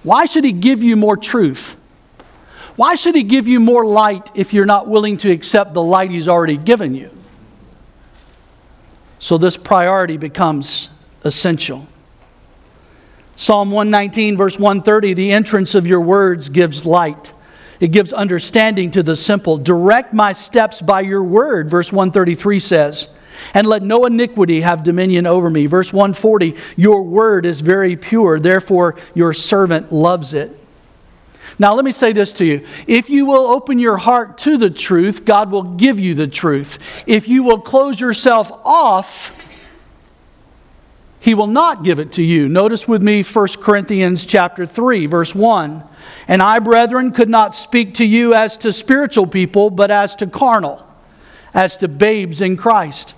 Why 0.03 0.27
should 0.27 0.45
He 0.45 0.53
give 0.53 0.83
you 0.83 0.97
more 0.97 1.17
truth? 1.17 1.77
Why 2.77 2.95
should 2.95 3.15
He 3.15 3.23
give 3.23 3.49
you 3.49 3.61
more 3.61 3.85
light 3.85 4.31
if 4.35 4.53
you're 4.53 4.67
not 4.67 4.89
willing 4.89 5.17
to 5.19 5.31
accept 5.31 5.75
the 5.75 5.83
light 5.83 6.11
He's 6.11 6.29
already 6.29 6.57
given 6.57 6.95
you? 6.95 7.11
So, 9.19 9.39
this 9.39 9.57
priority 9.57 10.17
becomes 10.17 10.91
essential. 11.25 11.87
Psalm 13.37 13.73
119, 13.73 14.37
verse 14.37 14.59
130 14.59 15.15
the 15.15 15.33
entrance 15.33 15.75
of 15.75 15.87
your 15.87 16.01
words 16.01 16.49
gives 16.49 16.87
light. 16.87 17.33
It 17.81 17.89
gives 17.89 18.12
understanding 18.12 18.91
to 18.93 19.03
the 19.03 19.16
simple. 19.16 19.57
Direct 19.57 20.12
my 20.12 20.33
steps 20.33 20.81
by 20.81 21.01
your 21.01 21.22
word, 21.22 21.68
verse 21.68 21.93
133 21.93 22.59
says. 22.59 23.09
And 23.53 23.66
let 23.66 23.83
no 23.83 24.07
iniquity 24.07 24.61
have 24.61 24.85
dominion 24.85 25.27
over 25.27 25.51
me. 25.51 25.66
Verse 25.66 25.93
140 25.93 26.57
Your 26.77 27.03
word 27.03 27.47
is 27.47 27.61
very 27.61 27.97
pure, 27.97 28.39
therefore 28.39 28.97
your 29.14 29.33
servant 29.33 29.93
loves 29.93 30.35
it. 30.35 30.61
Now, 31.59 31.75
let 31.75 31.85
me 31.85 31.93
say 31.93 32.12
this 32.12 32.33
to 32.35 32.45
you. 32.45 32.66
If 32.87 33.11
you 33.11 33.27
will 33.27 33.47
open 33.47 33.79
your 33.79 33.97
heart 33.97 34.39
to 34.39 34.57
the 34.57 34.70
truth, 34.70 35.25
God 35.25 35.53
will 35.53 35.62
give 35.62 36.01
you 36.01 36.14
the 36.14 36.27
truth. 36.27 36.79
If 37.07 37.29
you 37.29 37.45
will 37.45 37.61
close 37.61 38.01
yourself 38.01 38.51
off, 38.64 39.33
he 41.25 41.33
will 41.33 41.47
not 41.47 41.83
give 41.85 41.99
it 41.99 42.12
to 42.12 42.22
you. 42.22 42.51
Notice 42.51 42.87
with 42.87 43.03
me 43.03 43.22
1 43.22 43.49
Corinthians 43.61 44.27
chapter 44.27 44.66
3 44.66 45.07
verse 45.07 45.35
1. 45.35 45.83
And 46.29 46.43
I 46.43 46.59
brethren 46.59 47.12
could 47.12 47.31
not 47.31 47.55
speak 47.55 47.95
to 47.95 48.05
you 48.05 48.35
as 48.35 48.59
to 48.59 48.75
spiritual 48.75 49.27
people 49.27 49.70
but 49.70 49.91
as 49.91 50.14
to 50.16 50.27
carnal, 50.27 50.87
as 51.55 51.79
to 51.79 51.89
babes 51.89 52.43
in 52.43 52.59
Christ. 52.59 53.14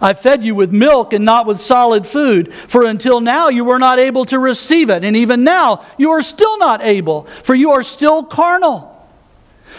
I 0.00 0.12
fed 0.12 0.42
you 0.42 0.56
with 0.56 0.72
milk 0.72 1.12
and 1.12 1.24
not 1.24 1.46
with 1.46 1.60
solid 1.60 2.04
food, 2.04 2.52
for 2.52 2.84
until 2.84 3.20
now 3.20 3.48
you 3.48 3.64
were 3.64 3.78
not 3.78 4.00
able 4.00 4.24
to 4.24 4.40
receive 4.40 4.90
it, 4.90 5.04
and 5.04 5.16
even 5.16 5.44
now 5.44 5.84
you 5.98 6.10
are 6.10 6.22
still 6.22 6.58
not 6.58 6.82
able, 6.82 7.28
for 7.44 7.54
you 7.54 7.70
are 7.70 7.84
still 7.84 8.24
carnal. 8.24 8.91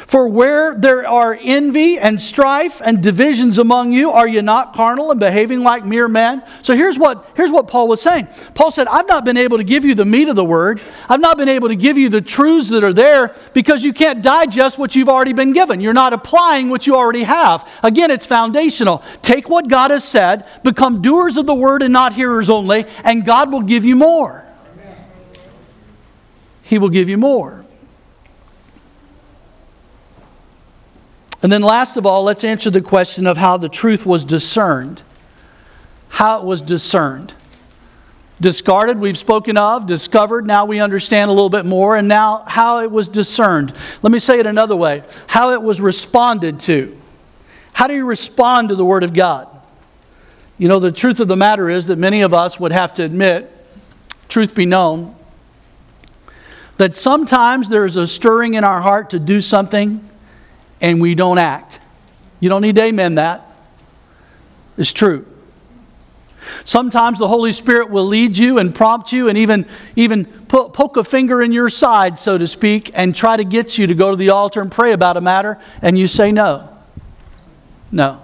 For 0.08 0.28
where 0.28 0.76
there 0.76 1.08
are 1.08 1.38
envy 1.42 1.98
and 1.98 2.22
strife 2.22 2.82
and 2.84 3.02
divisions 3.02 3.58
among 3.58 3.94
you, 3.94 4.12
are 4.12 4.28
you 4.28 4.42
not 4.42 4.74
carnal 4.76 5.12
and 5.12 5.20
behaving 5.20 5.62
like 5.62 5.86
mere 5.86 6.08
men? 6.08 6.44
So 6.62 6.76
here's 6.76 7.00
what, 7.00 7.30
here's 7.36 7.52
what 7.52 7.68
Paul 7.68 7.88
was 7.88 8.02
saying. 8.02 8.28
Paul 8.54 8.72
said, 8.72 8.88
I've 8.88 9.08
not 9.08 9.26
been 9.26 9.38
able 9.38 9.58
to 9.58 9.64
give 9.64 9.86
you 9.86 9.96
the 9.96 10.06
meat 10.06 10.30
of 10.30 10.36
the 10.36 10.46
word. 10.46 10.82
I've 11.08 11.22
not 11.22 11.38
been 11.38 11.50
able 11.50 11.70
to 11.70 11.76
give 11.76 11.98
you 11.98 12.10
the 12.10 12.22
truths 12.22 12.70
that 12.70 12.84
are 12.84 12.94
there 12.94 13.36
because 13.54 13.84
you 13.84 13.94
can't 13.94 14.22
digest 14.22 14.78
what 14.78 14.96
you've 14.96 15.10
already 15.10 15.34
been 15.34 15.54
given. 15.54 15.80
You're 15.80 15.94
not 15.94 16.14
applying 16.14 16.70
what 16.70 16.86
you 16.86 16.96
already 16.96 17.24
have. 17.24 17.70
Again, 17.82 18.12
it's 18.12 18.26
foundational. 18.26 19.04
Take 19.22 19.50
what 19.50 19.68
God 19.68 19.92
has 19.92 20.04
said, 20.04 20.46
become 20.64 21.02
doers 21.02 21.38
of 21.38 21.46
the 21.46 21.56
word 21.56 21.82
and 21.82 21.94
not 21.94 22.14
hearers 22.14 22.50
only, 22.50 22.86
and 23.04 23.26
God 23.26 23.52
will 23.52 23.62
give 23.62 23.86
you 23.86 23.96
more. 23.96 24.46
He 26.64 26.78
will 26.78 26.90
give 26.90 27.10
you 27.10 27.18
more. 27.18 27.63
And 31.44 31.52
then, 31.52 31.62
last 31.62 31.98
of 31.98 32.06
all, 32.06 32.24
let's 32.24 32.46
answer 32.46 32.70
the 32.70 32.82
question 32.82 33.28
of 33.28 33.36
how 33.36 33.58
the 33.58 33.68
truth 33.68 34.06
was 34.06 34.24
discerned. 34.24 35.04
How 36.08 36.40
it 36.40 36.46
was 36.46 36.62
discerned. 36.62 37.34
Discarded, 38.40 38.98
we've 38.98 39.18
spoken 39.18 39.58
of, 39.58 39.86
discovered, 39.86 40.48
now 40.48 40.66
we 40.66 40.80
understand 40.80 41.30
a 41.30 41.34
little 41.34 41.50
bit 41.50 41.66
more, 41.66 41.98
and 41.98 42.08
now 42.08 42.44
how 42.48 42.80
it 42.80 42.90
was 42.90 43.10
discerned. 43.10 43.74
Let 44.02 44.12
me 44.12 44.20
say 44.20 44.40
it 44.40 44.46
another 44.46 44.76
way 44.76 45.04
how 45.28 45.52
it 45.52 45.62
was 45.62 45.82
responded 45.82 46.62
to. 46.62 46.98
How 47.74 47.88
do 47.88 47.94
you 47.94 48.06
respond 48.06 48.70
to 48.70 48.76
the 48.76 48.86
Word 48.86 49.04
of 49.04 49.14
God? 49.14 49.50
You 50.58 50.70
know, 50.70 50.80
the 50.80 50.92
truth 50.92 51.20
of 51.20 51.28
the 51.28 51.36
matter 51.36 51.70
is 51.70 51.88
that 51.88 51.98
many 51.98 52.22
of 52.22 52.34
us 52.34 52.60
would 52.60 52.72
have 52.72 52.94
to 52.96 53.04
admit, 53.04 53.52
truth 54.30 54.56
be 54.56 54.66
known, 54.66 55.16
that 56.78 56.96
sometimes 56.96 57.68
there's 57.68 57.98
a 57.98 58.08
stirring 58.08 58.54
in 58.54 58.64
our 58.64 58.82
heart 58.82 59.10
to 59.10 59.20
do 59.20 59.42
something 59.42 60.08
and 60.84 61.02
we 61.02 61.16
don't 61.16 61.40
act. 61.40 61.80
You 62.40 62.50
don't 62.50 62.62
need 62.62 62.76
to 62.76 62.84
amen 62.84 63.16
that. 63.16 63.48
It's 64.78 64.94
true. 64.94 65.26
Sometimes 66.66 67.20
the 67.20 67.28
Holy 67.28 67.54
Spirit 67.54 67.90
will 67.90 68.06
lead 68.06 68.36
you 68.36 68.60
and 68.60 68.76
prompt 68.76 69.14
you 69.14 69.30
and 69.30 69.38
even, 69.38 69.66
even 69.96 70.26
poke 70.26 70.98
a 70.98 71.04
finger 71.04 71.42
in 71.42 71.54
your 71.54 71.70
side, 71.70 72.20
so 72.20 72.38
to 72.38 72.48
speak, 72.48 72.92
and 72.94 73.16
try 73.16 73.38
to 73.38 73.46
get 73.46 73.78
you 73.78 73.88
to 73.88 73.96
go 73.96 74.12
to 74.12 74.18
the 74.18 74.30
altar 74.32 74.62
and 74.62 74.70
pray 74.70 74.92
about 74.92 75.16
a 75.16 75.22
matter, 75.22 75.58
and 75.82 75.98
you 75.98 76.06
say 76.06 76.34
no. 76.34 76.70
No. 77.92 78.22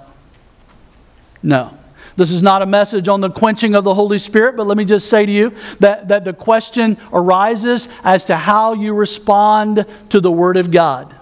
No. 1.42 1.78
This 2.18 2.32
is 2.32 2.44
not 2.44 2.62
a 2.62 2.66
message 2.66 3.08
on 3.08 3.22
the 3.22 3.30
quenching 3.30 3.74
of 3.74 3.86
the 3.86 3.94
Holy 3.94 4.20
Spirit, 4.20 4.58
but 4.58 4.68
let 4.68 4.76
me 4.76 4.84
just 4.84 5.10
say 5.10 5.26
to 5.26 5.32
you 5.32 5.56
that, 5.80 6.10
that 6.10 6.26
the 6.26 6.34
question 6.34 6.98
arises 7.14 7.88
as 8.04 8.26
to 8.26 8.36
how 8.36 8.74
you 8.74 8.94
respond 8.94 9.86
to 10.10 10.20
the 10.20 10.32
Word 10.32 10.58
of 10.58 10.72
God. 10.72 11.16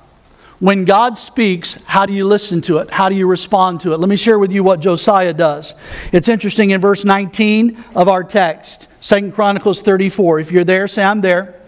When 0.60 0.86
God 0.86 1.20
speaks, 1.20 1.76
how 1.86 2.08
do 2.08 2.14
you 2.14 2.26
listen 2.26 2.62
to 2.64 2.80
it? 2.80 2.90
How 2.90 3.10
do 3.10 3.16
you 3.16 3.28
respond 3.28 3.82
to 3.82 3.94
it? 3.94 4.00
Let 4.00 4.10
me 4.10 4.16
share 4.16 4.40
with 4.40 4.52
you 4.52 4.64
what 4.64 4.80
Josiah 4.80 5.34
does. 5.34 5.76
It's 6.12 6.30
interesting 6.30 6.72
in 6.72 6.82
verse 6.82 7.06
19 7.06 7.84
of 7.94 8.08
our 8.08 8.24
text, 8.24 8.88
Second 9.00 9.34
Chronicles 9.34 9.84
34. 9.84 10.40
If 10.40 10.52
you're 10.52 10.64
there, 10.64 10.88
say, 10.88 11.04
I'm 11.04 11.22
there. 11.22 11.62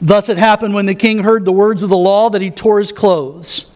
Thus 0.00 0.30
it 0.30 0.38
happened 0.38 0.72
when 0.72 0.86
the 0.86 0.94
king 0.94 1.18
heard 1.18 1.44
the 1.44 1.52
words 1.52 1.82
of 1.82 1.90
the 1.90 1.96
law 1.98 2.30
that 2.30 2.40
he 2.40 2.50
tore 2.50 2.78
his 2.78 2.92
clothes. 2.92 3.66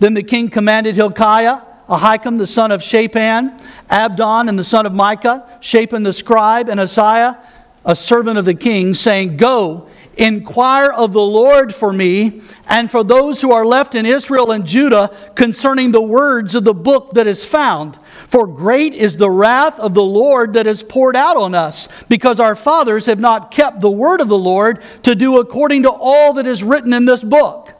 Then 0.00 0.14
the 0.14 0.24
king 0.24 0.48
commanded 0.48 0.96
Hilkiah, 0.96 1.60
Ahikam 1.88 2.38
the 2.38 2.46
son 2.46 2.72
of 2.72 2.82
Shaphan, 2.82 3.60
Abdon 3.88 4.48
and 4.48 4.58
the 4.58 4.64
son 4.64 4.86
of 4.86 4.92
Micah, 4.92 5.46
Shaphan 5.60 6.02
the 6.02 6.12
scribe, 6.12 6.68
and 6.68 6.80
Asaiah, 6.80 7.38
a 7.84 7.94
servant 7.94 8.38
of 8.38 8.44
the 8.44 8.54
king, 8.54 8.94
saying, 8.94 9.36
Go 9.36 9.89
Inquire 10.20 10.90
of 10.90 11.14
the 11.14 11.22
Lord 11.22 11.74
for 11.74 11.94
me 11.94 12.42
and 12.66 12.90
for 12.90 13.02
those 13.02 13.40
who 13.40 13.52
are 13.52 13.64
left 13.64 13.94
in 13.94 14.04
Israel 14.04 14.50
and 14.50 14.66
Judah 14.66 15.16
concerning 15.34 15.92
the 15.92 16.02
words 16.02 16.54
of 16.54 16.62
the 16.62 16.74
book 16.74 17.12
that 17.14 17.26
is 17.26 17.42
found. 17.46 17.96
For 18.28 18.46
great 18.46 18.92
is 18.92 19.16
the 19.16 19.30
wrath 19.30 19.80
of 19.80 19.94
the 19.94 20.04
Lord 20.04 20.52
that 20.52 20.66
is 20.66 20.82
poured 20.82 21.16
out 21.16 21.38
on 21.38 21.54
us, 21.54 21.88
because 22.10 22.38
our 22.38 22.54
fathers 22.54 23.06
have 23.06 23.18
not 23.18 23.50
kept 23.50 23.80
the 23.80 23.90
word 23.90 24.20
of 24.20 24.28
the 24.28 24.36
Lord 24.36 24.82
to 25.04 25.14
do 25.14 25.38
according 25.38 25.84
to 25.84 25.90
all 25.90 26.34
that 26.34 26.46
is 26.46 26.62
written 26.62 26.92
in 26.92 27.06
this 27.06 27.24
book. 27.24 27.72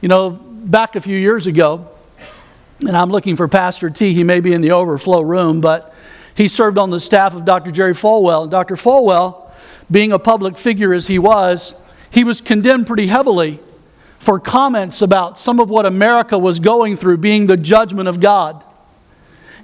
You 0.00 0.08
know, 0.08 0.30
back 0.30 0.96
a 0.96 1.02
few 1.02 1.18
years 1.18 1.46
ago, 1.46 1.88
and 2.80 2.96
I'm 2.96 3.10
looking 3.10 3.36
for 3.36 3.48
Pastor 3.48 3.90
T, 3.90 4.14
he 4.14 4.24
may 4.24 4.40
be 4.40 4.54
in 4.54 4.62
the 4.62 4.70
overflow 4.70 5.20
room, 5.20 5.60
but 5.60 5.94
he 6.34 6.48
served 6.48 6.78
on 6.78 6.88
the 6.88 7.00
staff 7.00 7.34
of 7.34 7.44
Dr. 7.44 7.70
Jerry 7.70 7.92
Falwell. 7.92 8.44
And 8.44 8.50
Dr. 8.50 8.76
Falwell 8.76 9.47
being 9.90 10.12
a 10.12 10.18
public 10.18 10.58
figure 10.58 10.92
as 10.92 11.06
he 11.06 11.18
was, 11.18 11.74
he 12.10 12.24
was 12.24 12.40
condemned 12.40 12.86
pretty 12.86 13.06
heavily 13.06 13.60
for 14.18 14.40
comments 14.40 15.02
about 15.02 15.38
some 15.38 15.60
of 15.60 15.70
what 15.70 15.86
America 15.86 16.38
was 16.38 16.60
going 16.60 16.96
through 16.96 17.18
being 17.18 17.46
the 17.46 17.56
judgment 17.56 18.08
of 18.08 18.20
God. 18.20 18.64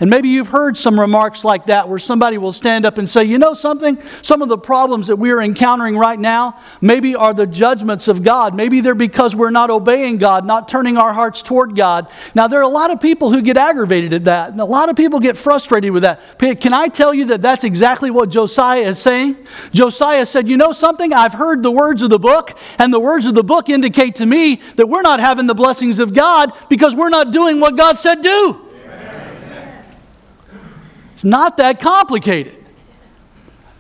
And 0.01 0.11
maybe 0.11 0.29
you've 0.29 0.49
heard 0.49 0.77
some 0.77 0.99
remarks 0.99 1.45
like 1.45 1.67
that 1.67 1.89
where 1.89 1.99
somebody 1.99 2.39
will 2.39 2.53
stand 2.53 2.85
up 2.85 2.99
and 2.99 3.09
say, 3.09 3.25
you 3.25 3.39
know 3.39 3.55
something? 3.55 3.99
Some 4.23 4.43
of 4.43 4.49
the 4.49 4.59
problems 4.59 5.07
that 5.07 5.17
we're 5.17 5.41
encountering 5.41 5.97
right 5.97 6.19
now 6.19 6.61
maybe 6.81 7.15
are 7.15 7.33
the 7.33 7.47
judgments 7.47 8.09
of 8.09 8.23
God. 8.23 8.55
Maybe 8.55 8.81
they're 8.81 8.95
because 8.95 9.37
we're 9.37 9.51
not 9.51 9.71
obeying 9.71 10.19
God, 10.19 10.45
not 10.45 10.69
turning 10.69 10.97
our 10.97 11.13
hearts 11.13 11.43
toward 11.43 11.77
God. 11.77 12.09
Now, 12.35 12.49
there 12.49 12.59
are 12.59 12.63
a 12.63 12.69
lot 12.69 12.91
of 12.91 13.01
people 13.01 13.33
who 13.33 13.43
get 13.43 13.57
aggravated 13.57 14.13
at 14.13 14.25
that, 14.25 14.51
and 14.51 14.61
a 14.61 14.65
lot 14.65 14.89
of 14.89 14.97
people 14.97 15.21
get 15.21 15.37
frustrated 15.37 15.93
with 15.93 16.03
that. 16.03 16.21
Can 16.39 16.73
I 16.73 16.89
tell 16.89 17.15
you 17.15 17.27
that 17.27 17.43
that's 17.43 17.65
exactly 17.65 18.11
what 18.11 18.31
Josiah 18.31 18.89
is 18.89 18.99
saying? 18.99 19.47
Josiah 19.73 20.27
said, 20.27 20.49
you 20.49 20.57
know 20.57 20.73
something? 20.73 21.13
I've 21.13 21.35
heard 21.35 21.63
the 21.63 21.71
words 21.71 22.03
of 22.03 22.11
the 22.11 22.19
book, 22.19 22.59
and 22.79 22.93
the 22.93 23.01
words 23.01 23.27
of 23.27 23.35
the 23.35 23.45
book 23.45 23.69
indicate 23.69 24.17
to 24.17 24.27
me 24.27 24.61
that 24.77 24.89
we're 24.89 25.03
not 25.03 25.21
having 25.21 25.47
the 25.47 25.55
blessings 25.55 25.99
of 25.99 26.13
God 26.13 26.53
because 26.69 26.97
we're 26.97 27.11
not 27.11 27.33
doing 27.33 27.61
what 27.61 27.77
God 27.77 27.99
said 27.99 28.23
do. 28.23 28.64
It's 31.25 31.31
not 31.31 31.57
that 31.57 31.81
complicated. 31.81 32.64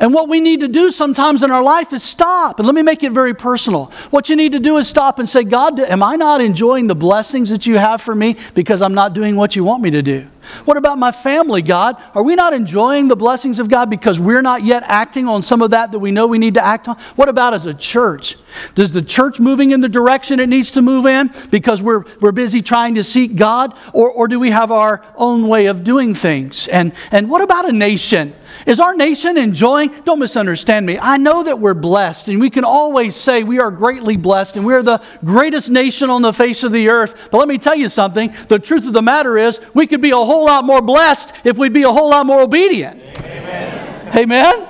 And 0.00 0.12
what 0.12 0.28
we 0.28 0.40
need 0.40 0.60
to 0.60 0.68
do 0.68 0.90
sometimes 0.90 1.42
in 1.44 1.52
our 1.52 1.62
life 1.62 1.92
is 1.92 2.02
stop. 2.02 2.58
And 2.58 2.66
let 2.66 2.74
me 2.74 2.82
make 2.82 3.04
it 3.04 3.12
very 3.12 3.32
personal. 3.32 3.86
What 4.10 4.28
you 4.28 4.34
need 4.34 4.52
to 4.52 4.58
do 4.58 4.76
is 4.78 4.88
stop 4.88 5.20
and 5.20 5.28
say, 5.28 5.44
God, 5.44 5.78
am 5.78 6.02
I 6.02 6.16
not 6.16 6.40
enjoying 6.40 6.88
the 6.88 6.96
blessings 6.96 7.50
that 7.50 7.66
you 7.66 7.78
have 7.78 8.00
for 8.02 8.14
me 8.14 8.36
because 8.54 8.82
I'm 8.82 8.94
not 8.94 9.14
doing 9.14 9.36
what 9.36 9.54
you 9.54 9.62
want 9.62 9.82
me 9.82 9.92
to 9.92 10.02
do? 10.02 10.26
What 10.64 10.76
about 10.76 10.98
my 10.98 11.10
family, 11.10 11.62
God? 11.62 11.96
Are 12.14 12.22
we 12.22 12.34
not 12.34 12.52
enjoying 12.52 13.08
the 13.08 13.16
blessings 13.16 13.58
of 13.58 13.68
God 13.68 13.88
because 13.88 14.20
we're 14.20 14.42
not 14.42 14.62
yet 14.62 14.82
acting 14.84 15.26
on 15.26 15.42
some 15.42 15.62
of 15.62 15.70
that 15.70 15.92
that 15.92 15.98
we 15.98 16.10
know 16.10 16.26
we 16.26 16.38
need 16.38 16.54
to 16.54 16.64
act 16.64 16.88
on? 16.88 16.96
What 17.16 17.28
about 17.28 17.54
as 17.54 17.64
a 17.64 17.72
church? 17.72 18.36
Does 18.74 18.92
the 18.92 19.00
church 19.00 19.40
moving 19.40 19.70
in 19.70 19.80
the 19.80 19.88
direction 19.88 20.40
it 20.40 20.48
needs 20.48 20.72
to 20.72 20.82
move 20.82 21.06
in 21.06 21.32
because 21.50 21.80
we're, 21.80 22.04
we're 22.20 22.32
busy 22.32 22.60
trying 22.60 22.96
to 22.96 23.04
seek 23.04 23.36
God? 23.36 23.74
Or, 23.92 24.10
or 24.10 24.28
do 24.28 24.38
we 24.38 24.50
have 24.50 24.70
our 24.70 25.02
own 25.16 25.48
way 25.48 25.66
of 25.66 25.82
doing 25.82 26.14
things? 26.14 26.68
And, 26.68 26.92
and 27.10 27.30
what 27.30 27.40
about 27.40 27.68
a 27.68 27.72
nation? 27.72 28.34
Is 28.66 28.80
our 28.80 28.94
nation 28.94 29.36
enjoying? 29.36 29.94
Don't 30.04 30.18
misunderstand 30.18 30.86
me. 30.86 30.98
I 30.98 31.16
know 31.16 31.42
that 31.42 31.58
we're 31.58 31.74
blessed, 31.74 32.28
and 32.28 32.40
we 32.40 32.50
can 32.50 32.64
always 32.64 33.16
say 33.16 33.42
we 33.42 33.60
are 33.60 33.70
greatly 33.70 34.16
blessed, 34.16 34.56
and 34.56 34.64
we 34.64 34.74
are 34.74 34.82
the 34.82 35.02
greatest 35.24 35.70
nation 35.70 36.10
on 36.10 36.22
the 36.22 36.32
face 36.32 36.62
of 36.62 36.72
the 36.72 36.88
earth. 36.88 37.28
But 37.30 37.38
let 37.38 37.48
me 37.48 37.58
tell 37.58 37.74
you 37.74 37.88
something 37.88 38.34
the 38.48 38.58
truth 38.58 38.86
of 38.86 38.92
the 38.92 39.02
matter 39.02 39.36
is, 39.36 39.60
we 39.74 39.86
could 39.86 40.00
be 40.00 40.10
a 40.10 40.16
whole 40.16 40.46
lot 40.46 40.64
more 40.64 40.80
blessed 40.80 41.32
if 41.44 41.56
we'd 41.56 41.72
be 41.72 41.82
a 41.82 41.92
whole 41.92 42.10
lot 42.10 42.26
more 42.26 42.42
obedient. 42.42 43.00
Amen. 43.20 44.16
Amen? 44.16 44.68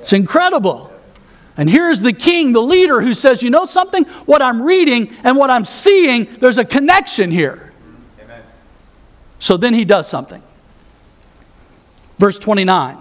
It's 0.00 0.12
incredible. 0.12 0.92
And 1.56 1.70
here's 1.70 2.00
the 2.00 2.12
king, 2.12 2.52
the 2.52 2.60
leader, 2.60 3.00
who 3.00 3.14
says, 3.14 3.42
You 3.42 3.48
know 3.48 3.64
something? 3.64 4.04
What 4.26 4.42
I'm 4.42 4.60
reading 4.60 5.14
and 5.24 5.36
what 5.38 5.50
I'm 5.50 5.64
seeing, 5.64 6.24
there's 6.40 6.58
a 6.58 6.64
connection 6.64 7.30
here. 7.30 7.72
Amen. 8.20 8.42
So 9.38 9.56
then 9.56 9.72
he 9.72 9.86
does 9.86 10.08
something. 10.08 10.42
Verse 12.18 12.38
29. 12.38 12.98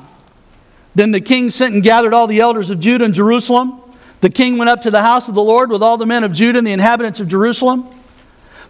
Then 0.96 1.12
the 1.12 1.22
king 1.22 1.50
sent 1.50 1.74
and 1.74 1.84
gathered 1.84 2.14
all 2.14 2.28
the 2.28 2.40
elders 2.40 2.70
of 2.70 2.80
Judah 2.80 3.06
and 3.06 3.14
Jerusalem. 3.14 3.82
The 4.22 4.30
king 4.30 4.58
went 4.58 4.70
up 4.70 4.82
to 4.84 4.92
the 4.92 5.02
house 5.02 5.28
of 5.28 5.36
the 5.36 5.44
Lord 5.44 5.70
with 5.70 5.84
all 5.84 5.98
the 5.98 6.06
men 6.06 6.24
of 6.24 6.32
Judah 6.32 6.58
and 6.58 6.68
the 6.68 6.72
inhabitants 6.72 7.20
of 7.20 7.28
Jerusalem, 7.28 7.90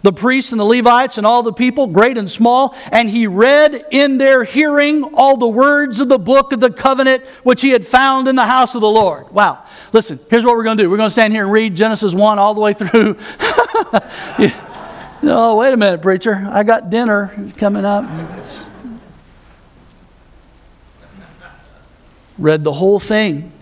the 0.02 0.12
priests 0.12 0.50
and 0.50 0.60
the 0.60 0.64
Levites 0.64 1.16
and 1.16 1.26
all 1.26 1.42
the 1.42 1.52
people, 1.52 1.86
great 1.86 2.18
and 2.18 2.30
small, 2.30 2.74
and 2.90 3.08
he 3.08 3.26
read 3.26 3.86
in 3.90 4.18
their 4.18 4.42
hearing 4.44 5.04
all 5.14 5.36
the 5.36 5.46
words 5.46 6.00
of 6.00 6.08
the 6.08 6.18
book 6.18 6.52
of 6.52 6.60
the 6.60 6.70
covenant 6.70 7.24
which 7.44 7.62
he 7.62 7.70
had 7.70 7.86
found 7.86 8.26
in 8.26 8.34
the 8.34 8.44
house 8.44 8.74
of 8.74 8.80
the 8.80 8.90
Lord. 8.90 9.30
Wow. 9.30 9.64
Listen, 9.92 10.18
here's 10.28 10.44
what 10.44 10.56
we're 10.56 10.64
going 10.64 10.76
to 10.76 10.82
do. 10.82 10.90
We're 10.90 10.96
going 10.96 11.06
to 11.06 11.12
stand 11.12 11.32
here 11.32 11.44
and 11.44 11.52
read 11.52 11.76
Genesis 11.76 12.14
1 12.14 12.38
all 12.38 12.54
the 12.54 12.60
way 12.60 12.72
through. 12.72 13.16
yeah. 14.38 14.70
Oh, 15.22 15.56
wait 15.56 15.72
a 15.72 15.76
minute, 15.76 16.02
preacher. 16.02 16.46
I 16.50 16.64
got 16.64 16.90
dinner 16.90 17.32
coming 17.56 17.84
up. 17.84 18.04
Read 22.38 22.64
the 22.64 22.72
whole 22.72 23.00
thing. 23.00 23.52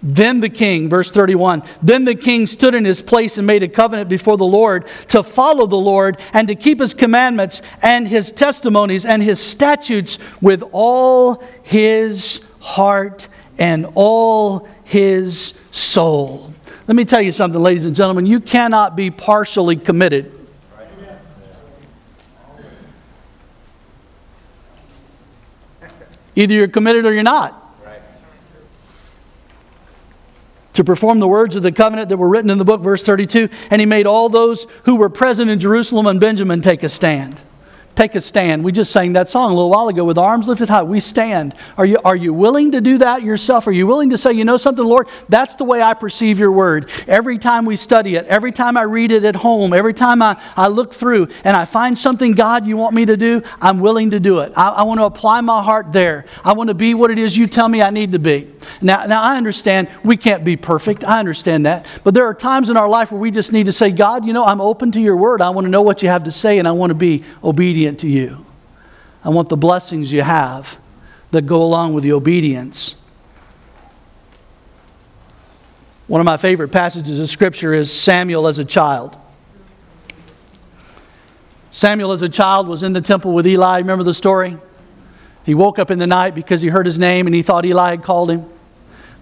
Then 0.00 0.38
the 0.38 0.48
king, 0.48 0.88
verse 0.88 1.10
31, 1.10 1.64
then 1.82 2.04
the 2.04 2.14
king 2.14 2.46
stood 2.46 2.74
in 2.74 2.84
his 2.84 3.02
place 3.02 3.36
and 3.36 3.46
made 3.46 3.64
a 3.64 3.68
covenant 3.68 4.08
before 4.08 4.36
the 4.36 4.44
Lord 4.44 4.86
to 5.08 5.24
follow 5.24 5.66
the 5.66 5.76
Lord 5.76 6.20
and 6.32 6.46
to 6.46 6.54
keep 6.54 6.80
his 6.80 6.94
commandments 6.94 7.62
and 7.82 8.06
his 8.06 8.30
testimonies 8.30 9.04
and 9.04 9.20
his 9.20 9.40
statutes 9.40 10.20
with 10.40 10.62
all 10.70 11.42
his 11.64 12.46
heart 12.60 13.26
and 13.58 13.86
all 13.96 14.68
his 14.84 15.54
soul. 15.72 16.54
Let 16.86 16.94
me 16.94 17.04
tell 17.04 17.20
you 17.20 17.32
something, 17.32 17.60
ladies 17.60 17.84
and 17.84 17.96
gentlemen. 17.96 18.24
You 18.24 18.38
cannot 18.38 18.94
be 18.94 19.10
partially 19.10 19.76
committed 19.76 20.37
Either 26.38 26.54
you're 26.54 26.68
committed 26.68 27.04
or 27.04 27.12
you're 27.12 27.24
not. 27.24 27.64
To 30.74 30.84
perform 30.84 31.18
the 31.18 31.26
words 31.26 31.56
of 31.56 31.64
the 31.64 31.72
covenant 31.72 32.08
that 32.10 32.16
were 32.16 32.28
written 32.28 32.48
in 32.48 32.58
the 32.58 32.64
book, 32.64 32.80
verse 32.80 33.02
32, 33.02 33.48
and 33.70 33.80
he 33.80 33.86
made 33.86 34.06
all 34.06 34.28
those 34.28 34.68
who 34.84 34.94
were 34.94 35.08
present 35.08 35.50
in 35.50 35.58
Jerusalem 35.58 36.06
and 36.06 36.20
Benjamin 36.20 36.60
take 36.60 36.84
a 36.84 36.88
stand 36.88 37.42
take 37.98 38.14
a 38.14 38.20
stand. 38.20 38.62
We 38.62 38.70
just 38.70 38.92
sang 38.92 39.14
that 39.14 39.28
song 39.28 39.50
a 39.50 39.54
little 39.56 39.70
while 39.70 39.88
ago 39.88 40.04
with 40.04 40.18
arms 40.18 40.46
lifted 40.46 40.68
high. 40.68 40.84
We 40.84 41.00
stand. 41.00 41.52
Are 41.76 41.84
you, 41.84 41.98
are 42.04 42.14
you 42.14 42.32
willing 42.32 42.70
to 42.70 42.80
do 42.80 42.98
that 42.98 43.24
yourself? 43.24 43.66
Are 43.66 43.72
you 43.72 43.88
willing 43.88 44.10
to 44.10 44.18
say, 44.18 44.32
you 44.32 44.44
know 44.44 44.56
something, 44.56 44.84
Lord? 44.84 45.08
That's 45.28 45.56
the 45.56 45.64
way 45.64 45.82
I 45.82 45.94
perceive 45.94 46.38
your 46.38 46.52
word. 46.52 46.90
Every 47.08 47.38
time 47.38 47.64
we 47.64 47.74
study 47.74 48.14
it, 48.14 48.24
every 48.26 48.52
time 48.52 48.76
I 48.76 48.82
read 48.82 49.10
it 49.10 49.24
at 49.24 49.34
home, 49.34 49.72
every 49.72 49.94
time 49.94 50.22
I, 50.22 50.40
I 50.56 50.68
look 50.68 50.94
through 50.94 51.26
and 51.42 51.56
I 51.56 51.64
find 51.64 51.98
something, 51.98 52.32
God, 52.32 52.68
you 52.68 52.76
want 52.76 52.94
me 52.94 53.04
to 53.04 53.16
do, 53.16 53.42
I'm 53.60 53.80
willing 53.80 54.12
to 54.12 54.20
do 54.20 54.38
it. 54.40 54.52
I, 54.56 54.68
I 54.68 54.82
want 54.84 55.00
to 55.00 55.04
apply 55.04 55.40
my 55.40 55.60
heart 55.60 55.92
there. 55.92 56.24
I 56.44 56.52
want 56.52 56.68
to 56.68 56.74
be 56.74 56.94
what 56.94 57.10
it 57.10 57.18
is 57.18 57.36
you 57.36 57.48
tell 57.48 57.68
me 57.68 57.82
I 57.82 57.90
need 57.90 58.12
to 58.12 58.20
be. 58.20 58.48
Now, 58.80 59.06
now, 59.06 59.22
I 59.22 59.36
understand 59.36 59.88
we 60.04 60.16
can't 60.16 60.44
be 60.44 60.56
perfect. 60.56 61.02
I 61.02 61.18
understand 61.18 61.66
that. 61.66 61.86
But 62.04 62.14
there 62.14 62.26
are 62.26 62.34
times 62.34 62.70
in 62.70 62.76
our 62.76 62.88
life 62.88 63.10
where 63.10 63.20
we 63.20 63.30
just 63.30 63.50
need 63.52 63.66
to 63.66 63.72
say, 63.72 63.90
God, 63.90 64.24
you 64.24 64.32
know, 64.32 64.44
I'm 64.44 64.60
open 64.60 64.92
to 64.92 65.00
your 65.00 65.16
word. 65.16 65.40
I 65.40 65.50
want 65.50 65.64
to 65.64 65.70
know 65.70 65.82
what 65.82 66.02
you 66.02 66.08
have 66.08 66.24
to 66.24 66.32
say, 66.32 66.58
and 66.58 66.68
I 66.68 66.72
want 66.72 66.90
to 66.90 66.94
be 66.94 67.24
obedient 67.42 67.87
to 67.96 68.08
you. 68.08 68.46
I 69.24 69.30
want 69.30 69.48
the 69.48 69.56
blessings 69.56 70.12
you 70.12 70.22
have 70.22 70.78
that 71.30 71.46
go 71.46 71.62
along 71.62 71.94
with 71.94 72.04
the 72.04 72.12
obedience. 72.12 72.94
One 76.06 76.20
of 76.20 76.24
my 76.24 76.36
favorite 76.36 76.68
passages 76.68 77.18
of 77.18 77.28
Scripture 77.28 77.72
is 77.72 77.92
Samuel 77.92 78.46
as 78.46 78.58
a 78.58 78.64
child. 78.64 79.16
Samuel 81.70 82.12
as 82.12 82.22
a 82.22 82.28
child 82.28 82.66
was 82.66 82.82
in 82.82 82.92
the 82.92 83.00
temple 83.00 83.32
with 83.32 83.46
Eli. 83.46 83.78
Remember 83.78 84.04
the 84.04 84.14
story? 84.14 84.56
He 85.44 85.54
woke 85.54 85.78
up 85.78 85.90
in 85.90 85.98
the 85.98 86.06
night 86.06 86.34
because 86.34 86.62
he 86.62 86.68
heard 86.68 86.86
his 86.86 86.98
name 86.98 87.26
and 87.26 87.34
he 87.34 87.42
thought 87.42 87.64
Eli 87.64 87.90
had 87.90 88.02
called 88.02 88.30
him 88.30 88.46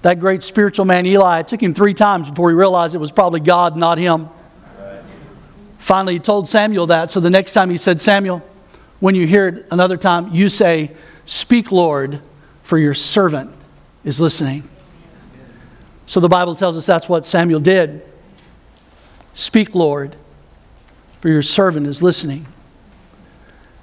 that 0.07 0.21
great 0.21 0.45
spiritual 0.45 0.85
man 0.85 1.05
Eli, 1.05 1.41
it 1.41 1.49
took 1.49 1.61
him 1.61 1.75
three 1.75 1.93
times 1.93 2.29
before 2.29 2.51
he 2.51 2.55
realized 2.55 2.95
it 2.95 2.99
was 2.99 3.11
probably 3.11 3.41
God, 3.41 3.77
not 3.77 3.99
him. 3.99 4.29
Finally, 5.79 6.15
he 6.15 6.19
told 6.21 6.49
Samuel 6.49 6.87
that. 6.87 7.11
So 7.11 7.19
the 7.19 7.29
next 7.29 7.53
time 7.53 7.71
he 7.71 7.77
said, 7.77 8.01
Samuel, 8.01 8.41
when 9.01 9.15
you 9.15 9.27
hear 9.27 9.49
it 9.49 9.67
another 9.71 9.97
time, 9.97 10.33
you 10.33 10.49
say, 10.49 10.93
Speak, 11.25 11.73
Lord, 11.73 12.21
for 12.63 12.79
your 12.79 12.95
servant 12.95 13.53
is 14.05 14.21
listening. 14.21 14.63
So 16.07 16.21
the 16.21 16.29
Bible 16.29 16.55
tells 16.55 16.77
us 16.77 16.87
that's 16.87 17.09
what 17.09 17.27
Samuel 17.27 17.61
did. 17.61 18.03
Speak, 19.35 19.75
Lord, 19.75 20.15
for 21.21 21.29
your 21.29 21.43
servant 21.43 21.87
is 21.89 22.01
listening. 22.01 22.47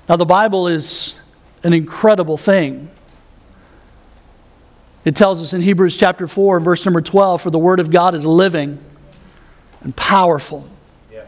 Now, 0.07 0.15
the 0.15 0.25
Bible 0.25 0.67
is 0.67 1.15
an 1.63 1.73
incredible 1.73 2.37
thing. 2.37 2.89
It 5.05 5.15
tells 5.15 5.41
us 5.41 5.53
in 5.53 5.61
Hebrews 5.61 5.97
chapter 5.97 6.27
4, 6.27 6.59
verse 6.61 6.85
number 6.85 7.01
12 7.01 7.41
For 7.41 7.49
the 7.49 7.59
word 7.59 7.79
of 7.79 7.91
God 7.91 8.15
is 8.15 8.25
living 8.25 8.79
and 9.81 9.95
powerful 9.95 10.67
yes. 11.11 11.27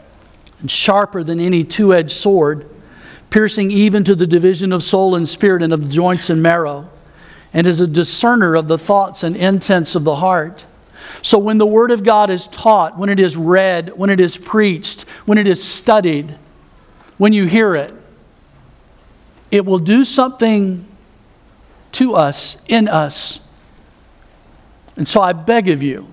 and 0.60 0.70
sharper 0.70 1.22
than 1.22 1.40
any 1.40 1.62
two 1.62 1.92
edged 1.92 2.12
sword, 2.12 2.68
piercing 3.30 3.70
even 3.70 4.04
to 4.04 4.14
the 4.14 4.26
division 4.26 4.72
of 4.72 4.82
soul 4.82 5.14
and 5.14 5.28
spirit 5.28 5.62
and 5.62 5.72
of 5.72 5.88
joints 5.88 6.30
and 6.30 6.42
marrow, 6.42 6.88
and 7.52 7.66
is 7.66 7.80
a 7.80 7.86
discerner 7.86 8.54
of 8.54 8.68
the 8.68 8.78
thoughts 8.78 9.22
and 9.22 9.36
intents 9.36 9.94
of 9.94 10.04
the 10.04 10.16
heart. 10.16 10.64
So 11.22 11.38
when 11.38 11.58
the 11.58 11.66
word 11.66 11.90
of 11.90 12.04
God 12.04 12.30
is 12.30 12.46
taught, 12.48 12.98
when 12.98 13.08
it 13.08 13.20
is 13.20 13.36
read, 13.36 13.96
when 13.96 14.10
it 14.10 14.20
is 14.20 14.36
preached, 14.36 15.02
when 15.24 15.38
it 15.38 15.46
is 15.46 15.62
studied, 15.62 16.36
when 17.18 17.32
you 17.32 17.46
hear 17.46 17.74
it, 17.74 17.92
it 19.50 19.64
will 19.64 19.78
do 19.78 20.04
something 20.04 20.86
to 21.92 22.14
us, 22.14 22.60
in 22.68 22.88
us 22.88 23.40
and 24.96 25.06
so 25.06 25.20
I 25.20 25.32
beg 25.32 25.68
of 25.68 25.82
you, 25.82 26.08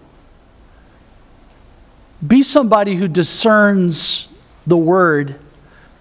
be 2.26 2.44
somebody 2.44 2.96
who 2.96 3.08
discerns 3.08 4.28
the 4.68 4.78
word 4.78 5.40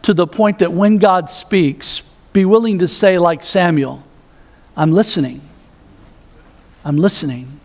to 0.03 0.15
the 0.15 0.27
point 0.27 0.59
that 0.61 0.73
when 0.73 0.99
God 0.99 1.31
speaks, 1.31 2.03
be 2.33 2.45
willing 2.45 2.79
to 2.81 2.89
say, 2.89 3.19
like 3.19 3.43
Samuel, 3.43 4.03
I'm 4.77 4.93
listening. 4.93 5.41
I'm 6.85 6.97
listening. 6.97 7.61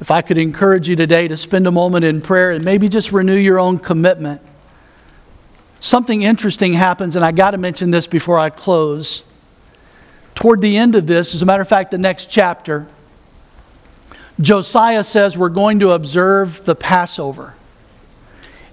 If 0.00 0.10
I 0.10 0.22
could 0.22 0.38
encourage 0.38 0.88
you 0.88 0.96
today 0.96 1.28
to 1.28 1.36
spend 1.36 1.66
a 1.66 1.70
moment 1.70 2.04
in 2.04 2.20
prayer 2.20 2.52
and 2.52 2.64
maybe 2.64 2.88
just 2.88 3.12
renew 3.12 3.36
your 3.36 3.58
own 3.58 3.78
commitment. 3.78 4.40
Something 5.80 6.22
interesting 6.22 6.72
happens, 6.72 7.14
and 7.14 7.24
I 7.24 7.32
got 7.32 7.52
to 7.52 7.58
mention 7.58 7.90
this 7.90 8.06
before 8.06 8.38
I 8.38 8.50
close. 8.50 9.22
Toward 10.34 10.60
the 10.62 10.76
end 10.76 10.94
of 10.94 11.06
this, 11.06 11.34
as 11.34 11.42
a 11.42 11.46
matter 11.46 11.62
of 11.62 11.68
fact, 11.68 11.90
the 11.90 11.98
next 11.98 12.26
chapter, 12.26 12.86
Josiah 14.40 15.04
says 15.04 15.38
we're 15.38 15.48
going 15.48 15.80
to 15.80 15.90
observe 15.90 16.64
the 16.64 16.74
Passover. 16.74 17.54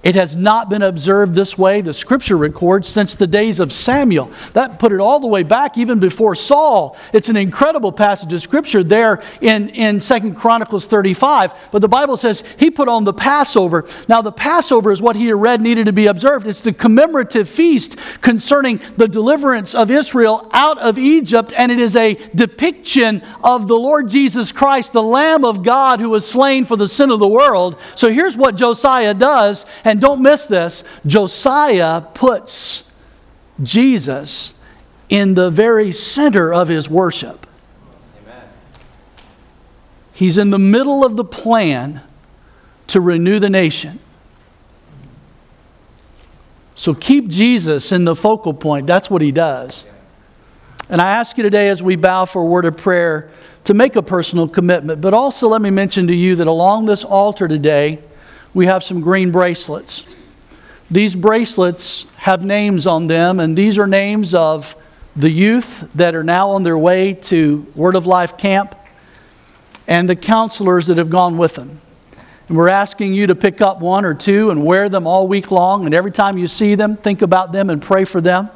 It 0.03 0.15
has 0.15 0.35
not 0.35 0.67
been 0.67 0.81
observed 0.81 1.35
this 1.35 1.57
way, 1.59 1.81
the 1.81 1.93
scripture 1.93 2.35
records, 2.35 2.89
since 2.89 3.13
the 3.13 3.27
days 3.27 3.59
of 3.59 3.71
Samuel. 3.71 4.31
That 4.53 4.79
put 4.79 4.91
it 4.91 4.99
all 4.99 5.19
the 5.19 5.27
way 5.27 5.43
back 5.43 5.77
even 5.77 5.99
before 5.99 6.35
Saul. 6.35 6.97
It's 7.13 7.29
an 7.29 7.37
incredible 7.37 7.91
passage 7.91 8.33
of 8.33 8.41
scripture 8.41 8.83
there 8.83 9.21
in, 9.41 9.69
in 9.69 9.99
2 9.99 10.33
Chronicles 10.33 10.87
35. 10.87 11.53
But 11.71 11.83
the 11.83 11.87
Bible 11.87 12.17
says 12.17 12.43
he 12.57 12.71
put 12.71 12.87
on 12.87 13.03
the 13.03 13.13
Passover. 13.13 13.85
Now, 14.07 14.23
the 14.23 14.31
Passover 14.31 14.91
is 14.91 15.03
what 15.03 15.15
he 15.15 15.31
read 15.33 15.61
needed 15.61 15.85
to 15.85 15.93
be 15.93 16.07
observed. 16.07 16.47
It's 16.47 16.61
the 16.61 16.73
commemorative 16.73 17.47
feast 17.47 17.97
concerning 18.21 18.81
the 18.97 19.07
deliverance 19.07 19.75
of 19.75 19.91
Israel 19.91 20.49
out 20.51 20.79
of 20.79 20.97
Egypt, 20.97 21.53
and 21.55 21.71
it 21.71 21.79
is 21.79 21.95
a 21.95 22.15
depiction 22.33 23.21
of 23.43 23.67
the 23.67 23.77
Lord 23.77 24.09
Jesus 24.09 24.51
Christ, 24.51 24.93
the 24.93 25.03
Lamb 25.03 25.45
of 25.45 25.61
God 25.61 25.99
who 25.99 26.09
was 26.09 26.27
slain 26.27 26.65
for 26.65 26.75
the 26.75 26.87
sin 26.87 27.11
of 27.11 27.19
the 27.19 27.27
world. 27.27 27.79
So 27.95 28.09
here's 28.09 28.35
what 28.35 28.55
Josiah 28.55 29.13
does. 29.13 29.65
And 29.91 29.99
don't 29.99 30.21
miss 30.21 30.45
this 30.45 30.85
Josiah 31.05 31.99
puts 31.99 32.85
Jesus 33.61 34.57
in 35.09 35.33
the 35.33 35.51
very 35.51 35.91
center 35.91 36.53
of 36.53 36.69
his 36.69 36.89
worship. 36.89 37.45
Amen. 38.23 38.43
He's 40.13 40.37
in 40.37 40.49
the 40.49 40.57
middle 40.57 41.05
of 41.05 41.17
the 41.17 41.25
plan 41.25 41.99
to 42.87 43.01
renew 43.01 43.37
the 43.37 43.49
nation. 43.49 43.99
So 46.73 46.93
keep 46.93 47.27
Jesus 47.27 47.91
in 47.91 48.05
the 48.05 48.15
focal 48.15 48.53
point. 48.53 48.87
That's 48.87 49.09
what 49.09 49.21
he 49.21 49.33
does. 49.33 49.85
And 50.87 51.01
I 51.01 51.17
ask 51.17 51.35
you 51.35 51.43
today, 51.43 51.67
as 51.67 51.83
we 51.83 51.97
bow 51.97 52.23
for 52.23 52.43
a 52.43 52.45
word 52.45 52.63
of 52.63 52.77
prayer, 52.77 53.29
to 53.65 53.73
make 53.73 53.97
a 53.97 54.01
personal 54.01 54.47
commitment. 54.47 55.01
But 55.01 55.13
also, 55.13 55.49
let 55.49 55.61
me 55.61 55.69
mention 55.69 56.07
to 56.07 56.15
you 56.15 56.37
that 56.37 56.47
along 56.47 56.85
this 56.85 57.03
altar 57.03 57.49
today, 57.49 57.99
we 58.53 58.65
have 58.65 58.83
some 58.83 59.01
green 59.01 59.31
bracelets. 59.31 60.05
These 60.89 61.15
bracelets 61.15 62.05
have 62.17 62.43
names 62.43 62.85
on 62.85 63.07
them, 63.07 63.39
and 63.39 63.57
these 63.57 63.79
are 63.79 63.87
names 63.87 64.33
of 64.33 64.75
the 65.15 65.29
youth 65.29 65.87
that 65.95 66.15
are 66.15 66.23
now 66.23 66.51
on 66.51 66.63
their 66.63 66.77
way 66.77 67.13
to 67.13 67.65
Word 67.75 67.95
of 67.95 68.05
Life 68.05 68.37
camp 68.37 68.75
and 69.87 70.09
the 70.09 70.15
counselors 70.15 70.87
that 70.87 70.97
have 70.97 71.09
gone 71.09 71.37
with 71.37 71.55
them. 71.55 71.81
And 72.47 72.57
we're 72.57 72.69
asking 72.69 73.13
you 73.13 73.27
to 73.27 73.35
pick 73.35 73.61
up 73.61 73.79
one 73.79 74.03
or 74.03 74.13
two 74.13 74.51
and 74.51 74.65
wear 74.65 74.89
them 74.89 75.07
all 75.07 75.27
week 75.27 75.51
long. 75.51 75.85
And 75.85 75.93
every 75.93 76.11
time 76.11 76.37
you 76.37 76.47
see 76.47 76.75
them, 76.75 76.97
think 76.97 77.21
about 77.21 77.53
them 77.53 77.69
and 77.69 77.81
pray 77.81 78.03
for 78.03 78.19
them 78.19 78.49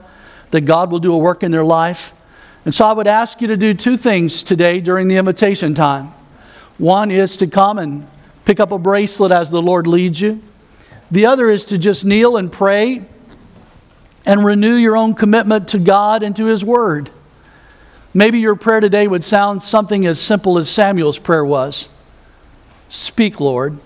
that 0.51 0.61
God 0.61 0.91
will 0.91 0.99
do 0.99 1.13
a 1.13 1.17
work 1.17 1.43
in 1.43 1.51
their 1.51 1.63
life. 1.63 2.13
And 2.65 2.75
so 2.75 2.85
I 2.85 2.91
would 2.91 3.07
ask 3.07 3.41
you 3.41 3.47
to 3.47 3.57
do 3.57 3.73
two 3.73 3.95
things 3.95 4.43
today 4.43 4.81
during 4.81 5.07
the 5.07 5.15
invitation 5.15 5.73
time. 5.73 6.13
One 6.77 7.09
is 7.11 7.37
to 7.37 7.47
come 7.47 7.77
and 7.77 8.07
pick 8.45 8.59
up 8.59 8.71
a 8.71 8.79
bracelet 8.79 9.31
as 9.31 9.49
the 9.49 9.61
Lord 9.61 9.87
leads 9.87 10.21
you. 10.21 10.41
The 11.11 11.25
other 11.25 11.49
is 11.49 11.65
to 11.65 11.77
just 11.77 12.05
kneel 12.05 12.37
and 12.37 12.51
pray 12.51 13.03
and 14.25 14.45
renew 14.45 14.75
your 14.75 14.95
own 14.95 15.13
commitment 15.13 15.67
to 15.69 15.79
God 15.79 16.23
and 16.23 16.35
to 16.35 16.45
His 16.45 16.63
Word. 16.63 17.09
Maybe 18.13 18.39
your 18.39 18.55
prayer 18.55 18.79
today 18.79 19.07
would 19.07 19.23
sound 19.23 19.61
something 19.61 20.05
as 20.05 20.19
simple 20.19 20.57
as 20.57 20.69
Samuel's 20.69 21.19
prayer 21.19 21.43
was 21.43 21.89
Speak, 22.87 23.39
Lord. 23.39 23.77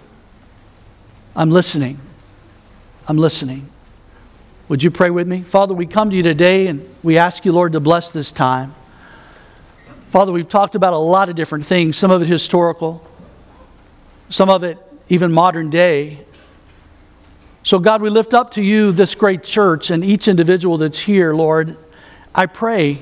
I'm 1.36 1.50
listening. 1.50 2.00
I'm 3.08 3.18
listening. 3.18 3.70
Would 4.68 4.84
you 4.84 4.92
pray 4.92 5.10
with 5.10 5.28
me? 5.28 5.42
Father, 5.42 5.74
we 5.74 5.88
come 5.88 6.10
to 6.12 6.16
you 6.16 6.22
today 6.22 6.68
and 6.68 6.88
we 7.02 7.18
ask 7.18 7.44
you, 7.44 7.52
Lord, 7.52 7.72
to 7.72 7.80
bless 7.80 8.12
this 8.12 8.32
time. 8.32 8.76
Father, 10.10 10.32
we've 10.32 10.50
talked 10.50 10.76
about 10.76 10.94
a 10.94 10.98
lot 10.98 11.30
of 11.30 11.36
different 11.36 11.66
things, 11.66 11.98
some 11.98 12.12
of 12.12 12.22
it 12.22 12.28
historical, 12.28 13.04
some 14.30 14.50
of 14.50 14.64
it 14.64 14.78
even 15.10 15.32
modern 15.32 15.70
day. 15.70 16.20
So, 17.64 17.80
God, 17.80 18.02
we 18.02 18.10
lift 18.10 18.34
up 18.34 18.52
to 18.52 18.62
you 18.62 18.92
this 18.92 19.16
great 19.16 19.44
church 19.44 19.90
and 19.90 20.04
each 20.04 20.28
individual 20.28 20.78
that's 20.78 21.00
here, 21.00 21.34
Lord. 21.34 21.78
I 22.34 22.46
pray, 22.46 23.00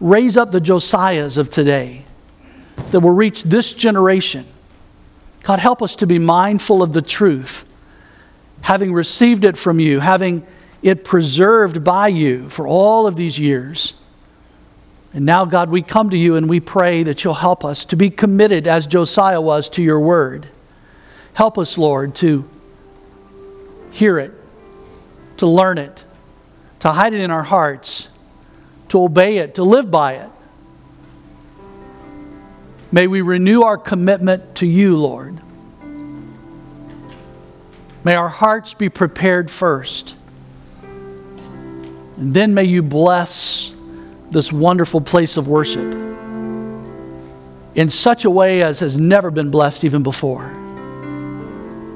raise 0.00 0.36
up 0.36 0.50
the 0.50 0.60
Josiahs 0.60 1.38
of 1.38 1.50
today 1.50 2.04
that 2.90 3.00
will 3.00 3.12
reach 3.12 3.44
this 3.44 3.72
generation. 3.72 4.46
God, 5.44 5.60
help 5.60 5.82
us 5.82 5.96
to 5.96 6.06
be 6.06 6.18
mindful 6.18 6.82
of 6.82 6.92
the 6.92 7.02
truth, 7.02 7.64
having 8.62 8.92
received 8.92 9.44
it 9.44 9.56
from 9.56 9.78
you, 9.78 10.00
having 10.00 10.44
it 10.82 11.04
preserved 11.04 11.84
by 11.84 12.08
you 12.08 12.48
for 12.48 12.66
all 12.66 13.06
of 13.06 13.16
these 13.16 13.38
years. 13.38 13.94
And 15.16 15.24
now, 15.24 15.46
God, 15.46 15.70
we 15.70 15.80
come 15.80 16.10
to 16.10 16.16
you 16.18 16.36
and 16.36 16.46
we 16.46 16.60
pray 16.60 17.02
that 17.04 17.24
you'll 17.24 17.32
help 17.32 17.64
us 17.64 17.86
to 17.86 17.96
be 17.96 18.10
committed 18.10 18.66
as 18.66 18.86
Josiah 18.86 19.40
was 19.40 19.70
to 19.70 19.82
your 19.82 19.98
word. 19.98 20.46
Help 21.32 21.56
us, 21.56 21.78
Lord, 21.78 22.14
to 22.16 22.46
hear 23.92 24.18
it, 24.18 24.34
to 25.38 25.46
learn 25.46 25.78
it, 25.78 26.04
to 26.80 26.92
hide 26.92 27.14
it 27.14 27.20
in 27.20 27.30
our 27.30 27.42
hearts, 27.42 28.10
to 28.90 29.00
obey 29.00 29.38
it, 29.38 29.54
to 29.54 29.62
live 29.62 29.90
by 29.90 30.16
it. 30.16 30.30
May 32.92 33.06
we 33.06 33.22
renew 33.22 33.62
our 33.62 33.78
commitment 33.78 34.56
to 34.56 34.66
you, 34.66 34.98
Lord. 34.98 35.40
May 38.04 38.16
our 38.16 38.28
hearts 38.28 38.74
be 38.74 38.90
prepared 38.90 39.50
first. 39.50 40.14
And 40.82 42.34
then 42.34 42.52
may 42.52 42.64
you 42.64 42.82
bless 42.82 43.72
this 44.30 44.52
wonderful 44.52 45.00
place 45.00 45.36
of 45.36 45.48
worship 45.48 45.94
in 47.76 47.90
such 47.90 48.24
a 48.24 48.30
way 48.30 48.62
as 48.62 48.80
has 48.80 48.96
never 48.96 49.30
been 49.30 49.50
blessed 49.50 49.84
even 49.84 50.02
before. 50.02 50.50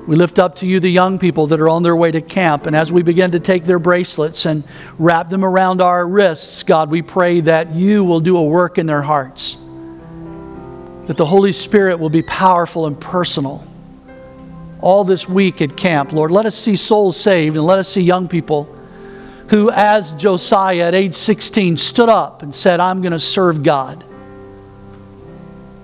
We 0.07 0.17
lift 0.17 0.39
up 0.39 0.57
to 0.57 0.67
you 0.67 0.81
the 0.81 0.91
young 0.91 1.19
people 1.19 1.47
that 1.49 1.61
are 1.61 1.69
on 1.69 1.83
their 1.83 1.97
way 1.97 2.11
to 2.11 2.21
camp. 2.21 2.67
And 2.67 2.75
as 2.75 2.91
we 2.91 3.03
begin 3.03 3.31
to 3.31 3.41
take 3.41 3.65
their 3.65 3.79
bracelets 3.79 4.45
and 4.45 4.65
wrap 4.99 5.31
them 5.31 5.45
around 5.45 5.81
our 5.81 6.07
wrists, 6.07 6.63
God, 6.63 6.91
we 6.91 7.01
pray 7.01 7.41
that 7.43 7.75
you 7.75 8.05
will 8.05 8.21
do 8.21 8.37
a 8.37 8.43
work 8.43 8.77
in 8.77 8.87
their 8.87 9.03
hearts. 9.03 9.57
That 11.07 11.17
the 11.17 11.27
Holy 11.27 11.53
Spirit 11.53 11.99
will 11.99 12.11
be 12.11 12.23
powerful 12.23 12.87
and 12.87 13.01
personal 13.01 13.67
all 14.81 15.05
this 15.05 15.29
week 15.29 15.63
at 15.63 15.77
camp. 15.77 16.13
Lord, 16.13 16.31
let 16.31 16.45
us 16.45 16.57
see 16.57 16.77
souls 16.77 17.19
saved 17.19 17.57
and 17.57 17.65
let 17.65 17.79
us 17.79 17.89
see 17.89 18.01
young 18.01 18.29
people 18.29 18.75
who, 19.51 19.69
as 19.69 20.13
Josiah 20.13 20.85
at 20.85 20.95
age 20.95 21.15
16, 21.15 21.77
stood 21.77 22.09
up 22.09 22.43
and 22.43 22.55
said, 22.55 22.79
I'm 22.79 23.03
going 23.03 23.13
to 23.13 23.19
serve 23.19 23.65
God. 23.65 24.05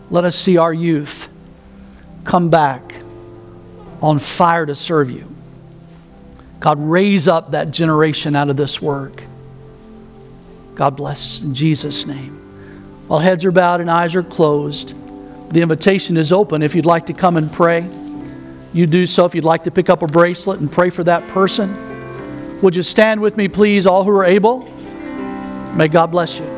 Let 0.08 0.24
us 0.24 0.36
see 0.36 0.56
our 0.56 0.72
youth 0.72 1.28
come 2.22 2.48
back 2.48 2.94
on 4.00 4.20
fire 4.20 4.66
to 4.66 4.76
serve 4.76 5.10
you. 5.10 5.28
God, 6.60 6.78
raise 6.78 7.26
up 7.26 7.50
that 7.50 7.72
generation 7.72 8.36
out 8.36 8.50
of 8.50 8.56
this 8.56 8.80
work. 8.80 9.24
God 10.76 10.94
bless 10.94 11.40
in 11.40 11.52
Jesus' 11.52 12.06
name. 12.06 12.34
While 13.08 13.18
heads 13.18 13.44
are 13.44 13.50
bowed 13.50 13.80
and 13.80 13.90
eyes 13.90 14.14
are 14.14 14.22
closed, 14.22 14.94
the 15.52 15.60
invitation 15.60 16.16
is 16.16 16.32
open. 16.32 16.62
If 16.62 16.76
you'd 16.76 16.86
like 16.86 17.06
to 17.06 17.12
come 17.12 17.36
and 17.36 17.52
pray, 17.52 17.88
you 18.72 18.86
do 18.86 19.08
so. 19.08 19.24
If 19.24 19.34
you'd 19.34 19.44
like 19.44 19.64
to 19.64 19.72
pick 19.72 19.90
up 19.90 20.02
a 20.02 20.06
bracelet 20.06 20.60
and 20.60 20.70
pray 20.70 20.90
for 20.90 21.02
that 21.02 21.26
person, 21.28 21.85
would 22.62 22.74
you 22.74 22.82
stand 22.82 23.20
with 23.20 23.36
me, 23.36 23.48
please, 23.48 23.86
all 23.86 24.04
who 24.04 24.10
are 24.10 24.24
able? 24.24 24.60
May 25.74 25.88
God 25.88 26.10
bless 26.10 26.38
you. 26.38 26.55